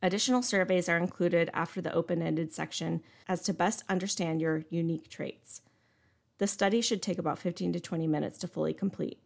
Additional 0.00 0.42
surveys 0.42 0.88
are 0.88 0.98
included 0.98 1.50
after 1.52 1.80
the 1.80 1.92
open 1.92 2.22
ended 2.22 2.52
section 2.52 3.02
as 3.26 3.42
to 3.42 3.54
best 3.54 3.82
understand 3.88 4.40
your 4.40 4.64
unique 4.70 5.08
traits. 5.08 5.62
The 6.38 6.46
study 6.46 6.80
should 6.80 7.00
take 7.00 7.18
about 7.18 7.38
15 7.38 7.72
to 7.72 7.80
20 7.80 8.06
minutes 8.06 8.38
to 8.38 8.48
fully 8.48 8.74
complete. 8.74 9.18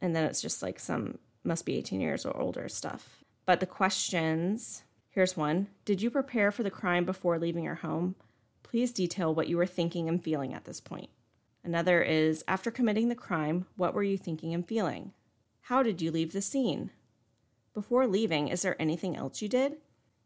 And 0.00 0.14
then 0.14 0.24
it's 0.24 0.42
just 0.42 0.62
like 0.62 0.78
some 0.78 1.18
must 1.42 1.64
be 1.64 1.76
18 1.76 2.00
years 2.00 2.26
or 2.26 2.36
older 2.36 2.68
stuff. 2.68 3.24
But 3.46 3.60
the 3.60 3.66
questions 3.66 4.82
here's 5.08 5.36
one 5.36 5.68
Did 5.84 6.02
you 6.02 6.10
prepare 6.10 6.52
for 6.52 6.62
the 6.62 6.70
crime 6.70 7.04
before 7.04 7.38
leaving 7.38 7.64
your 7.64 7.76
home? 7.76 8.14
Please 8.68 8.90
detail 8.90 9.32
what 9.32 9.46
you 9.46 9.56
were 9.56 9.64
thinking 9.64 10.08
and 10.08 10.22
feeling 10.22 10.52
at 10.52 10.64
this 10.64 10.80
point. 10.80 11.08
Another 11.62 12.02
is 12.02 12.42
After 12.48 12.72
committing 12.72 13.08
the 13.08 13.14
crime, 13.14 13.66
what 13.76 13.94
were 13.94 14.02
you 14.02 14.18
thinking 14.18 14.52
and 14.52 14.66
feeling? 14.66 15.12
How 15.62 15.84
did 15.84 16.02
you 16.02 16.10
leave 16.10 16.32
the 16.32 16.42
scene? 16.42 16.90
Before 17.74 18.08
leaving, 18.08 18.48
is 18.48 18.62
there 18.62 18.80
anything 18.82 19.16
else 19.16 19.40
you 19.40 19.48
did? 19.48 19.76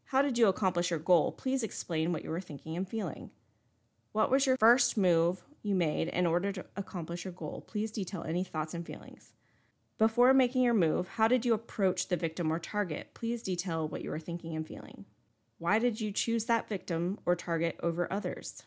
How 0.05 0.23
did 0.23 0.39
you 0.39 0.47
accomplish 0.47 0.89
your 0.89 0.99
goal? 0.99 1.31
Please 1.31 1.61
explain 1.61 2.11
what 2.11 2.23
you 2.23 2.31
were 2.31 2.41
thinking 2.41 2.75
and 2.75 2.89
feeling. 2.89 3.29
What 4.11 4.31
was 4.31 4.47
your 4.47 4.57
first 4.57 4.97
move 4.97 5.43
you 5.61 5.75
made 5.75 6.07
in 6.07 6.25
order 6.25 6.51
to 6.51 6.65
accomplish 6.75 7.25
your 7.25 7.33
goal? 7.33 7.63
Please 7.67 7.91
detail 7.91 8.25
any 8.27 8.43
thoughts 8.43 8.73
and 8.73 8.85
feelings. 8.85 9.33
Before 9.99 10.33
making 10.33 10.63
your 10.63 10.73
move, 10.73 11.07
how 11.07 11.27
did 11.27 11.45
you 11.45 11.53
approach 11.53 12.07
the 12.07 12.17
victim 12.17 12.51
or 12.51 12.57
target? 12.57 13.13
Please 13.13 13.43
detail 13.43 13.87
what 13.87 14.01
you 14.01 14.09
were 14.09 14.19
thinking 14.19 14.55
and 14.55 14.67
feeling. 14.67 15.05
Why 15.61 15.77
did 15.77 16.01
you 16.01 16.11
choose 16.11 16.45
that 16.45 16.67
victim 16.67 17.19
or 17.23 17.35
target 17.35 17.79
over 17.83 18.11
others? 18.11 18.63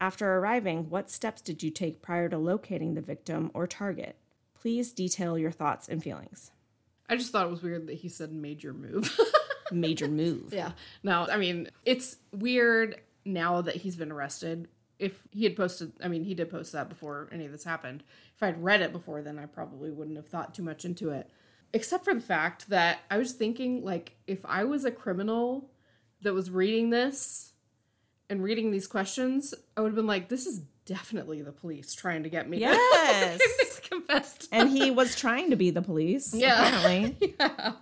After 0.00 0.26
arriving, 0.38 0.90
what 0.90 1.08
steps 1.08 1.40
did 1.40 1.62
you 1.62 1.70
take 1.70 2.02
prior 2.02 2.28
to 2.28 2.36
locating 2.36 2.94
the 2.94 3.00
victim 3.00 3.52
or 3.54 3.68
target? 3.68 4.16
Please 4.52 4.90
detail 4.90 5.38
your 5.38 5.52
thoughts 5.52 5.88
and 5.88 6.02
feelings. 6.02 6.50
I 7.08 7.14
just 7.14 7.30
thought 7.30 7.46
it 7.46 7.50
was 7.50 7.62
weird 7.62 7.86
that 7.86 7.94
he 7.94 8.08
said 8.08 8.32
major 8.32 8.72
move. 8.74 9.16
Major 9.70 10.08
move. 10.08 10.52
yeah. 10.52 10.72
No, 11.04 11.28
I 11.30 11.36
mean, 11.36 11.70
it's 11.84 12.16
weird 12.32 13.00
now 13.24 13.60
that 13.60 13.76
he's 13.76 13.94
been 13.94 14.10
arrested. 14.10 14.66
If 14.98 15.22
he 15.30 15.44
had 15.44 15.56
posted, 15.56 15.92
I 16.02 16.08
mean, 16.08 16.24
he 16.24 16.34
did 16.34 16.50
post 16.50 16.72
that 16.72 16.88
before 16.88 17.28
any 17.30 17.46
of 17.46 17.52
this 17.52 17.62
happened. 17.62 18.02
If 18.34 18.42
I'd 18.42 18.62
read 18.62 18.82
it 18.82 18.92
before, 18.92 19.22
then 19.22 19.38
I 19.38 19.46
probably 19.46 19.92
wouldn't 19.92 20.16
have 20.16 20.26
thought 20.26 20.54
too 20.54 20.64
much 20.64 20.84
into 20.84 21.10
it. 21.10 21.30
Except 21.72 22.04
for 22.04 22.12
the 22.12 22.20
fact 22.20 22.68
that 22.68 22.98
I 23.10 23.16
was 23.16 23.32
thinking, 23.32 23.84
like, 23.84 24.16
if 24.26 24.44
I 24.44 24.64
was 24.64 24.84
a 24.84 24.90
criminal 24.90 25.70
that 26.22 26.34
was 26.34 26.50
reading 26.50 26.90
this 26.90 27.52
and 28.30 28.42
reading 28.42 28.70
these 28.70 28.86
questions, 28.86 29.54
I 29.76 29.80
would 29.80 29.88
have 29.88 29.96
been 29.96 30.06
like, 30.06 30.28
this 30.28 30.46
is 30.46 30.60
definitely 30.84 31.42
the 31.42 31.52
police 31.52 31.94
trying 31.94 32.22
to 32.24 32.28
get 32.28 32.48
me 32.48 32.58
Yes. 32.58 33.40
to 33.76 33.88
confess. 33.88 34.48
and 34.50 34.70
he 34.70 34.90
was 34.90 35.14
trying 35.16 35.50
to 35.50 35.56
be 35.56 35.70
the 35.70 35.82
police, 35.82 36.34
Yeah. 36.34 36.66
apparently. 36.66 37.34
yeah. 37.40 37.72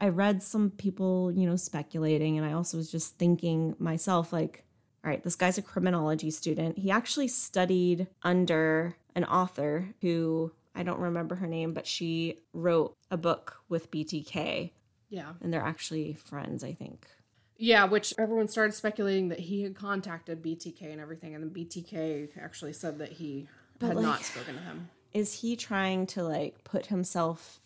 I 0.00 0.08
read 0.10 0.42
some 0.42 0.70
people, 0.70 1.32
you 1.32 1.46
know, 1.46 1.56
speculating, 1.56 2.36
and 2.36 2.46
I 2.46 2.52
also 2.52 2.76
was 2.76 2.90
just 2.90 3.16
thinking 3.16 3.74
myself, 3.78 4.32
like, 4.32 4.62
all 5.04 5.10
right, 5.10 5.22
this 5.24 5.36
guy's 5.36 5.56
a 5.56 5.62
criminology 5.62 6.30
student. 6.30 6.76
He 6.78 6.90
actually 6.90 7.28
studied 7.28 8.06
under 8.22 8.94
an 9.14 9.24
author 9.24 9.88
who 10.02 10.52
I 10.74 10.82
don't 10.82 10.98
remember 11.00 11.36
her 11.36 11.46
name, 11.46 11.72
but 11.72 11.86
she 11.86 12.40
wrote 12.52 12.94
a 13.10 13.16
book 13.16 13.56
with 13.70 13.90
BTK, 13.90 14.72
Yeah. 15.08 15.32
and 15.40 15.52
they're 15.52 15.62
actually 15.62 16.14
friends, 16.14 16.62
I 16.64 16.72
think. 16.74 17.06
Yeah, 17.58 17.84
which 17.84 18.12
everyone 18.18 18.48
started 18.48 18.72
speculating 18.74 19.28
that 19.28 19.40
he 19.40 19.62
had 19.62 19.74
contacted 19.74 20.42
BTK 20.42 20.82
and 20.92 21.00
everything, 21.00 21.34
and 21.34 21.42
then 21.42 21.50
BTK 21.50 22.28
actually 22.38 22.72
said 22.74 22.98
that 22.98 23.12
he 23.12 23.48
But, 23.78 23.86
had 23.88 23.96
like- 23.96 24.02
not 24.04 24.24
spoken 24.24 24.54
to 24.56 24.60
him. 24.60 24.90
Is 25.14 25.40
he 25.40 25.56
trying 25.56 26.06
to 26.08 26.22
like 26.22 26.62
put 26.64 26.86
himself 26.86 27.60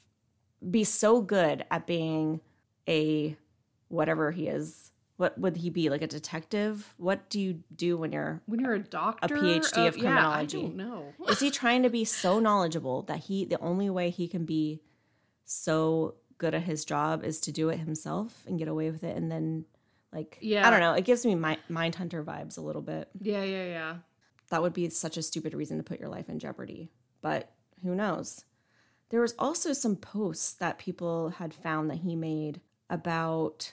be 0.70 0.84
so 0.84 1.20
good 1.22 1.64
at 1.70 1.86
being 1.86 2.40
a 2.88 3.36
whatever 3.88 4.30
he 4.30 4.46
is? 4.46 4.92
What 5.16 5.36
would 5.38 5.56
he 5.56 5.68
be 5.68 5.90
like 5.90 6.00
a 6.02 6.06
detective? 6.06 6.94
What 6.96 7.28
do 7.28 7.40
you 7.40 7.62
do 7.74 7.96
when 7.96 8.12
you're 8.12 8.40
When 8.46 8.60
you're 8.60 8.74
a 8.74 8.78
doctor, 8.78 9.34
a 9.34 9.38
PhD 9.38 9.88
of 9.88 9.96
uh, 9.96 9.98
criminology. 9.98 10.58
Yeah, 10.58 10.64
I 10.64 10.68
don't 10.68 10.76
know. 10.76 11.14
Is 11.28 11.40
he 11.40 11.50
trying 11.50 11.82
to 11.82 11.90
be 11.90 12.04
so 12.04 12.38
knowledgeable 12.38 13.02
that 13.02 13.18
he 13.18 13.44
the 13.44 13.58
only 13.60 13.90
way 13.90 14.10
he 14.10 14.28
can 14.28 14.44
be 14.44 14.80
so 15.44 16.14
good 16.40 16.54
at 16.54 16.62
his 16.62 16.84
job 16.84 17.22
is 17.22 17.38
to 17.42 17.52
do 17.52 17.68
it 17.68 17.78
himself 17.78 18.42
and 18.46 18.58
get 18.58 18.66
away 18.66 18.90
with 18.90 19.04
it 19.04 19.16
and 19.16 19.30
then 19.30 19.64
like 20.12 20.38
Yeah. 20.40 20.66
I 20.66 20.70
don't 20.70 20.80
know, 20.80 20.94
it 20.94 21.04
gives 21.04 21.24
me 21.24 21.34
my 21.36 21.56
mind 21.68 21.94
hunter 21.94 22.24
vibes 22.24 22.58
a 22.58 22.60
little 22.60 22.82
bit. 22.82 23.08
yeah, 23.20 23.44
yeah, 23.44 23.64
yeah. 23.66 23.96
That 24.48 24.62
would 24.62 24.72
be 24.72 24.88
such 24.90 25.16
a 25.16 25.22
stupid 25.22 25.54
reason 25.54 25.76
to 25.76 25.84
put 25.84 26.00
your 26.00 26.08
life 26.08 26.28
in 26.28 26.40
jeopardy. 26.40 26.90
But 27.22 27.52
who 27.84 27.94
knows? 27.94 28.44
There 29.10 29.20
was 29.20 29.34
also 29.38 29.72
some 29.72 29.94
posts 29.96 30.52
that 30.54 30.78
people 30.78 31.30
had 31.30 31.54
found 31.54 31.88
that 31.90 31.98
he 31.98 32.16
made 32.16 32.60
about 32.88 33.72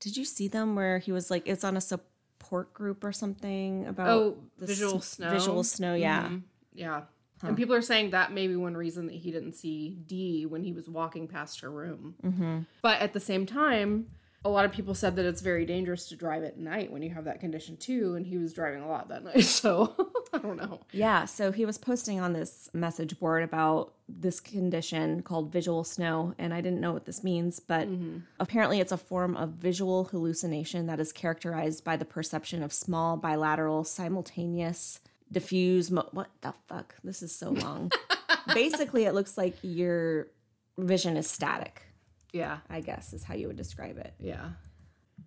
did 0.00 0.16
you 0.16 0.24
see 0.24 0.48
them 0.48 0.74
where 0.76 0.98
he 0.98 1.12
was 1.12 1.30
like 1.30 1.46
it's 1.46 1.64
on 1.64 1.76
a 1.76 1.80
support 1.80 2.72
group 2.74 3.04
or 3.04 3.12
something 3.12 3.86
about 3.86 4.08
Oh, 4.08 4.36
the 4.58 4.66
visual 4.66 4.96
s- 4.98 5.08
snow. 5.12 5.30
Visual 5.30 5.62
snow, 5.64 5.94
yeah. 5.94 6.28
Mhm. 6.28 6.42
Yeah. 6.74 7.02
And 7.48 7.56
people 7.56 7.74
are 7.74 7.82
saying 7.82 8.10
that 8.10 8.32
may 8.32 8.46
be 8.46 8.56
one 8.56 8.76
reason 8.76 9.06
that 9.06 9.14
he 9.14 9.30
didn't 9.30 9.54
see 9.54 9.96
Dee 10.06 10.46
when 10.46 10.62
he 10.62 10.72
was 10.72 10.88
walking 10.88 11.26
past 11.26 11.60
her 11.60 11.70
room. 11.70 12.14
Mm-hmm. 12.22 12.58
But 12.82 13.00
at 13.00 13.12
the 13.12 13.20
same 13.20 13.46
time, 13.46 14.06
a 14.44 14.48
lot 14.48 14.64
of 14.64 14.72
people 14.72 14.94
said 14.94 15.16
that 15.16 15.26
it's 15.26 15.42
very 15.42 15.66
dangerous 15.66 16.08
to 16.08 16.16
drive 16.16 16.44
at 16.44 16.58
night 16.58 16.90
when 16.90 17.02
you 17.02 17.10
have 17.10 17.24
that 17.24 17.40
condition 17.40 17.76
too, 17.76 18.14
and 18.14 18.26
he 18.26 18.38
was 18.38 18.52
driving 18.54 18.82
a 18.82 18.88
lot 18.88 19.08
that 19.08 19.24
night. 19.24 19.44
So 19.44 19.94
I 20.32 20.38
don't 20.38 20.56
know. 20.56 20.80
Yeah, 20.92 21.26
so 21.26 21.52
he 21.52 21.66
was 21.66 21.76
posting 21.76 22.20
on 22.20 22.32
this 22.32 22.70
message 22.72 23.18
board 23.18 23.42
about 23.42 23.92
this 24.08 24.40
condition 24.40 25.22
called 25.22 25.52
visual 25.52 25.84
snow, 25.84 26.34
and 26.38 26.54
I 26.54 26.60
didn't 26.60 26.80
know 26.80 26.92
what 26.92 27.04
this 27.04 27.22
means, 27.22 27.60
but 27.60 27.88
apparently 28.38 28.80
it's 28.80 28.92
a 28.92 28.96
form 28.96 29.36
of 29.36 29.50
visual 29.50 30.04
hallucination 30.04 30.86
that 30.86 31.00
is 31.00 31.12
characterized 31.12 31.84
by 31.84 31.96
the 31.96 32.04
perception 32.04 32.62
of 32.62 32.72
small, 32.72 33.16
bilateral, 33.16 33.84
simultaneous, 33.84 35.00
diffuse. 35.32 35.90
Mo- 35.90 36.08
what 36.12 36.28
the 36.40 36.54
fuck? 36.68 36.94
This 37.04 37.22
is 37.22 37.34
so 37.34 37.50
long. 37.50 37.90
Basically, 38.54 39.04
it 39.04 39.14
looks 39.14 39.36
like 39.38 39.56
your 39.62 40.28
vision 40.78 41.16
is 41.16 41.28
static, 41.28 41.82
Yeah. 42.32 42.58
I 42.68 42.80
guess 42.80 43.12
is 43.12 43.24
how 43.24 43.34
you 43.34 43.46
would 43.48 43.56
describe 43.56 43.98
it. 43.98 44.14
Yeah. 44.18 44.50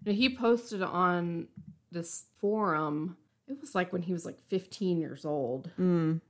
Now, 0.06 0.14
he 0.14 0.36
posted 0.36 0.82
on 0.82 1.48
this 1.92 2.26
forum. 2.40 3.18
It 3.48 3.60
was 3.62 3.76
like 3.76 3.94
when 3.94 4.02
he 4.02 4.14
was 4.14 4.26
like 4.26 4.40
15 4.50 5.00
years 5.00 5.26
old. 5.26 5.70
Mm. 5.80 6.22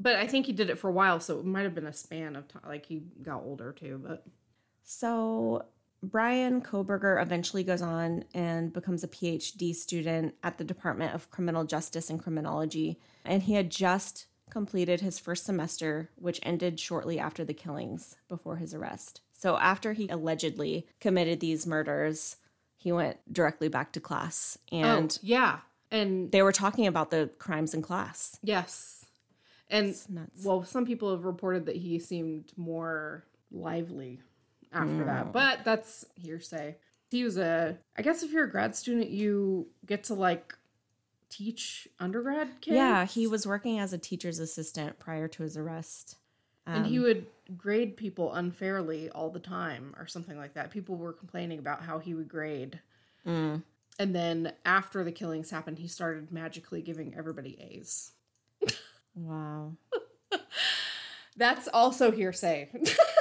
But 0.00 0.16
I 0.16 0.26
think 0.26 0.46
he 0.46 0.52
did 0.52 0.68
it 0.68 0.78
for 0.78 0.88
a 0.88 0.92
while, 0.92 1.20
so 1.20 1.38
it 1.38 1.44
might 1.44 1.62
have 1.62 1.74
been 1.74 1.86
a 1.86 1.92
span 1.92 2.34
of 2.34 2.48
time. 2.48 2.62
Like 2.66 2.86
he 2.86 3.02
got 3.22 3.42
older 3.44 3.72
too. 3.72 4.00
But 4.04 4.24
So 4.82 5.64
Brian 6.02 6.60
Kohberger 6.60 7.22
eventually 7.22 7.62
goes 7.62 7.80
on 7.80 8.24
and 8.34 8.72
becomes 8.72 9.04
a 9.04 9.08
PhD 9.08 9.74
student 9.74 10.34
at 10.42 10.58
the 10.58 10.64
Department 10.64 11.14
of 11.14 11.30
Criminal 11.30 11.64
Justice 11.64 12.10
and 12.10 12.20
Criminology, 12.20 12.98
and 13.24 13.42
he 13.44 13.54
had 13.54 13.70
just 13.70 14.26
completed 14.50 15.00
his 15.00 15.18
first 15.18 15.44
semester, 15.44 16.10
which 16.16 16.40
ended 16.42 16.80
shortly 16.80 17.18
after 17.18 17.44
the 17.44 17.54
killings 17.54 18.16
before 18.28 18.56
his 18.56 18.74
arrest. 18.74 19.20
So 19.32 19.56
after 19.58 19.92
he 19.92 20.08
allegedly 20.08 20.86
committed 21.00 21.40
these 21.40 21.66
murders, 21.66 22.36
he 22.76 22.90
went 22.90 23.18
directly 23.32 23.68
back 23.68 23.92
to 23.92 24.00
class 24.00 24.58
and 24.72 25.16
oh, 25.18 25.20
yeah, 25.22 25.60
and 25.90 26.32
they 26.32 26.42
were 26.42 26.52
talking 26.52 26.86
about 26.86 27.10
the 27.10 27.30
crimes 27.38 27.74
in 27.74 27.82
class. 27.82 28.38
yes, 28.42 29.06
and 29.70 29.96
well, 30.44 30.64
some 30.64 30.84
people 30.84 31.12
have 31.12 31.24
reported 31.24 31.66
that 31.66 31.76
he 31.76 31.98
seemed 32.00 32.52
more 32.56 33.24
lively 33.52 34.20
after 34.72 34.88
Mm. 34.92 35.06
that, 35.06 35.32
but 35.32 35.64
that's 35.64 36.04
hearsay. 36.16 36.76
He 37.10 37.24
was 37.24 37.36
a, 37.36 37.76
I 37.96 38.02
guess, 38.02 38.22
if 38.22 38.30
you're 38.32 38.44
a 38.44 38.50
grad 38.50 38.74
student, 38.74 39.10
you 39.10 39.68
get 39.86 40.04
to 40.04 40.14
like 40.14 40.54
teach 41.28 41.88
undergrad 41.98 42.48
kids. 42.60 42.74
Yeah, 42.76 43.04
he 43.06 43.26
was 43.26 43.46
working 43.46 43.78
as 43.78 43.92
a 43.92 43.98
teacher's 43.98 44.38
assistant 44.38 44.98
prior 44.98 45.28
to 45.28 45.42
his 45.42 45.56
arrest. 45.56 46.16
and 46.66 46.86
he 46.86 46.98
Um, 46.98 47.04
would 47.04 47.26
grade 47.56 47.96
people 47.96 48.32
unfairly 48.34 49.10
all 49.10 49.30
the 49.30 49.40
time 49.40 49.94
or 49.98 50.06
something 50.06 50.38
like 50.38 50.54
that 50.54 50.70
people 50.70 50.96
were 50.96 51.12
complaining 51.12 51.58
about 51.58 51.82
how 51.82 51.98
he 51.98 52.14
would 52.14 52.28
grade 52.28 52.80
mm. 53.26 53.60
and 53.98 54.14
then 54.14 54.52
after 54.64 55.02
the 55.04 55.10
killings 55.12 55.50
happened 55.50 55.78
he 55.80 55.88
started 55.88 56.30
magically 56.32 56.80
giving 56.80 57.14
everybody 57.14 57.58
a's 57.60 58.12
Wow. 59.16 59.72
that's 61.36 61.66
also 61.68 62.10
hearsay 62.12 62.70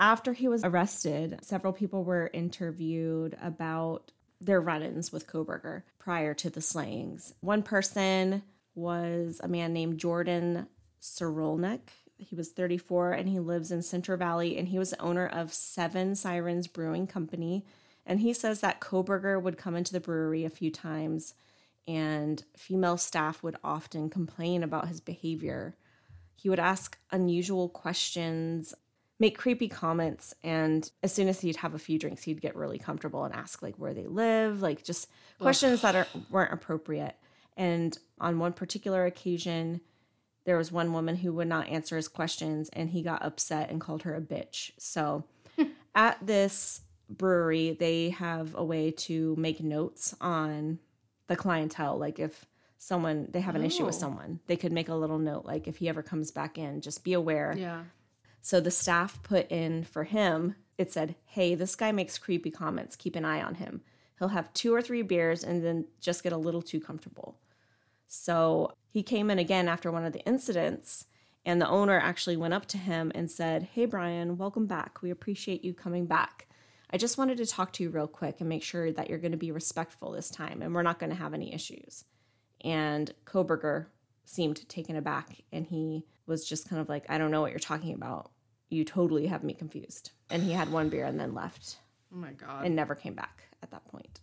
After 0.00 0.32
he 0.32 0.48
was 0.48 0.64
arrested, 0.64 1.40
several 1.42 1.74
people 1.74 2.04
were 2.04 2.30
interviewed 2.32 3.36
about 3.42 4.12
their 4.40 4.58
run 4.58 4.82
ins 4.82 5.12
with 5.12 5.26
Kohberger 5.26 5.82
prior 5.98 6.32
to 6.32 6.48
the 6.48 6.62
slayings. 6.62 7.34
One 7.40 7.62
person 7.62 8.42
was 8.74 9.42
a 9.44 9.48
man 9.48 9.74
named 9.74 9.98
Jordan 9.98 10.68
Serulneck. 11.02 11.80
He 12.16 12.34
was 12.34 12.48
34 12.48 13.12
and 13.12 13.28
he 13.28 13.40
lives 13.40 13.70
in 13.70 13.82
Center 13.82 14.16
Valley 14.16 14.56
and 14.56 14.68
he 14.68 14.78
was 14.78 14.90
the 14.90 15.00
owner 15.02 15.26
of 15.26 15.52
Seven 15.52 16.14
Sirens 16.14 16.66
Brewing 16.66 17.06
Company 17.06 17.66
And 18.06 18.20
he 18.20 18.32
says 18.32 18.60
that 18.60 18.80
Kohberger 18.80 19.40
would 19.40 19.58
come 19.58 19.76
into 19.76 19.92
the 19.92 20.00
brewery 20.00 20.46
a 20.46 20.50
few 20.50 20.70
times 20.70 21.34
and 21.86 22.42
female 22.56 22.96
staff 22.96 23.42
would 23.42 23.56
often 23.62 24.08
complain 24.08 24.62
about 24.62 24.88
his 24.88 25.00
behavior. 25.00 25.76
He 26.36 26.48
would 26.48 26.58
ask 26.58 26.96
unusual 27.10 27.68
questions, 27.68 28.74
make 29.20 29.38
creepy 29.38 29.68
comments, 29.68 30.34
and 30.42 30.90
as 31.04 31.12
soon 31.12 31.28
as 31.28 31.40
he'd 31.40 31.56
have 31.56 31.74
a 31.74 31.78
few 31.78 31.98
drinks, 31.98 32.22
he'd 32.24 32.40
get 32.40 32.56
really 32.56 32.78
comfortable 32.78 33.22
and 33.24 33.32
ask 33.34 33.62
like 33.62 33.76
where 33.76 33.94
they 33.94 34.06
live, 34.06 34.62
like 34.62 34.82
just 34.82 35.08
questions 35.38 35.82
that 35.82 35.94
are, 35.94 36.06
weren't 36.30 36.52
appropriate. 36.52 37.14
And 37.56 37.96
on 38.18 38.38
one 38.38 38.54
particular 38.54 39.04
occasion, 39.04 39.82
there 40.44 40.56
was 40.56 40.72
one 40.72 40.92
woman 40.94 41.16
who 41.16 41.32
would 41.34 41.48
not 41.48 41.68
answer 41.68 41.96
his 41.96 42.08
questions 42.08 42.70
and 42.72 42.88
he 42.90 43.02
got 43.02 43.22
upset 43.22 43.70
and 43.70 43.78
called 43.80 44.02
her 44.02 44.14
a 44.16 44.20
bitch. 44.22 44.70
So 44.78 45.24
at 45.94 46.18
this 46.26 46.80
brewery, 47.10 47.76
they 47.78 48.10
have 48.10 48.54
a 48.54 48.64
way 48.64 48.90
to 48.92 49.36
make 49.36 49.60
notes 49.62 50.14
on 50.20 50.78
the 51.26 51.36
clientele. 51.36 51.98
Like 51.98 52.18
if 52.18 52.46
someone 52.78 53.28
they 53.30 53.40
have 53.42 53.54
an 53.54 53.64
issue 53.64 53.84
with 53.84 53.96
Oh. 53.96 53.98
someone, 53.98 54.40
they 54.46 54.56
could 54.56 54.72
make 54.72 54.88
a 54.88 54.94
little 54.94 55.18
note 55.18 55.44
like 55.44 55.68
if 55.68 55.76
he 55.76 55.90
ever 55.90 56.02
comes 56.02 56.30
back 56.30 56.56
in, 56.56 56.80
just 56.80 57.04
be 57.04 57.12
aware. 57.12 57.54
Yeah. 57.54 57.82
So 58.42 58.60
the 58.60 58.70
staff 58.70 59.22
put 59.22 59.50
in 59.50 59.84
for 59.84 60.04
him, 60.04 60.54
it 60.78 60.92
said, 60.92 61.14
Hey, 61.26 61.54
this 61.54 61.76
guy 61.76 61.92
makes 61.92 62.18
creepy 62.18 62.50
comments. 62.50 62.96
Keep 62.96 63.16
an 63.16 63.24
eye 63.24 63.42
on 63.42 63.56
him. 63.56 63.82
He'll 64.18 64.28
have 64.28 64.52
two 64.52 64.74
or 64.74 64.82
three 64.82 65.02
beers 65.02 65.44
and 65.44 65.64
then 65.64 65.86
just 66.00 66.22
get 66.22 66.32
a 66.32 66.38
little 66.38 66.62
too 66.62 66.80
comfortable. 66.80 67.38
So 68.06 68.72
he 68.90 69.02
came 69.02 69.30
in 69.30 69.38
again 69.38 69.68
after 69.68 69.90
one 69.90 70.04
of 70.04 70.12
the 70.12 70.24
incidents, 70.26 71.06
and 71.46 71.60
the 71.60 71.68
owner 71.68 71.98
actually 71.98 72.36
went 72.36 72.54
up 72.54 72.66
to 72.66 72.78
him 72.78 73.12
and 73.14 73.30
said, 73.30 73.68
Hey, 73.74 73.86
Brian, 73.86 74.36
welcome 74.36 74.66
back. 74.66 75.00
We 75.02 75.10
appreciate 75.10 75.64
you 75.64 75.74
coming 75.74 76.06
back. 76.06 76.48
I 76.92 76.96
just 76.96 77.18
wanted 77.18 77.38
to 77.38 77.46
talk 77.46 77.72
to 77.74 77.82
you 77.82 77.90
real 77.90 78.08
quick 78.08 78.40
and 78.40 78.48
make 78.48 78.64
sure 78.64 78.90
that 78.92 79.08
you're 79.08 79.18
going 79.18 79.30
to 79.30 79.38
be 79.38 79.52
respectful 79.52 80.10
this 80.10 80.28
time 80.28 80.60
and 80.60 80.74
we're 80.74 80.82
not 80.82 80.98
going 80.98 81.10
to 81.10 81.16
have 81.16 81.34
any 81.34 81.54
issues. 81.54 82.04
And 82.62 83.12
Kohberger 83.26 83.86
seemed 84.30 84.68
taken 84.68 84.94
aback 84.96 85.42
and 85.52 85.66
he 85.66 86.04
was 86.26 86.48
just 86.48 86.68
kind 86.68 86.80
of 86.80 86.88
like, 86.88 87.04
I 87.08 87.18
don't 87.18 87.30
know 87.32 87.40
what 87.40 87.50
you're 87.50 87.58
talking 87.58 87.94
about. 87.94 88.30
You 88.68 88.84
totally 88.84 89.26
have 89.26 89.42
me 89.42 89.54
confused. 89.54 90.12
And 90.30 90.42
he 90.42 90.52
had 90.52 90.70
one 90.70 90.88
beer 90.88 91.04
and 91.04 91.18
then 91.18 91.34
left 91.34 91.78
Oh 92.14 92.16
my 92.16 92.32
god. 92.32 92.64
and 92.64 92.76
never 92.76 92.94
came 92.94 93.14
back 93.14 93.42
at 93.62 93.70
that 93.72 93.84
point. 93.86 94.20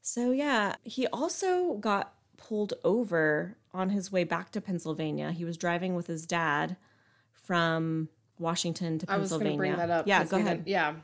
So, 0.00 0.32
yeah, 0.32 0.74
he 0.82 1.06
also 1.08 1.74
got 1.74 2.14
pulled 2.36 2.74
over 2.82 3.56
on 3.72 3.90
his 3.90 4.10
way 4.10 4.24
back 4.24 4.50
to 4.52 4.60
Pennsylvania. 4.60 5.30
He 5.30 5.44
was 5.44 5.56
driving 5.56 5.94
with 5.94 6.06
his 6.08 6.26
dad 6.26 6.76
from 7.32 8.08
Washington 8.38 8.98
to 8.98 9.06
Pennsylvania. 9.06 9.18
I 9.18 9.20
was 9.22 9.30
going 9.32 9.52
to 9.52 9.56
bring 9.56 9.76
that 9.76 9.90
up. 9.90 10.06
Yeah, 10.08 10.24
go 10.24 10.36
ahead. 10.38 10.56
didn't- 10.58 10.68
Yeah. 10.68 10.94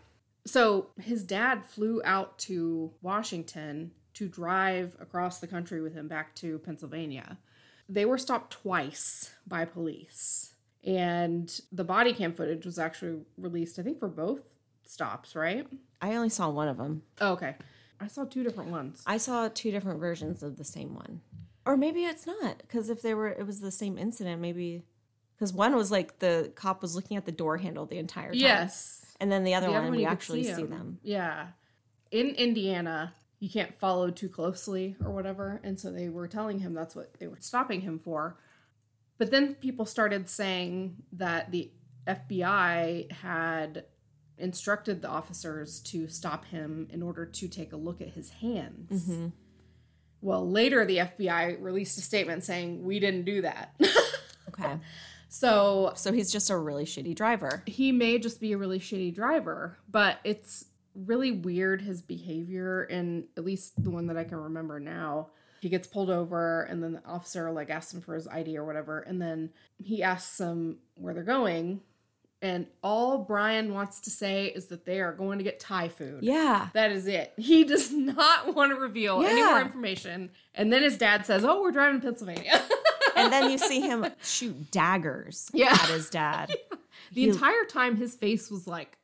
So 0.46 0.88
his 1.00 1.24
dad 1.24 1.64
flew 1.64 2.02
out 2.04 2.38
to 2.40 2.92
Washington 3.00 3.92
to 4.14 4.28
drive 4.28 4.96
across 5.00 5.38
the 5.40 5.46
country 5.46 5.80
with 5.80 5.94
him 5.94 6.06
back 6.08 6.34
to 6.36 6.58
Pennsylvania. 6.58 7.38
They 7.88 8.04
were 8.04 8.18
stopped 8.18 8.52
twice 8.52 9.34
by 9.46 9.64
police. 9.64 10.54
And 10.84 11.50
the 11.72 11.84
body 11.84 12.12
cam 12.12 12.34
footage 12.34 12.64
was 12.66 12.78
actually 12.78 13.20
released, 13.38 13.78
I 13.78 13.82
think, 13.82 13.98
for 13.98 14.08
both 14.08 14.40
stops, 14.86 15.34
right? 15.34 15.66
I 16.02 16.14
only 16.14 16.28
saw 16.28 16.50
one 16.50 16.68
of 16.68 16.76
them. 16.76 17.02
Oh, 17.20 17.32
okay. 17.32 17.54
I 18.00 18.06
saw 18.08 18.24
two 18.24 18.42
different 18.42 18.70
ones. 18.70 19.02
I 19.06 19.16
saw 19.16 19.48
two 19.48 19.70
different 19.70 20.00
versions 20.00 20.42
of 20.42 20.56
the 20.58 20.64
same 20.64 20.94
one. 20.94 21.20
Or 21.64 21.76
maybe 21.78 22.04
it's 22.04 22.26
not, 22.26 22.58
because 22.58 22.90
if 22.90 23.00
they 23.00 23.14
were, 23.14 23.28
it 23.28 23.46
was 23.46 23.60
the 23.60 23.70
same 23.70 23.96
incident, 23.96 24.42
maybe. 24.42 24.82
Because 25.36 25.52
one 25.54 25.74
was 25.74 25.90
like 25.90 26.18
the 26.18 26.52
cop 26.54 26.82
was 26.82 26.94
looking 26.94 27.16
at 27.16 27.24
the 27.24 27.32
door 27.32 27.56
handle 27.56 27.86
the 27.86 27.96
entire 27.98 28.30
time. 28.32 28.38
Yes. 28.40 29.06
And 29.20 29.32
then 29.32 29.44
the 29.44 29.54
other 29.54 29.66
The 29.68 29.72
one, 29.72 29.80
other 29.82 29.88
one 29.90 29.96
we 29.96 30.04
actually 30.04 30.44
see, 30.44 30.62
'em. 30.62 30.70
them. 30.70 30.98
Yeah. 31.02 31.46
In 32.10 32.28
Indiana, 32.34 33.14
you 33.44 33.50
can't 33.50 33.74
follow 33.74 34.10
too 34.10 34.30
closely 34.30 34.96
or 35.04 35.10
whatever. 35.10 35.60
And 35.62 35.78
so 35.78 35.92
they 35.92 36.08
were 36.08 36.26
telling 36.26 36.60
him 36.60 36.72
that's 36.72 36.96
what 36.96 37.12
they 37.20 37.26
were 37.26 37.36
stopping 37.40 37.82
him 37.82 37.98
for. 37.98 38.38
But 39.18 39.30
then 39.30 39.54
people 39.56 39.84
started 39.84 40.30
saying 40.30 40.96
that 41.12 41.50
the 41.52 41.70
FBI 42.06 43.12
had 43.12 43.84
instructed 44.38 45.02
the 45.02 45.08
officers 45.08 45.80
to 45.80 46.08
stop 46.08 46.46
him 46.46 46.88
in 46.90 47.02
order 47.02 47.26
to 47.26 47.46
take 47.46 47.74
a 47.74 47.76
look 47.76 48.00
at 48.00 48.08
his 48.08 48.30
hands. 48.30 49.10
Mm-hmm. 49.10 49.26
Well, 50.22 50.50
later 50.50 50.86
the 50.86 50.96
FBI 50.96 51.60
released 51.60 51.98
a 51.98 52.00
statement 52.00 52.44
saying, 52.44 52.82
We 52.82 52.98
didn't 52.98 53.26
do 53.26 53.42
that. 53.42 53.74
Okay. 54.56 54.78
so 55.28 55.92
So 55.96 56.12
he's 56.12 56.30
just 56.30 56.48
a 56.48 56.56
really 56.56 56.84
shitty 56.84 57.16
driver. 57.16 57.62
he 57.66 57.90
may 57.90 58.18
just 58.18 58.40
be 58.40 58.52
a 58.52 58.56
really 58.56 58.78
shitty 58.78 59.12
driver, 59.12 59.76
but 59.90 60.18
it's 60.22 60.66
really 60.94 61.32
weird 61.32 61.82
his 61.82 62.02
behavior 62.02 62.82
and 62.84 63.24
at 63.36 63.44
least 63.44 63.82
the 63.82 63.90
one 63.90 64.06
that 64.06 64.16
I 64.16 64.24
can 64.24 64.38
remember 64.38 64.78
now. 64.80 65.28
He 65.60 65.68
gets 65.68 65.86
pulled 65.86 66.10
over 66.10 66.62
and 66.64 66.82
then 66.82 66.92
the 66.92 67.02
officer 67.06 67.50
like 67.50 67.70
asks 67.70 67.94
him 67.94 68.00
for 68.02 68.14
his 68.14 68.28
ID 68.28 68.56
or 68.58 68.64
whatever 68.64 69.00
and 69.00 69.20
then 69.20 69.50
he 69.82 70.02
asks 70.02 70.36
them 70.38 70.78
where 70.96 71.14
they're 71.14 71.22
going 71.22 71.80
and 72.42 72.66
all 72.82 73.18
Brian 73.24 73.72
wants 73.72 74.00
to 74.00 74.10
say 74.10 74.48
is 74.48 74.66
that 74.66 74.84
they 74.84 75.00
are 75.00 75.12
going 75.14 75.38
to 75.38 75.44
get 75.44 75.58
Thai 75.58 75.88
food. 75.88 76.22
Yeah. 76.22 76.68
That 76.74 76.92
is 76.92 77.06
it. 77.06 77.32
He 77.38 77.64
does 77.64 77.90
not 77.94 78.54
want 78.54 78.70
to 78.72 78.76
reveal 78.78 79.22
any 79.22 79.42
more 79.42 79.62
information. 79.62 80.28
And 80.54 80.70
then 80.70 80.82
his 80.82 80.98
dad 80.98 81.24
says, 81.24 81.42
"Oh, 81.42 81.62
we're 81.62 81.70
driving 81.70 82.00
to 82.02 82.06
Pennsylvania." 82.06 82.62
and 83.16 83.32
then 83.32 83.50
you 83.50 83.56
see 83.56 83.80
him 83.80 84.04
shoot 84.22 84.70
daggers 84.70 85.48
Yeah. 85.54 85.72
at 85.72 85.88
his 85.88 86.10
dad. 86.10 86.50
the 87.12 87.22
He- 87.22 87.28
entire 87.30 87.64
time 87.64 87.96
his 87.96 88.14
face 88.14 88.50
was 88.50 88.66
like 88.66 88.98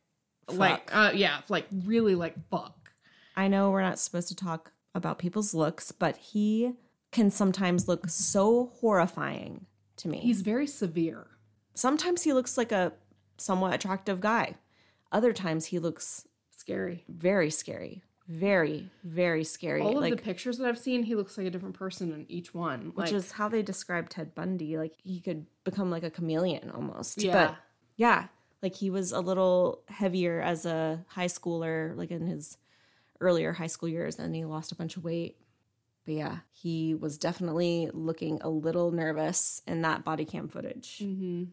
like 0.58 0.94
uh 0.94 1.12
yeah, 1.14 1.40
like 1.48 1.66
really 1.84 2.14
like 2.14 2.34
fuck. 2.50 2.90
I 3.36 3.48
know 3.48 3.70
we're 3.70 3.82
not 3.82 3.98
supposed 3.98 4.28
to 4.28 4.36
talk 4.36 4.72
about 4.94 5.18
people's 5.18 5.54
looks, 5.54 5.92
but 5.92 6.16
he 6.16 6.72
can 7.12 7.30
sometimes 7.30 7.88
look 7.88 8.08
so 8.08 8.66
horrifying 8.80 9.66
to 9.96 10.08
me. 10.08 10.18
He's 10.18 10.40
very 10.42 10.66
severe. 10.66 11.26
sometimes 11.74 12.22
he 12.22 12.32
looks 12.32 12.56
like 12.58 12.72
a 12.72 12.92
somewhat 13.38 13.74
attractive 13.74 14.20
guy. 14.20 14.56
Other 15.12 15.32
times 15.32 15.66
he 15.66 15.78
looks 15.78 16.26
Scary. 16.50 17.04
very 17.08 17.50
scary. 17.50 18.02
Very, 18.28 18.88
very 19.02 19.42
scary. 19.42 19.80
All 19.80 19.96
of 19.96 20.02
like 20.02 20.14
the 20.14 20.22
pictures 20.22 20.58
that 20.58 20.68
I've 20.68 20.78
seen, 20.78 21.02
he 21.02 21.16
looks 21.16 21.36
like 21.36 21.48
a 21.48 21.50
different 21.50 21.74
person 21.74 22.12
in 22.12 22.26
each 22.30 22.54
one. 22.54 22.92
which 22.94 23.06
Like, 23.06 23.12
is 23.12 23.32
how 23.32 23.48
they 23.48 23.62
describe 23.62 24.08
Ted 24.08 24.34
Bundy. 24.36 24.78
Like 24.78 24.94
he 25.02 25.18
could 25.20 25.46
become 25.64 25.90
like 25.90 26.04
a 26.04 26.10
chameleon 26.10 26.70
almost. 26.70 27.20
Yeah. 27.22 27.32
But 27.32 27.56
yeah, 27.96 28.26
like 28.62 28.74
he 28.74 28.90
was 28.90 29.12
a 29.12 29.20
little 29.20 29.82
heavier 29.88 30.40
as 30.40 30.66
a 30.66 31.04
high 31.08 31.26
schooler, 31.26 31.96
like 31.96 32.10
in 32.10 32.26
his 32.26 32.58
earlier 33.20 33.52
high 33.52 33.66
school 33.66 33.88
years, 33.88 34.18
and 34.18 34.34
he 34.34 34.44
lost 34.44 34.72
a 34.72 34.76
bunch 34.76 34.96
of 34.96 35.04
weight. 35.04 35.36
But 36.04 36.14
yeah, 36.14 36.36
he 36.52 36.94
was 36.94 37.18
definitely 37.18 37.90
looking 37.92 38.40
a 38.42 38.48
little 38.48 38.90
nervous 38.90 39.62
in 39.66 39.82
that 39.82 40.04
body 40.04 40.24
cam 40.24 40.48
footage. 40.48 40.98
hmm 40.98 41.44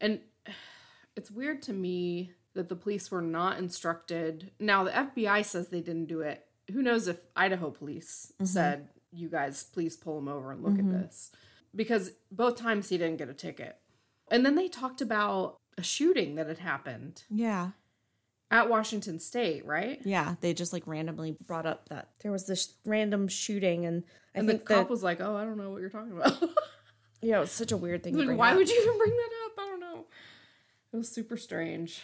And 0.00 0.20
it's 1.16 1.30
weird 1.30 1.62
to 1.62 1.72
me 1.72 2.32
that 2.54 2.68
the 2.68 2.76
police 2.76 3.10
were 3.10 3.22
not 3.22 3.58
instructed. 3.58 4.50
Now, 4.58 4.84
the 4.84 4.90
FBI 4.90 5.44
says 5.44 5.68
they 5.68 5.80
didn't 5.80 6.06
do 6.06 6.20
it. 6.20 6.44
Who 6.72 6.82
knows 6.82 7.06
if 7.06 7.18
Idaho 7.36 7.70
police 7.70 8.32
said, 8.42 8.88
you 9.12 9.28
guys, 9.28 9.62
please 9.62 9.96
pull 9.96 10.18
him 10.18 10.28
over 10.28 10.52
and 10.52 10.62
look 10.62 10.78
at 10.78 10.84
this? 10.90 11.30
Because 11.74 12.12
both 12.30 12.56
times 12.56 12.88
he 12.88 12.98
didn't 12.98 13.18
get 13.18 13.28
a 13.28 13.34
ticket. 13.34 13.76
And 14.30 14.44
then 14.44 14.56
they 14.56 14.68
talked 14.68 15.00
about 15.00 15.58
a 15.78 15.82
shooting 15.82 16.36
that 16.36 16.46
had 16.48 16.58
happened 16.58 17.22
Yeah. 17.30 17.70
at 18.50 18.68
Washington 18.70 19.18
State, 19.18 19.66
right? 19.66 20.00
Yeah, 20.04 20.36
they 20.40 20.54
just 20.54 20.72
like 20.72 20.86
randomly 20.86 21.36
brought 21.46 21.66
up 21.66 21.88
that 21.90 22.10
there 22.22 22.32
was 22.32 22.46
this 22.46 22.74
random 22.84 23.28
shooting, 23.28 23.84
and 23.86 24.04
I 24.34 24.38
And 24.40 24.48
the 24.48 24.58
cop 24.58 24.68
that 24.68 24.90
was 24.90 25.02
like, 25.02 25.20
oh, 25.20 25.36
I 25.36 25.44
don't 25.44 25.56
know 25.58 25.70
what 25.70 25.80
you're 25.80 25.90
talking 25.90 26.12
about. 26.16 26.42
yeah, 27.22 27.38
it 27.38 27.40
was 27.40 27.50
such 27.50 27.72
a 27.72 27.76
weird 27.76 28.02
thing. 28.02 28.12
to 28.14 28.18
like, 28.20 28.26
bring 28.26 28.38
why 28.38 28.50
up. 28.52 28.56
would 28.56 28.68
you 28.68 28.80
even 28.82 28.98
bring 28.98 29.10
that 29.10 29.30
up? 29.46 29.52
I 29.58 29.62
don't 29.70 29.80
know. 29.80 30.04
It 30.92 30.96
was 30.96 31.08
super 31.08 31.36
strange. 31.36 32.00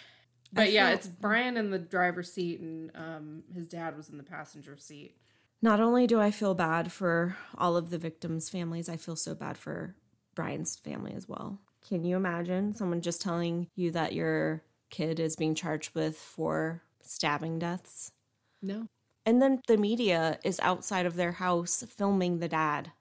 But 0.52 0.70
yeah, 0.72 0.88
feel- 0.88 0.96
it's 0.96 1.06
Brian 1.06 1.56
in 1.56 1.70
the 1.70 1.78
driver's 1.78 2.30
seat 2.32 2.60
and 2.60 2.90
um, 2.94 3.42
his 3.54 3.66
dad 3.68 3.96
was 3.96 4.10
in 4.10 4.18
the 4.18 4.22
passenger 4.24 4.76
seat. 4.76 5.16
Not 5.62 5.80
only 5.80 6.06
do 6.08 6.20
I 6.20 6.30
feel 6.32 6.54
bad 6.54 6.90
for 6.92 7.36
all 7.56 7.76
of 7.76 7.88
the 7.90 7.96
victims' 7.98 8.50
families, 8.50 8.88
I 8.88 8.96
feel 8.96 9.14
so 9.16 9.34
bad 9.34 9.56
for 9.56 9.94
Brian's 10.34 10.74
family 10.76 11.12
as 11.14 11.28
well. 11.28 11.60
Can 11.88 12.04
you 12.04 12.16
imagine 12.16 12.74
someone 12.74 13.00
just 13.00 13.20
telling 13.22 13.68
you 13.74 13.90
that 13.92 14.12
your 14.14 14.62
kid 14.90 15.18
is 15.20 15.36
being 15.36 15.54
charged 15.54 15.94
with 15.94 16.16
four 16.16 16.82
stabbing 17.02 17.58
deaths? 17.58 18.12
No. 18.60 18.86
And 19.26 19.40
then 19.40 19.60
the 19.68 19.76
media 19.76 20.38
is 20.44 20.58
outside 20.60 21.06
of 21.06 21.16
their 21.16 21.32
house 21.32 21.84
filming 21.88 22.38
the 22.38 22.48
dad, 22.48 22.92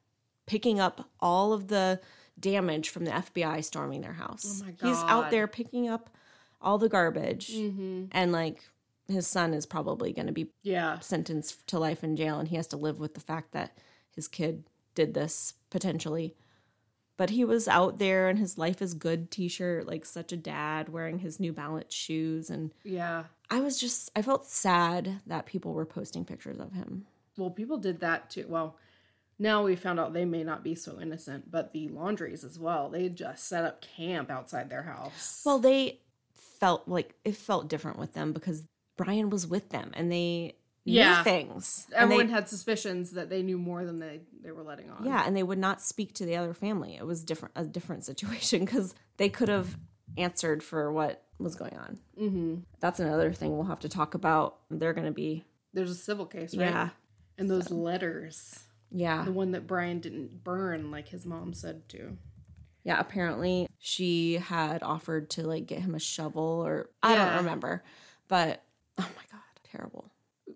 picking 0.47 0.79
up 0.79 1.09
all 1.19 1.53
of 1.53 1.67
the 1.67 1.99
damage 2.39 2.89
from 2.89 3.05
the 3.05 3.11
FBI 3.11 3.63
storming 3.63 4.01
their 4.01 4.13
house. 4.13 4.61
Oh 4.63 4.65
my 4.65 4.73
He's 4.89 5.01
out 5.03 5.29
there 5.31 5.47
picking 5.47 5.87
up 5.87 6.09
all 6.61 6.77
the 6.77 6.89
garbage, 6.89 7.51
Mm-hmm. 7.53 8.05
and 8.11 8.31
like 8.31 8.63
his 9.07 9.25
son 9.27 9.53
is 9.53 9.65
probably 9.65 10.13
going 10.13 10.27
to 10.27 10.31
be 10.33 10.51
Yeah. 10.63 10.99
sentenced 10.99 11.65
to 11.67 11.79
life 11.79 12.03
in 12.03 12.15
jail, 12.15 12.39
and 12.39 12.47
he 12.47 12.55
has 12.55 12.67
to 12.67 12.77
live 12.77 12.99
with 12.99 13.13
the 13.15 13.19
fact 13.19 13.51
that 13.53 13.77
his 14.15 14.27
kid 14.27 14.63
did 14.95 15.13
this 15.13 15.55
potentially. 15.71 16.35
But 17.17 17.29
he 17.31 17.45
was 17.45 17.67
out 17.67 17.99
there 17.99 18.29
in 18.29 18.37
his 18.37 18.57
life 18.57 18.81
is 18.81 18.93
good 18.93 19.29
t-shirt, 19.29 19.85
like 19.85 20.05
such 20.05 20.31
a 20.31 20.37
dad, 20.37 20.89
wearing 20.89 21.19
his 21.19 21.39
New 21.39 21.53
Balance 21.53 21.93
shoes 21.93 22.49
and 22.49 22.71
Yeah. 22.83 23.25
I 23.49 23.59
was 23.59 23.79
just 23.79 24.09
I 24.15 24.21
felt 24.21 24.47
sad 24.47 25.19
that 25.27 25.45
people 25.45 25.73
were 25.73 25.85
posting 25.85 26.25
pictures 26.25 26.59
of 26.59 26.73
him. 26.73 27.05
Well, 27.37 27.49
people 27.51 27.77
did 27.77 27.99
that 27.99 28.29
too. 28.29 28.45
Well, 28.47 28.77
now 29.37 29.63
we 29.63 29.75
found 29.75 29.99
out 29.99 30.13
they 30.13 30.25
may 30.25 30.43
not 30.43 30.63
be 30.63 30.75
so 30.75 30.99
innocent, 31.01 31.51
but 31.51 31.73
the 31.73 31.89
laundries 31.89 32.43
as 32.43 32.57
well. 32.59 32.89
They 32.89 33.09
just 33.09 33.47
set 33.47 33.65
up 33.65 33.81
camp 33.81 34.29
outside 34.29 34.69
their 34.69 34.83
house. 34.83 35.41
Well, 35.45 35.59
they 35.59 35.99
felt 36.33 36.87
like 36.87 37.15
it 37.25 37.35
felt 37.35 37.67
different 37.67 37.97
with 37.99 38.13
them 38.13 38.33
because 38.33 38.63
Brian 38.97 39.29
was 39.29 39.47
with 39.47 39.69
them 39.69 39.91
and 39.95 40.11
they 40.11 40.55
Yeah. 40.85 41.23
things. 41.23 41.87
Everyone 41.95 42.27
they, 42.27 42.33
had 42.33 42.49
suspicions 42.49 43.11
that 43.11 43.29
they 43.29 43.43
knew 43.43 43.57
more 43.57 43.85
than 43.85 43.99
they, 43.99 44.21
they 44.43 44.51
were 44.51 44.63
letting 44.63 44.89
on. 44.89 45.05
yeah, 45.05 45.23
and 45.25 45.35
they 45.37 45.43
would 45.43 45.59
not 45.59 45.81
speak 45.81 46.13
to 46.15 46.25
the 46.25 46.35
other 46.37 46.53
family. 46.53 46.95
It 46.95 47.05
was 47.05 47.23
different 47.23 47.53
a 47.55 47.63
different 47.65 48.03
situation 48.05 48.65
because 48.65 48.95
they 49.17 49.29
could 49.29 49.47
have 49.49 49.77
answered 50.17 50.63
for 50.63 50.91
what 50.91 51.23
was 51.37 51.55
going 51.55 51.77
on. 51.77 51.99
Mm-hmm. 52.19 52.55
That's 52.79 52.99
another 52.99 53.31
thing 53.31 53.51
we'll 53.55 53.65
have 53.67 53.79
to 53.81 53.89
talk 53.89 54.13
about. 54.15 54.57
They're 54.69 54.93
going 54.93 55.05
to 55.07 55.11
be 55.13 55.43
There's 55.73 55.91
a 55.91 55.95
civil 55.95 56.25
case, 56.25 56.55
right? 56.55 56.67
yeah, 56.69 56.89
And 57.37 57.49
those 57.49 57.69
letters. 57.71 58.59
yeah, 58.91 59.23
The 59.23 59.31
one 59.31 59.51
that 59.51 59.67
Brian 59.67 59.99
didn't 59.99 60.43
burn 60.43 60.91
like 60.91 61.07
his 61.09 61.25
mom 61.25 61.53
said 61.53 61.87
to. 61.89 62.17
yeah. 62.83 62.99
Apparently, 62.99 63.67
she 63.79 64.35
had 64.35 64.81
offered 64.83 65.29
to 65.31 65.43
like 65.47 65.65
get 65.67 65.79
him 65.79 65.95
a 65.95 65.99
shovel, 65.99 66.63
or 66.65 66.89
I 67.03 67.13
Yeah. 67.13 67.25
don't 67.29 67.37
remember, 67.45 67.83
but 68.27 68.63
oh 68.99 69.07
my 69.15 69.23
god, 69.31 69.41
terrible. 69.63 70.10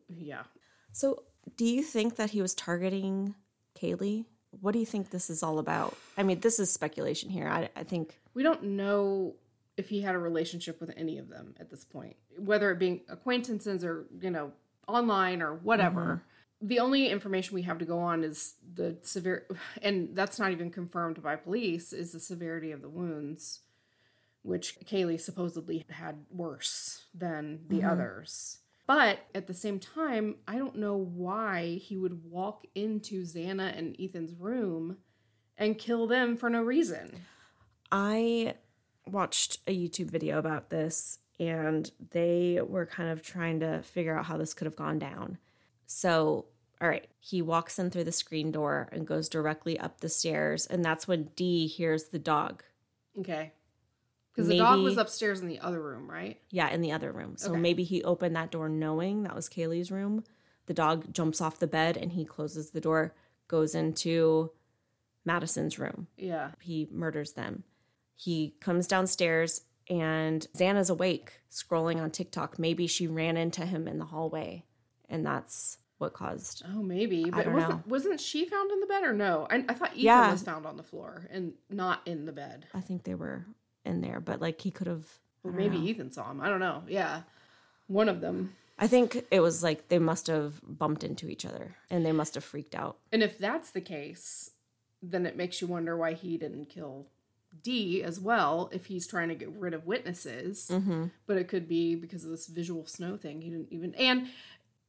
Yeah. 0.09 0.43
So, 0.91 1.23
do 1.57 1.65
you 1.65 1.83
think 1.83 2.15
that 2.15 2.31
he 2.31 2.41
was 2.41 2.53
targeting 2.53 3.35
Kaylee? 3.79 4.25
What 4.61 4.71
do 4.71 4.79
you 4.79 4.85
think 4.85 5.09
this 5.09 5.29
is 5.29 5.43
all 5.43 5.59
about? 5.59 5.95
I 6.17 6.23
mean, 6.23 6.39
this 6.39 6.59
is 6.59 6.71
speculation 6.71 7.29
here. 7.29 7.47
I, 7.47 7.69
I 7.75 7.83
think, 7.83 8.19
We 8.33 8.43
don't 8.43 8.63
know 8.63 9.35
if 9.77 9.89
he 9.89 10.01
had 10.01 10.15
a 10.15 10.19
relationship 10.19 10.79
with 10.79 10.91
any 10.95 11.17
of 11.17 11.29
them 11.29 11.53
at 11.59 11.69
this 11.69 11.83
point, 11.83 12.15
whether 12.37 12.71
it 12.71 12.79
being 12.79 13.01
acquaintances 13.09 13.83
or, 13.83 14.05
you 14.21 14.31
know, 14.31 14.51
online 14.87 15.41
or 15.41 15.55
whatever. 15.55 16.01
Mm-hmm. 16.01 16.67
The 16.67 16.79
only 16.79 17.09
information 17.09 17.55
we 17.55 17.63
have 17.63 17.79
to 17.79 17.85
go 17.85 17.99
on 17.99 18.23
is 18.23 18.55
the 18.73 18.97
severe, 19.01 19.45
and 19.81 20.15
that's 20.15 20.39
not 20.39 20.51
even 20.51 20.71
confirmed 20.71 21.21
by 21.21 21.35
police, 21.35 21.91
is 21.91 22.13
the 22.13 22.19
severity 22.19 22.71
of 22.71 22.81
the 22.81 22.89
wounds, 22.89 23.59
which 24.41 24.79
Kaylee 24.85 25.19
supposedly 25.19 25.85
had 25.89 26.25
worse 26.31 27.03
than 27.13 27.65
the 27.67 27.79
mm-hmm. 27.79 27.89
others. 27.89 28.59
But 28.87 29.19
at 29.33 29.47
the 29.47 29.53
same 29.53 29.79
time, 29.79 30.35
I 30.47 30.57
don't 30.57 30.75
know 30.75 30.95
why 30.95 31.79
he 31.81 31.97
would 31.97 32.29
walk 32.29 32.65
into 32.75 33.23
Xana 33.23 33.75
and 33.77 33.95
Ethan's 33.99 34.33
room 34.33 34.97
and 35.57 35.77
kill 35.77 36.07
them 36.07 36.37
for 36.37 36.49
no 36.49 36.61
reason. 36.61 37.21
I 37.91 38.55
watched 39.07 39.59
a 39.67 39.75
YouTube 39.75 40.11
video 40.11 40.37
about 40.37 40.69
this 40.69 41.19
and 41.39 41.89
they 42.11 42.59
were 42.65 42.85
kind 42.85 43.09
of 43.09 43.21
trying 43.21 43.59
to 43.59 43.81
figure 43.81 44.17
out 44.17 44.25
how 44.25 44.37
this 44.37 44.53
could 44.53 44.65
have 44.65 44.75
gone 44.75 44.99
down. 44.99 45.37
So, 45.87 46.45
all 46.81 46.87
right, 46.87 47.07
he 47.19 47.41
walks 47.41 47.79
in 47.79 47.89
through 47.89 48.03
the 48.05 48.11
screen 48.11 48.51
door 48.51 48.89
and 48.91 49.07
goes 49.07 49.29
directly 49.29 49.79
up 49.79 49.99
the 49.99 50.09
stairs. 50.09 50.65
And 50.65 50.83
that's 50.83 51.07
when 51.07 51.29
Dee 51.35 51.67
hears 51.67 52.05
the 52.05 52.19
dog. 52.19 52.63
Okay. 53.19 53.51
Because 54.35 54.49
the 54.49 54.57
dog 54.57 54.81
was 54.81 54.97
upstairs 54.97 55.39
in 55.39 55.47
the 55.47 55.59
other 55.59 55.81
room, 55.81 56.09
right? 56.11 56.39
Yeah, 56.49 56.69
in 56.69 56.81
the 56.81 56.91
other 56.91 57.11
room. 57.11 57.37
So 57.37 57.51
Okay. 57.51 57.59
maybe 57.59 57.83
he 57.83 58.03
opened 58.03 58.35
that 58.35 58.51
door 58.51 58.67
knowing 58.67 59.23
that 59.23 59.33
was 59.35 59.47
Kaylee's 59.47 59.91
room. 59.91 60.23
The 60.65 60.73
dog 60.73 61.13
jumps 61.13 61.39
off 61.39 61.59
the 61.59 61.67
bed 61.67 61.95
and 61.95 62.11
he 62.11 62.25
closes 62.25 62.71
the 62.71 62.81
door, 62.81 63.13
goes 63.47 63.73
into 63.75 64.51
Madison's 65.23 65.79
room. 65.79 66.07
Yeah. 66.17 66.51
He 66.59 66.87
murders 66.91 67.33
them. 67.33 67.63
He 68.15 68.55
comes 68.59 68.87
downstairs 68.87 69.61
and 69.89 70.45
Xana's 70.57 70.89
awake, 70.89 71.41
scrolling 71.51 72.01
on 72.01 72.11
TikTok. 72.11 72.59
Maybe 72.59 72.87
she 72.87 73.07
ran 73.07 73.37
into 73.37 73.65
him 73.65 73.87
in 73.87 73.99
the 73.99 74.05
hallway 74.05 74.65
and 75.09 75.25
that's 75.25 75.77
what 75.97 76.13
caused. 76.13 76.63
Oh, 76.67 76.81
maybe. 76.81 77.29
But 77.29 77.45
don't 77.45 77.53
wasn't 77.53 77.69
know. 77.71 77.83
wasn't 77.87 78.19
she 78.19 78.45
found 78.45 78.71
in 78.71 78.79
the 78.81 78.85
bed 78.87 79.03
or 79.03 79.13
no? 79.13 79.47
I, 79.49 79.63
I 79.69 79.73
thought 79.73 79.91
Ethan 79.93 80.03
Yeah. 80.05 80.31
was 80.31 80.43
found 80.43 80.65
on 80.65 80.75
the 80.77 80.83
floor 80.83 81.27
and 81.29 81.53
not 81.69 82.01
in 82.05 82.25
the 82.25 82.33
bed. 82.33 82.65
I 82.73 82.81
think 82.81 83.03
they 83.03 83.15
were 83.15 83.45
in 83.85 84.01
there, 84.01 84.19
but 84.19 84.41
like 84.41 84.61
he 84.61 84.71
could 84.71 84.87
have. 84.87 85.05
Or 85.43 85.51
maybe 85.51 85.77
Ethan 85.77 86.11
saw 86.11 86.31
him. 86.31 86.41
I 86.41 86.49
don't 86.49 86.59
know. 86.59 86.83
Yeah. 86.87 87.21
One 87.87 88.09
of 88.09 88.21
them. 88.21 88.55
I 88.77 88.87
think 88.87 89.25
it 89.31 89.39
was 89.39 89.63
like 89.63 89.87
they 89.87 89.99
must 89.99 90.27
have 90.27 90.59
bumped 90.63 91.03
into 91.03 91.29
each 91.29 91.45
other 91.45 91.75
and 91.89 92.05
they 92.05 92.11
must 92.11 92.35
have 92.35 92.43
freaked 92.43 92.75
out. 92.75 92.97
And 93.11 93.23
if 93.23 93.37
that's 93.37 93.71
the 93.71 93.81
case, 93.81 94.51
then 95.01 95.25
it 95.25 95.37
makes 95.37 95.61
you 95.61 95.67
wonder 95.67 95.95
why 95.95 96.13
he 96.13 96.37
didn't 96.37 96.65
kill 96.65 97.05
D 97.63 98.03
as 98.03 98.19
well 98.19 98.69
if 98.73 98.87
he's 98.87 99.07
trying 99.07 99.29
to 99.29 99.35
get 99.35 99.49
rid 99.49 99.73
of 99.73 99.85
witnesses. 99.85 100.69
Mm-hmm. 100.71 101.05
But 101.25 101.37
it 101.37 101.47
could 101.47 101.67
be 101.67 101.95
because 101.95 102.25
of 102.25 102.31
this 102.31 102.47
visual 102.47 102.85
snow 102.85 103.15
thing. 103.17 103.41
He 103.41 103.49
didn't 103.49 103.71
even. 103.71 103.95
And 103.95 104.27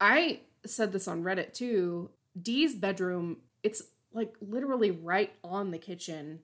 I 0.01 0.41
said 0.65 0.93
this 0.93 1.07
on 1.07 1.23
Reddit 1.23 1.53
too. 1.53 2.11
Dee's 2.41 2.75
bedroom, 2.75 3.39
it's 3.63 3.83
like 4.13 4.35
literally 4.41 4.91
right 4.91 5.33
on 5.45 5.71
the 5.71 5.79
kitchen. 5.79 6.41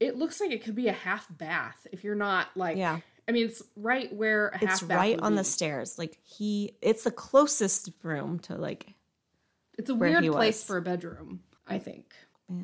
It 0.00 0.16
looks 0.16 0.40
like 0.40 0.50
it 0.50 0.62
could 0.62 0.74
be 0.74 0.88
a 0.88 0.92
half 0.92 1.26
bath 1.36 1.86
if 1.92 2.04
you're 2.04 2.14
not 2.14 2.48
like. 2.56 2.76
Yeah. 2.76 3.00
I 3.28 3.32
mean, 3.32 3.46
it's 3.46 3.62
right 3.76 4.10
where 4.14 4.48
a 4.48 4.58
half 4.58 4.70
It's 4.70 4.82
bath 4.82 4.96
right 4.96 5.20
on 5.20 5.34
the 5.34 5.44
stairs. 5.44 5.98
Like 5.98 6.18
he, 6.24 6.76
it's 6.80 7.04
the 7.04 7.10
closest 7.10 7.90
room 8.02 8.38
to 8.40 8.54
like, 8.54 8.94
It's 9.76 9.90
a 9.90 9.94
weird 9.94 10.24
place 10.32 10.56
was. 10.60 10.64
for 10.64 10.76
a 10.78 10.82
bedroom, 10.82 11.40
I 11.66 11.78
think. 11.78 12.14
yeah. 12.48 12.62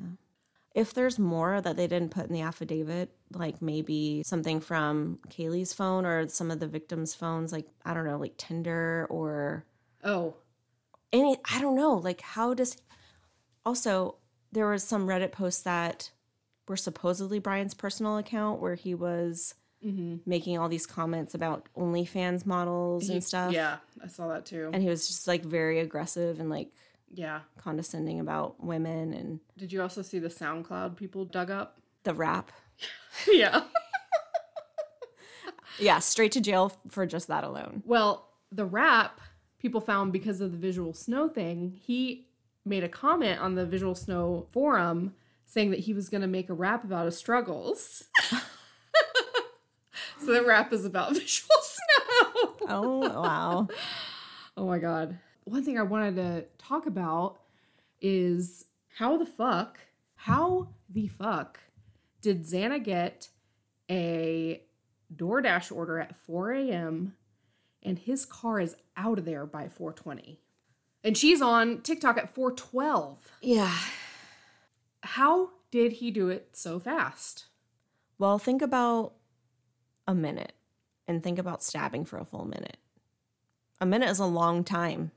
If 0.75 0.93
there's 0.93 1.21
more 1.21 1.61
that 1.61 1.77
they 1.77 1.87
didn't 1.87 2.11
put 2.11 2.27
in 2.27 2.33
the 2.33 2.41
affidavit, 2.41 3.11
like 3.33 3.63
maybe 3.63 4.23
something 4.25 4.59
from 4.61 5.21
Kaylee's 5.29 5.73
phone 5.73 6.05
or 6.05 6.29
some 6.29 6.51
of 6.51 6.59
the 6.59 6.67
victims' 6.67 7.15
phones, 7.15 7.53
like 7.53 7.67
I 7.85 7.95
don't 7.95 8.07
know, 8.07 8.19
like 8.19 8.37
Tinder 8.39 9.07
or 9.09 9.65
Oh, 10.03 10.35
any 11.13 11.37
I 11.45 11.61
don't 11.61 11.77
know, 11.77 11.95
like 11.95 12.23
how 12.23 12.55
does 12.55 12.77
also 13.65 14.17
there 14.51 14.67
was 14.69 14.83
some 14.83 15.07
Reddit 15.07 15.31
posts 15.31 15.63
that 15.63 16.11
were 16.69 16.77
supposedly 16.77 17.39
Brian's 17.39 17.75
personal 17.75 18.19
account 18.19 18.61
where 18.61 18.75
he 18.75 18.95
was 18.95 19.55
mm-hmm. 19.85 20.17
making 20.27 20.59
all 20.59 20.69
these 20.69 20.87
comments 20.87 21.35
about 21.35 21.69
OnlyFans 21.77 22.47
models 22.47 23.09
he- 23.09 23.15
and 23.15 23.25
stuff. 23.25 23.53
Yeah, 23.53 23.77
I 24.03 24.09
saw 24.09 24.29
that 24.29 24.47
too. 24.47 24.71
And 24.73 24.83
he 24.83 24.89
was 24.89 25.07
just 25.07 25.29
like 25.29 25.45
very 25.45 25.81
aggressive 25.81 26.41
and 26.41 26.51
like 26.51 26.71
yeah. 27.13 27.41
condescending 27.59 28.21
about 28.21 28.63
women 28.65 29.13
and 29.13 29.41
Did 29.57 29.73
you 29.73 29.83
also 29.83 30.03
see 30.03 30.19
the 30.19 30.29
SoundCloud 30.29 30.97
people 30.97 31.25
dug 31.25 31.51
up? 31.51 31.79
the 32.05 32.15
rap. 32.15 32.53
yeah. 33.33 33.65
Yeah, 35.81 35.99
straight 35.99 36.31
to 36.33 36.41
jail 36.41 36.73
for 36.89 37.05
just 37.05 37.27
that 37.27 37.43
alone. 37.43 37.83
Well, 37.85 38.29
the 38.53 38.65
rap 38.65 39.21
people 39.59 39.81
found 39.81 40.13
because 40.13 40.41
of 40.41 40.53
the 40.53 40.57
visual 40.57 40.95
snow 40.95 41.29
thing, 41.29 41.81
he 41.83 42.29
made 42.65 42.85
a 42.85 42.89
comment 42.89 43.41
on 43.41 43.57
the 43.57 43.67
visual 43.67 43.97
snow 43.97 44.47
forum 44.53 45.15
saying 45.47 45.71
that 45.71 45.81
he 45.81 45.93
was 45.95 46.09
going 46.09 46.21
to 46.23 46.27
make 46.27 46.49
a 46.49 46.55
rap 46.55 46.85
about 46.85 47.07
his 47.07 47.17
struggles. 47.17 48.05
so 50.21 50.33
the 50.33 50.45
rap 50.45 50.73
is 50.73 50.85
about 50.85 51.15
visual 51.15 51.57
snow. 51.61 52.55
Oh, 52.69 52.99
wow. 52.99 53.69
Oh 54.57 54.69
my 54.69 54.79
god. 54.79 55.19
One 55.43 55.65
thing 55.65 55.81
I 55.81 55.83
wanted 55.83 56.15
to 56.15 56.45
talk 56.59 56.87
about 56.87 57.41
is 58.01 58.67
how 58.99 59.17
the 59.17 59.27
fuck, 59.27 59.81
how 60.15 60.69
the 60.89 61.09
fuck 61.09 61.59
did 62.23 62.45
Xana 62.45 62.83
get 62.83 63.31
a 63.91 64.63
DoorDash 65.13 65.75
order 65.75 65.99
at 65.99 66.15
4 66.15 66.53
a.m. 66.53 67.17
and 67.83 67.99
his 67.99 68.25
car 68.25 68.61
is 68.61 68.77
out 68.97 69.19
of 69.19 69.25
there 69.25 69.45
by 69.45 69.69
420? 69.69 70.39
And 71.03 71.19
she's 71.19 71.43
on 71.43 71.83
TikTok 71.83 72.17
at 72.17 72.33
412. 72.33 73.19
Yeah. 73.43 73.77
How 75.15 75.51
did 75.71 75.93
he 75.93 76.11
do 76.11 76.29
it 76.29 76.49
so 76.55 76.81
fast? 76.81 77.45
Well, 78.19 78.37
think 78.37 78.63
about 78.63 79.13
a 80.09 80.15
minute 80.15 80.55
and 81.07 81.23
think 81.23 81.39
about 81.39 81.63
stabbing 81.63 82.05
for 82.05 82.19
a 82.19 82.25
full 82.25 82.45
minute. 82.45 82.79
A 83.81 83.87
minute 83.87 84.09
is 84.11 84.19
a 84.19 84.27
long 84.27 84.65
time. 84.65 85.13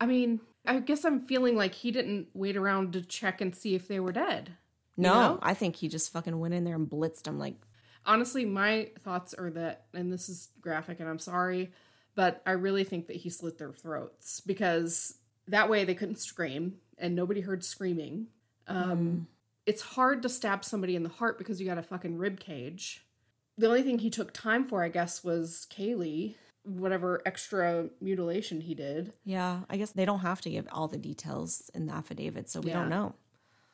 I 0.00 0.06
mean, 0.06 0.40
I 0.64 0.78
guess 0.78 1.04
I'm 1.04 1.18
feeling 1.18 1.56
like 1.56 1.74
he 1.74 1.90
didn't 1.90 2.28
wait 2.34 2.56
around 2.56 2.92
to 2.92 3.02
check 3.02 3.40
and 3.40 3.52
see 3.52 3.74
if 3.74 3.88
they 3.88 3.98
were 3.98 4.12
dead. 4.12 4.52
You 4.96 5.02
No, 5.02 5.12
know? 5.14 5.38
I 5.42 5.54
think 5.54 5.74
he 5.74 5.88
just 5.88 6.12
fucking 6.12 6.38
went 6.38 6.54
in 6.54 6.62
there 6.62 6.76
and 6.76 6.88
blitzed 6.88 7.24
them 7.24 7.40
like 7.40 7.56
honestly 8.06 8.44
my 8.44 8.90
thoughts 9.02 9.34
are 9.34 9.50
that 9.50 9.86
and 9.92 10.12
this 10.12 10.28
is 10.28 10.50
graphic 10.60 10.98
and 10.98 11.08
i'm 11.08 11.20
sorry 11.20 11.70
but 12.16 12.42
i 12.46 12.50
really 12.50 12.82
think 12.82 13.06
that 13.06 13.14
he 13.14 13.30
slit 13.30 13.58
their 13.58 13.72
throats 13.72 14.40
because 14.40 15.18
that 15.46 15.70
way 15.70 15.84
they 15.84 15.94
couldn't 15.94 16.18
scream 16.18 16.74
and 16.98 17.14
nobody 17.14 17.40
heard 17.40 17.64
screaming 17.64 18.26
um, 18.66 19.26
it's 19.66 19.82
hard 19.82 20.22
to 20.22 20.28
stab 20.28 20.64
somebody 20.64 20.96
in 20.96 21.02
the 21.02 21.08
heart 21.08 21.38
because 21.38 21.60
you 21.60 21.66
got 21.66 21.78
a 21.78 21.82
fucking 21.82 22.16
rib 22.18 22.40
cage 22.40 23.04
the 23.58 23.66
only 23.68 23.82
thing 23.82 23.98
he 23.98 24.10
took 24.10 24.32
time 24.32 24.66
for 24.66 24.82
i 24.82 24.88
guess 24.88 25.22
was 25.22 25.66
kaylee 25.70 26.34
whatever 26.64 27.20
extra 27.26 27.88
mutilation 28.00 28.60
he 28.60 28.72
did 28.74 29.12
Yeah, 29.24 29.62
I 29.68 29.76
guess 29.76 29.90
they 29.90 30.04
don't 30.04 30.20
have 30.20 30.40
to 30.42 30.50
give 30.50 30.68
all 30.70 30.86
the 30.86 30.96
details 30.96 31.68
in 31.74 31.86
the 31.86 31.92
affidavit, 31.92 32.48
so 32.48 32.60
we 32.60 32.70
Yeah. 32.70 32.78
don't 32.80 32.88
know. 32.88 33.14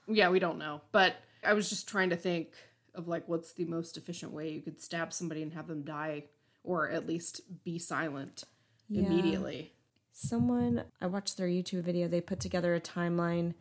yeah 0.06 0.30
we 0.30 0.38
don't 0.38 0.58
know 0.58 0.80
but 0.90 1.16
I 1.44 1.52
was 1.52 1.68
just 1.68 1.86
trying 1.86 2.10
to 2.10 2.16
think 2.16 2.48
of 2.94 3.06
like 3.06 3.28
what's 3.28 3.52
the 3.52 3.66
most 3.66 3.96
efficient 3.98 4.32
way 4.32 4.50
you 4.50 4.62
could 4.62 4.80
stab 4.80 5.12
somebody 5.12 5.42
and 5.42 5.52
have 5.52 5.66
them 5.68 5.82
die 5.82 6.24
or 6.64 6.88
at 6.90 7.06
least 7.06 7.42
be 7.62 7.78
silent 7.78 8.44
Yeah. 8.88 9.02
immediately. 9.02 9.72
Someone, 10.12 10.82
I 11.00 11.06
watched 11.06 11.36
their 11.36 11.46
YouTube 11.46 11.82
video, 11.82 12.08
they 12.08 12.20
put 12.20 12.40
together 12.40 12.74
a 12.74 12.80
timeline. 12.80 13.54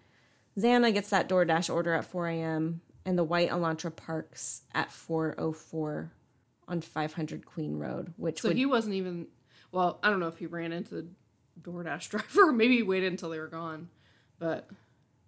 Xana 0.57 0.93
gets 0.93 1.09
that 1.11 1.29
DoorDash 1.29 1.73
order 1.73 1.93
at 1.93 2.05
4 2.05 2.27
a.m. 2.29 2.81
and 3.05 3.17
the 3.17 3.23
white 3.23 3.49
Elantra 3.49 3.95
parks 3.95 4.63
at 4.73 4.89
4.04 4.89 6.09
on 6.67 6.81
500 6.81 7.45
Queen 7.45 7.77
Road, 7.77 8.13
which 8.17 8.41
So 8.41 8.49
would, 8.49 8.57
he 8.57 8.65
wasn't 8.65 8.95
even 8.95 9.27
well, 9.71 9.99
I 10.01 10.09
don't 10.09 10.19
know 10.19 10.27
if 10.27 10.37
he 10.37 10.45
ran 10.45 10.71
into 10.71 10.95
the 10.95 11.07
DoorDash 11.61 12.09
driver 12.09 12.51
maybe 12.51 12.77
he 12.77 12.83
waited 12.83 13.11
until 13.11 13.29
they 13.29 13.39
were 13.39 13.47
gone. 13.47 13.89
But 14.39 14.69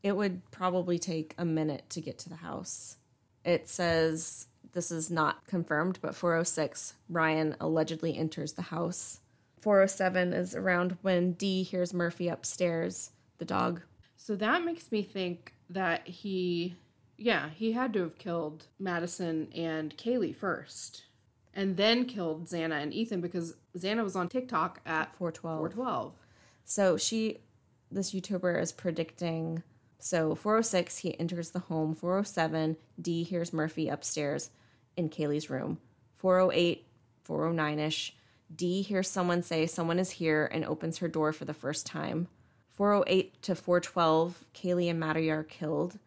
it 0.04 0.16
would 0.16 0.50
probably 0.52 1.00
take 1.00 1.34
a 1.38 1.46
minute 1.46 1.90
to 1.90 2.02
get 2.02 2.20
to 2.20 2.30
the 2.30 2.36
house. 2.36 2.98
It 3.44 3.68
says 3.68 4.48
this 4.74 4.92
is 4.92 5.10
not 5.10 5.46
confirmed, 5.48 6.00
but 6.02 6.16
406, 6.16 6.94
Ryan 7.10 7.56
allegedly 7.60 8.16
enters 8.18 8.54
the 8.54 8.62
house. 8.64 9.20
407 9.62 10.34
is 10.34 10.56
around 10.56 10.98
when 11.02 11.34
Dee 11.34 11.64
hears 11.64 11.94
Murphy 11.94 12.28
upstairs, 12.30 13.12
the 13.40 13.46
dog. 13.46 13.82
So 14.30 14.36
that 14.36 14.64
makes 14.64 14.92
me 14.92 15.02
think 15.02 15.56
that 15.72 16.08
he, 16.08 16.76
yeah, 17.18 17.50
he 17.50 17.72
had 17.72 17.94
to 17.94 18.02
have 18.02 18.20
killed 18.20 18.68
Madison 18.78 19.48
and 19.56 19.98
Kaylee 19.98 20.36
first, 20.36 21.06
and 21.56 21.78
then 21.78 22.06
killed 22.06 22.46
Xana 22.46 22.80
and 22.80 22.94
Ethan 22.94 23.22
because 23.22 23.56
Xana 23.76 24.04
was 24.04 24.16
on 24.16 24.30
TikTok 24.30 24.82
at 24.86 25.16
412. 25.16 25.74
412. 25.74 26.14
So 26.64 26.96
she, 26.96 27.40
this 27.92 28.14
YouTuber 28.14 28.62
is 28.62 28.72
predicting. 28.72 29.64
So 29.98 30.36
406, 30.36 31.00
he 31.00 31.20
enters 31.20 31.50
the 31.50 31.62
home. 31.62 31.96
407, 31.96 32.78
D 33.02 33.24
hears 33.24 33.52
Murphy 33.52 33.90
upstairs 33.90 34.52
in 34.96 35.10
Kaylee's 35.10 35.50
room. 35.50 35.80
408, 36.18 36.86
409 37.24 37.80
ish, 37.80 38.16
D 38.56 38.84
hears 38.84 39.10
someone 39.10 39.42
say 39.42 39.66
someone 39.66 39.98
is 39.98 40.12
here 40.12 40.48
and 40.52 40.64
opens 40.66 41.00
her 41.00 41.08
door 41.08 41.34
for 41.34 41.46
the 41.46 41.54
first 41.56 41.88
time. 41.88 42.28
408 42.80 43.42
to 43.42 43.56
412, 43.56 44.46
Kaylee 44.56 44.90
and 44.90 44.98
Maddie 45.02 45.30
are 45.30 45.44
killed. 45.44 46.00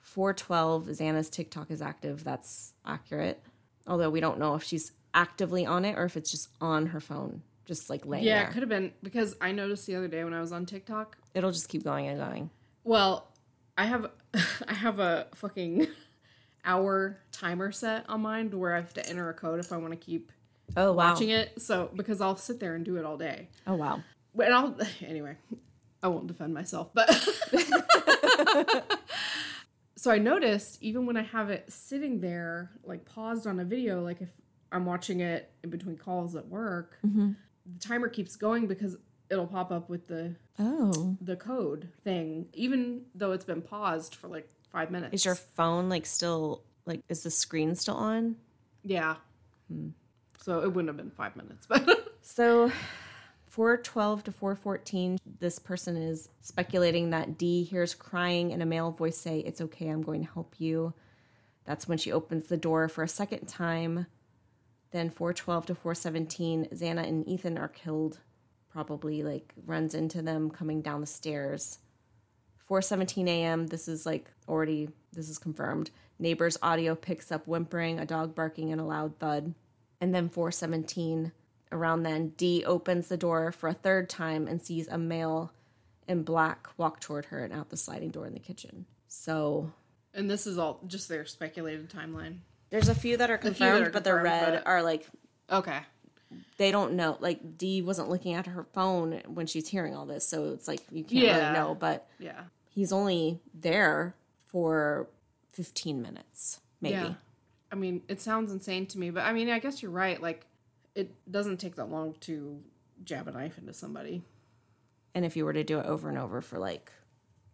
412, 0.00 0.88
Xana's 0.88 1.30
TikTok 1.30 1.70
is 1.70 1.80
active. 1.80 2.22
That's 2.24 2.74
accurate. 2.84 3.42
Although 3.86 4.10
we 4.10 4.20
don't 4.20 4.38
know 4.38 4.54
if 4.54 4.62
she's 4.62 4.92
actively 5.14 5.64
on 5.64 5.86
it 5.86 5.96
or 5.96 6.04
if 6.04 6.18
it's 6.18 6.30
just 6.30 6.50
on 6.60 6.84
her 6.88 7.00
phone, 7.00 7.40
just 7.64 7.88
like 7.88 8.04
laying 8.04 8.22
Yeah, 8.24 8.40
there. 8.40 8.50
it 8.50 8.52
could 8.52 8.60
have 8.60 8.68
been 8.68 8.92
because 9.02 9.34
I 9.40 9.52
noticed 9.52 9.86
the 9.86 9.94
other 9.96 10.08
day 10.08 10.22
when 10.24 10.34
I 10.34 10.42
was 10.42 10.52
on 10.52 10.66
TikTok. 10.66 11.16
It'll 11.32 11.52
just 11.52 11.70
keep 11.70 11.84
going 11.84 12.06
and 12.06 12.18
going. 12.18 12.50
Well, 12.84 13.26
I 13.78 13.86
have 13.86 14.10
I 14.68 14.74
have 14.74 14.98
a 14.98 15.28
fucking 15.34 15.86
hour 16.66 17.16
timer 17.32 17.72
set 17.72 18.04
on 18.10 18.20
mine 18.20 18.50
to 18.50 18.58
where 18.58 18.74
I 18.74 18.80
have 18.80 18.92
to 18.92 19.08
enter 19.08 19.30
a 19.30 19.34
code 19.34 19.58
if 19.58 19.72
I 19.72 19.78
want 19.78 19.92
to 19.94 19.98
keep 19.98 20.32
Oh 20.76 20.92
wow. 20.92 21.12
watching 21.12 21.30
it. 21.30 21.62
So 21.62 21.88
because 21.96 22.20
I'll 22.20 22.36
sit 22.36 22.60
there 22.60 22.74
and 22.74 22.84
do 22.84 22.96
it 22.98 23.06
all 23.06 23.16
day. 23.16 23.48
Oh 23.66 23.74
wow. 23.74 24.02
But 24.34 24.52
I'll 24.52 24.76
anyway. 25.00 25.36
I 26.04 26.08
won't 26.08 26.26
defend 26.26 26.52
myself, 26.52 26.90
but 26.92 27.10
so 29.96 30.10
I 30.10 30.18
noticed 30.18 30.82
even 30.82 31.06
when 31.06 31.16
I 31.16 31.22
have 31.22 31.48
it 31.48 31.72
sitting 31.72 32.20
there, 32.20 32.72
like 32.84 33.06
paused 33.06 33.46
on 33.46 33.58
a 33.58 33.64
video, 33.64 34.02
like 34.02 34.20
if 34.20 34.28
I'm 34.70 34.84
watching 34.84 35.20
it 35.20 35.50
in 35.62 35.70
between 35.70 35.96
calls 35.96 36.36
at 36.36 36.46
work, 36.46 36.98
mm-hmm. 37.04 37.30
the 37.72 37.80
timer 37.80 38.08
keeps 38.08 38.36
going 38.36 38.66
because 38.66 38.98
it'll 39.30 39.46
pop 39.46 39.72
up 39.72 39.88
with 39.88 40.06
the 40.06 40.34
Oh. 40.58 41.16
the 41.22 41.36
code 41.36 41.88
thing, 42.04 42.46
even 42.52 43.06
though 43.14 43.32
it's 43.32 43.46
been 43.46 43.62
paused 43.62 44.14
for 44.14 44.28
like 44.28 44.48
five 44.70 44.90
minutes. 44.90 45.14
Is 45.14 45.24
your 45.24 45.34
phone 45.36 45.88
like 45.88 46.04
still 46.04 46.62
like 46.84 47.00
is 47.08 47.22
the 47.22 47.30
screen 47.30 47.74
still 47.74 47.96
on? 47.96 48.36
yeah? 48.82 49.16
Hmm. 49.72 49.88
So 50.38 50.60
it 50.60 50.68
wouldn't 50.68 50.88
have 50.90 50.98
been 50.98 51.10
five 51.10 51.34
minutes, 51.34 51.64
but 51.66 52.12
So 52.20 52.70
412 53.54 54.24
to 54.24 54.32
414, 54.32 55.16
this 55.38 55.60
person 55.60 55.96
is 55.96 56.28
speculating 56.40 57.10
that 57.10 57.38
D 57.38 57.62
hears 57.62 57.94
crying 57.94 58.52
and 58.52 58.60
a 58.60 58.66
male 58.66 58.90
voice 58.90 59.16
say, 59.16 59.38
It's 59.38 59.60
okay, 59.60 59.86
I'm 59.86 60.02
going 60.02 60.26
to 60.26 60.32
help 60.32 60.56
you. 60.58 60.92
That's 61.64 61.86
when 61.86 61.96
she 61.96 62.10
opens 62.10 62.46
the 62.46 62.56
door 62.56 62.88
for 62.88 63.04
a 63.04 63.08
second 63.08 63.46
time. 63.46 64.06
Then 64.90 65.08
412 65.08 65.66
to 65.66 65.74
417, 65.76 66.70
Xana 66.74 67.06
and 67.06 67.28
Ethan 67.28 67.56
are 67.56 67.68
killed. 67.68 68.18
Probably 68.72 69.22
like 69.22 69.54
runs 69.64 69.94
into 69.94 70.20
them 70.20 70.50
coming 70.50 70.82
down 70.82 71.00
the 71.00 71.06
stairs. 71.06 71.78
4:17 72.68 73.28
a.m. 73.28 73.68
This 73.68 73.86
is 73.86 74.04
like 74.04 74.32
already 74.48 74.88
this 75.12 75.28
is 75.28 75.38
confirmed. 75.38 75.92
Neighbors' 76.18 76.58
audio 76.60 76.96
picks 76.96 77.30
up 77.30 77.46
whimpering, 77.46 78.00
a 78.00 78.04
dog 78.04 78.34
barking, 78.34 78.72
and 78.72 78.80
a 78.80 78.84
loud 78.84 79.16
thud. 79.20 79.54
And 80.00 80.12
then 80.12 80.28
4:17 80.28 81.30
around 81.74 82.02
then, 82.04 82.28
Dee 82.36 82.64
opens 82.64 83.08
the 83.08 83.16
door 83.16 83.52
for 83.52 83.68
a 83.68 83.74
third 83.74 84.08
time 84.08 84.46
and 84.46 84.62
sees 84.62 84.88
a 84.88 84.96
male 84.98 85.52
in 86.08 86.22
black 86.22 86.68
walk 86.76 87.00
toward 87.00 87.26
her 87.26 87.44
and 87.44 87.52
out 87.52 87.70
the 87.70 87.76
sliding 87.76 88.10
door 88.10 88.26
in 88.26 88.32
the 88.34 88.38
kitchen. 88.40 88.86
So 89.08 89.70
and 90.14 90.30
this 90.30 90.46
is 90.46 90.58
all 90.58 90.80
just 90.86 91.08
their 91.08 91.24
speculated 91.26 91.90
timeline. 91.90 92.38
there's 92.70 92.88
a 92.88 92.94
few 92.94 93.16
that 93.16 93.30
are 93.30 93.38
confirmed, 93.38 93.82
that 93.82 93.88
are 93.88 93.90
but 93.92 94.04
the 94.04 94.14
red 94.14 94.54
but- 94.64 94.66
are 94.66 94.82
like 94.82 95.06
Okay. 95.50 95.80
they 96.56 96.70
don't 96.70 96.94
know. 96.94 97.16
Like 97.20 97.56
Dee 97.58 97.82
wasn't 97.82 98.08
looking 98.08 98.34
at 98.34 98.46
her 98.46 98.64
phone 98.72 99.20
when 99.26 99.46
she's 99.46 99.68
hearing 99.68 99.94
all 99.94 100.06
this, 100.06 100.26
so 100.26 100.52
it's 100.52 100.66
like 100.68 100.80
you 100.90 101.04
can't 101.04 101.24
Yeah. 101.24 101.38
really 101.40 101.52
know. 101.58 101.74
But 101.74 102.08
Yeah. 102.18 102.44
he's 102.68 102.92
only 102.92 103.40
there 103.54 104.14
for 104.46 105.08
15 105.52 106.00
minutes, 106.02 106.60
maybe. 106.80 106.94
Yeah. 106.94 107.14
I 107.72 107.76
mean, 107.76 108.02
it 108.08 108.20
sounds 108.20 108.52
insane 108.52 108.86
to 108.88 108.98
me, 108.98 109.10
but 109.10 109.24
I 109.24 109.32
mean, 109.32 109.48
I 109.50 109.58
guess 109.58 109.82
you're 109.82 109.90
right. 109.90 110.20
Like, 110.20 110.46
it 110.94 111.12
doesn't 111.30 111.58
take 111.58 111.76
that 111.76 111.90
long 111.90 112.14
to 112.20 112.60
jab 113.04 113.28
a 113.28 113.32
knife 113.32 113.58
into 113.58 113.72
somebody. 113.72 114.22
And 115.14 115.24
if 115.24 115.36
you 115.36 115.44
were 115.44 115.52
to 115.52 115.64
do 115.64 115.78
it 115.78 115.86
over 115.86 116.08
and 116.08 116.18
over 116.18 116.40
for 116.40 116.58
like 116.58 116.92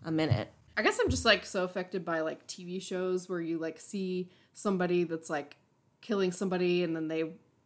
a 0.05 0.11
minute, 0.11 0.49
I 0.77 0.83
guess 0.83 0.99
I'm 0.99 1.11
just 1.11 1.25
like 1.25 1.45
so 1.45 1.65
affected 1.65 2.05
by 2.05 2.21
like 2.21 2.47
TV 2.47 2.81
shows 2.81 3.29
where 3.29 3.41
you 3.41 3.59
like 3.59 3.81
see 3.81 4.31
somebody 4.55 5.05
that's 5.05 5.29
like 5.29 5.57
killing 6.01 6.33
somebody 6.33 6.85
and 6.85 6.97
then 6.97 7.09
they 7.09 7.25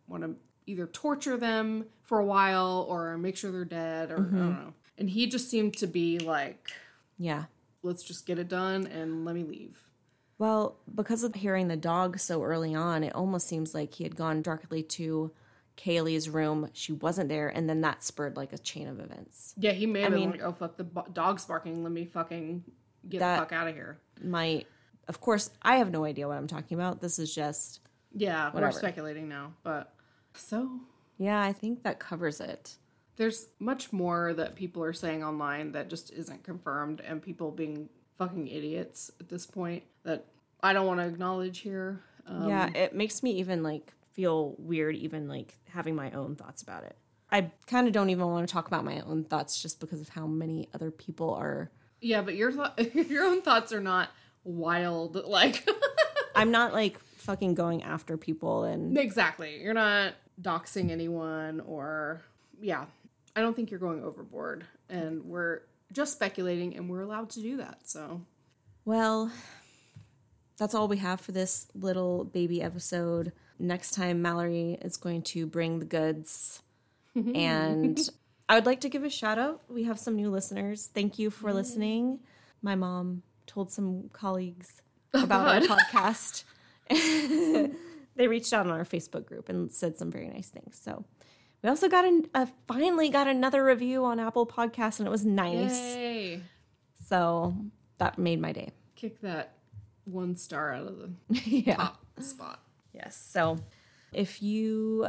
want 0.09 0.23
to 0.23 0.35
either 0.67 0.87
torture 0.87 1.37
them 1.37 1.87
for 2.03 2.19
a 2.19 2.25
while 2.25 2.87
or 2.89 3.17
make 3.19 3.37
sure 3.37 3.53
they're 3.53 3.65
dead 3.65 4.11
or 4.11 4.15
I 4.15 4.19
don't 4.19 4.27
mm-hmm. 4.27 4.53
know. 4.53 4.73
And 4.99 5.11
he 5.11 5.27
just 5.27 5.51
seemed 5.51 5.75
to 5.79 5.87
be 5.87 6.19
like, 6.19 6.71
yeah. 7.19 7.45
let's 7.83 8.03
just 8.03 8.27
get 8.27 8.39
it 8.39 8.49
done 8.49 8.87
and 8.87 9.25
let 9.25 9.35
me 9.35 9.45
leave. 9.45 9.79
Well, 10.39 10.77
because 10.93 11.23
of 11.23 11.35
hearing 11.35 11.69
the 11.69 11.77
dog 11.77 12.19
so 12.19 12.43
early 12.43 12.75
on, 12.75 13.05
it 13.05 13.15
almost 13.15 13.47
seems 13.47 13.75
like 13.75 13.95
he 13.95 14.05
had 14.05 14.17
gone 14.17 14.43
directly 14.43 14.83
to 14.83 15.31
Kaylee's 15.77 16.29
room. 16.29 16.69
She 16.73 16.93
wasn't 16.93 17.29
there, 17.29 17.49
and 17.49 17.69
then 17.69 17.81
that 17.83 18.03
spurred 18.03 18.37
like 18.37 18.53
a 18.53 18.59
chain 18.59 18.87
of 18.89 19.01
events. 19.01 19.55
Yeah, 19.57 19.73
he 19.73 19.87
may 19.87 20.03
have 20.03 20.11
been 20.13 20.21
mean- 20.21 20.31
like, 20.33 20.43
oh 20.43 20.53
fuck, 20.53 20.77
the 20.77 20.85
bo- 20.85 21.07
dog's 21.13 21.45
barking. 21.45 21.83
Let 21.83 21.93
me 21.93 22.05
fucking 22.07 22.65
get 23.09 23.19
the 23.21 23.25
fuck 23.39 23.53
out 23.53 23.69
of 23.69 23.75
here. 23.75 23.99
My, 24.23 24.65
of 25.09 25.21
course, 25.21 25.51
I 25.63 25.77
have 25.77 25.91
no 25.91 26.05
idea 26.05 26.29
what 26.29 26.37
I'm 26.37 26.47
talking 26.47 26.79
about. 26.79 27.01
This 27.01 27.19
is 27.19 27.35
just, 27.35 27.81
Yeah, 28.15 28.51
we're 28.55 28.71
speculating 28.71 29.29
now, 29.29 29.53
but 29.63 29.93
so 30.35 30.81
yeah, 31.19 31.41
I 31.43 31.53
think 31.53 31.83
that 31.83 31.99
covers 31.99 32.41
it. 32.41 32.77
there's 33.17 33.49
much 33.61 33.93
more 33.93 34.35
that 34.35 34.57
people 34.57 34.83
are 34.83 34.93
saying 34.93 35.23
online 35.23 35.73
that 35.73 35.89
just 35.89 36.13
isn't 36.13 36.43
confirmed, 36.45 37.01
and 37.01 37.21
people 37.23 37.51
being 37.51 37.89
fucking 38.19 38.47
idiots 38.49 39.11
at 39.21 39.29
this 39.29 39.45
point 39.47 39.83
that 40.05 40.25
I 40.63 40.73
don't 40.73 40.87
want 40.87 41.01
to 41.01 41.07
acknowledge 41.07 41.59
here. 41.59 42.01
Um, 42.27 42.49
yeah, 42.49 42.71
it 42.75 42.95
makes 42.95 43.23
me 43.23 43.33
even 43.33 43.63
like 43.63 43.93
feel 44.15 44.55
weird, 44.59 44.97
even 44.97 45.29
like 45.29 45.59
having 45.69 45.95
my 45.95 46.11
own 46.13 46.37
thoughts 46.37 46.63
about 46.63 46.85
it. 46.85 46.97
I 47.31 47.51
kind 47.67 47.87
of 47.87 47.93
don't 47.93 48.11
even 48.11 48.27
want 48.27 48.47
to 48.49 48.53
talk 48.53 48.69
about 48.69 48.85
my 48.85 49.01
own 49.01 49.25
thoughts 49.25 49.61
just 49.61 49.81
because 49.81 50.01
of 50.01 50.09
how 50.09 50.27
many 50.27 50.69
other 50.73 50.91
people 50.91 51.35
are. 51.35 51.71
yeah, 52.01 52.23
but 52.23 52.35
your 52.35 52.53
th- 52.53 52.95
your 53.09 53.25
own 53.25 53.43
thoughts 53.43 53.73
are 53.73 53.81
not 53.81 54.11
wild. 54.45 55.17
Like 55.17 55.69
I'm 56.37 56.51
not 56.51 56.73
like 56.73 56.99
fucking 57.17 57.55
going 57.55 57.83
after 57.83 58.17
people 58.17 58.65
and 58.65 58.97
exactly, 58.97 59.61
you're 59.63 59.75
not 59.75 60.15
doxing 60.41 60.91
anyone, 60.91 61.61
or 61.61 62.23
yeah, 62.61 62.85
I 63.35 63.41
don't 63.41 63.57
think 63.57 63.71
you're 63.71 63.81
going 63.81 64.03
overboard, 64.05 64.65
and 64.89 65.25
we're 65.25 65.61
just 65.93 66.13
speculating, 66.13 66.77
and 66.77 66.89
we're 66.89 67.03
allowed 67.03 67.31
to 67.31 67.41
do 67.41 67.57
that. 67.57 67.79
So 67.85 68.21
Well, 68.85 69.33
that's 70.57 70.75
all 70.75 70.87
we 70.87 70.99
have 70.99 71.21
for 71.21 71.33
this 71.33 71.67
little 71.75 72.25
baby 72.25 72.63
episode. 72.63 73.33
Next 73.59 73.93
time, 73.95 74.21
Mallory 74.23 74.79
is 74.83 74.97
going 74.97 75.23
to 75.23 75.47
bring 75.47 75.79
the 75.79 75.85
goods. 75.85 76.63
and 77.15 77.99
I 78.49 78.57
would 78.57 78.67
like 78.67 78.81
to 78.81 78.89
give 78.89 79.05
a 79.05 79.11
shout 79.11 79.39
out. 79.39 79.63
We 79.69 79.85
have 79.85 79.99
some 79.99 80.17
new 80.17 80.31
listeners. 80.31 80.91
Thank 80.93 81.19
you 81.19 81.31
for 81.31 81.53
listening. 81.53 82.21
My 82.63 82.75
mom 82.75 83.23
told 83.47 83.71
some 83.71 84.11
colleagues 84.13 84.83
about 85.15 85.49
our 85.49 85.61
podcast. 85.79 86.45
they 88.17 88.27
reached 88.29 88.53
out 88.53 88.67
on 88.67 88.73
our 88.73 88.85
Facebook 88.85 89.25
group 89.27 89.49
and 89.49 89.73
said 89.73 89.97
some 89.97 90.11
very 90.11 90.29
nice 90.29 90.49
things. 90.49 90.79
So 90.83 91.05
we 91.63 91.69
also 91.71 91.89
got 91.89 92.05
an, 92.05 92.27
uh, 92.35 92.47
finally 92.69 93.09
got 93.09 93.27
another 93.29 93.65
review 93.65 94.05
on 94.05 94.21
Apple 94.21 94.47
Podcasts, 94.47 94.99
and 94.99 95.07
it 95.07 95.11
was 95.11 95.25
nice. 95.25 95.79
yay, 95.97 96.43
So 97.09 97.55
that 97.99 98.19
made 98.19 98.41
my 98.41 98.53
day. 98.53 98.73
kick 98.97 99.21
that 99.23 99.55
one 100.05 100.37
star 100.37 100.73
out 100.75 100.87
of 100.87 100.99
the 100.99 101.11
yeah. 101.47 101.77
top 101.77 102.05
spot. 102.21 102.61
Yes. 102.95 103.17
So 103.31 103.59
if 104.13 104.43
you 104.43 105.09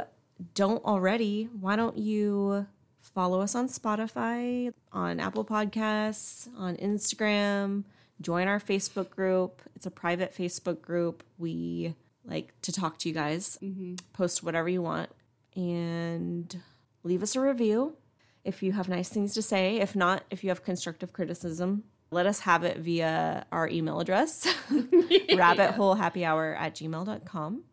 don't 0.54 0.84
already, 0.84 1.48
why 1.60 1.76
don't 1.76 1.96
you 1.96 2.66
follow 3.00 3.40
us 3.40 3.54
on 3.54 3.68
Spotify, 3.68 4.72
on 4.92 5.20
Apple 5.20 5.44
Podcasts, 5.44 6.48
on 6.58 6.76
Instagram, 6.76 7.84
join 8.20 8.48
our 8.48 8.60
Facebook 8.60 9.10
group. 9.10 9.62
It's 9.74 9.86
a 9.86 9.90
private 9.90 10.34
Facebook 10.34 10.82
group. 10.82 11.22
We 11.38 11.94
like 12.24 12.52
to 12.62 12.72
talk 12.72 12.98
to 12.98 13.08
you 13.08 13.14
guys, 13.14 13.58
mm-hmm. 13.62 13.94
post 14.12 14.42
whatever 14.42 14.68
you 14.68 14.82
want, 14.82 15.10
and 15.54 16.60
leave 17.04 17.22
us 17.22 17.36
a 17.36 17.40
review 17.40 17.96
if 18.44 18.62
you 18.62 18.72
have 18.72 18.88
nice 18.88 19.08
things 19.08 19.34
to 19.34 19.42
say. 19.42 19.76
If 19.76 19.94
not, 19.96 20.24
if 20.30 20.42
you 20.42 20.50
have 20.50 20.64
constructive 20.64 21.12
criticism, 21.12 21.84
let 22.10 22.26
us 22.26 22.40
have 22.40 22.64
it 22.64 22.78
via 22.78 23.46
our 23.52 23.68
email 23.68 24.00
address, 24.00 24.46
rabbitholehappyhour 24.70 26.58
at 26.58 26.74
gmail.com. 26.74 27.64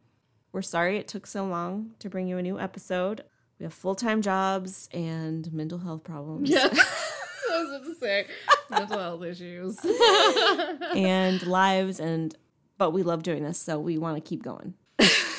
We're 0.54 0.62
sorry 0.62 0.98
it 0.98 1.08
took 1.08 1.26
so 1.28 1.46
long 1.46 1.92
to 2.00 2.10
bring 2.10 2.28
you 2.28 2.38
a 2.38 2.42
new 2.42 2.60
episode. 2.60 3.24
We 3.60 3.64
have 3.64 3.74
full 3.74 3.96
time 3.96 4.22
jobs 4.22 4.88
and 4.94 5.52
mental 5.52 5.80
health 5.80 6.04
problems 6.04 6.50
Yeah. 6.50 6.68
I 7.52 7.58
was 7.64 7.70
about 7.70 7.86
to 7.86 7.96
say 7.96 8.28
mental 8.70 9.00
health 9.00 9.24
issues. 9.24 9.80
and 10.96 11.46
lives, 11.46 12.00
and 12.00 12.36
but 12.78 12.92
we 12.92 13.04
love 13.04 13.22
doing 13.24 13.44
this, 13.44 13.60
so 13.60 13.80
we 13.80 13.98
want 13.98 14.16
to 14.18 14.22
keep 14.22 14.42
going. 14.44 14.74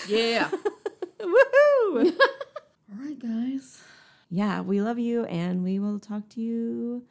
Yeah. 0.06 0.50
Woohoo! 1.20 2.12
All 2.12 2.98
right, 2.98 3.18
guys. 3.18 3.80
yeah, 4.30 4.60
we 4.60 4.80
love 4.80 4.98
you, 4.98 5.24
and 5.24 5.64
we 5.64 5.78
will 5.78 5.98
talk 5.98 6.28
to 6.30 6.40
you, 6.40 7.04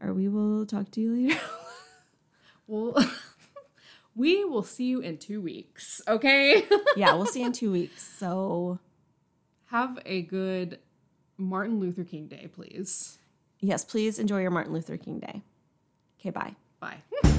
or 0.00 0.12
we 0.12 0.28
will 0.28 0.66
talk 0.66 0.90
to 0.92 1.00
you 1.00 1.14
later. 1.28 1.40
Well, 2.68 2.94
we 4.16 4.44
will 4.44 4.62
see 4.62 4.84
you 4.84 5.00
in 5.00 5.18
two 5.18 5.40
weeks. 5.40 6.00
Okay. 6.08 6.64
yeah, 6.96 7.14
we'll 7.14 7.26
see 7.26 7.40
you 7.40 7.46
in 7.46 7.52
two 7.52 7.70
weeks. 7.70 8.02
So, 8.18 8.78
Have 9.66 9.98
a 10.06 10.22
good 10.22 10.78
Martin 11.36 11.78
Luther 11.78 12.02
King 12.04 12.26
Day, 12.26 12.48
please. 12.52 13.18
yes, 13.60 13.84
please 13.84 14.18
enjoy 14.18 14.40
your 14.40 14.50
Martin 14.50 14.72
Luther 14.72 14.96
King 14.96 15.20
Day. 15.20 15.42
Okay, 16.18 16.30
bye. 16.30 16.54
Bye. 16.80 17.02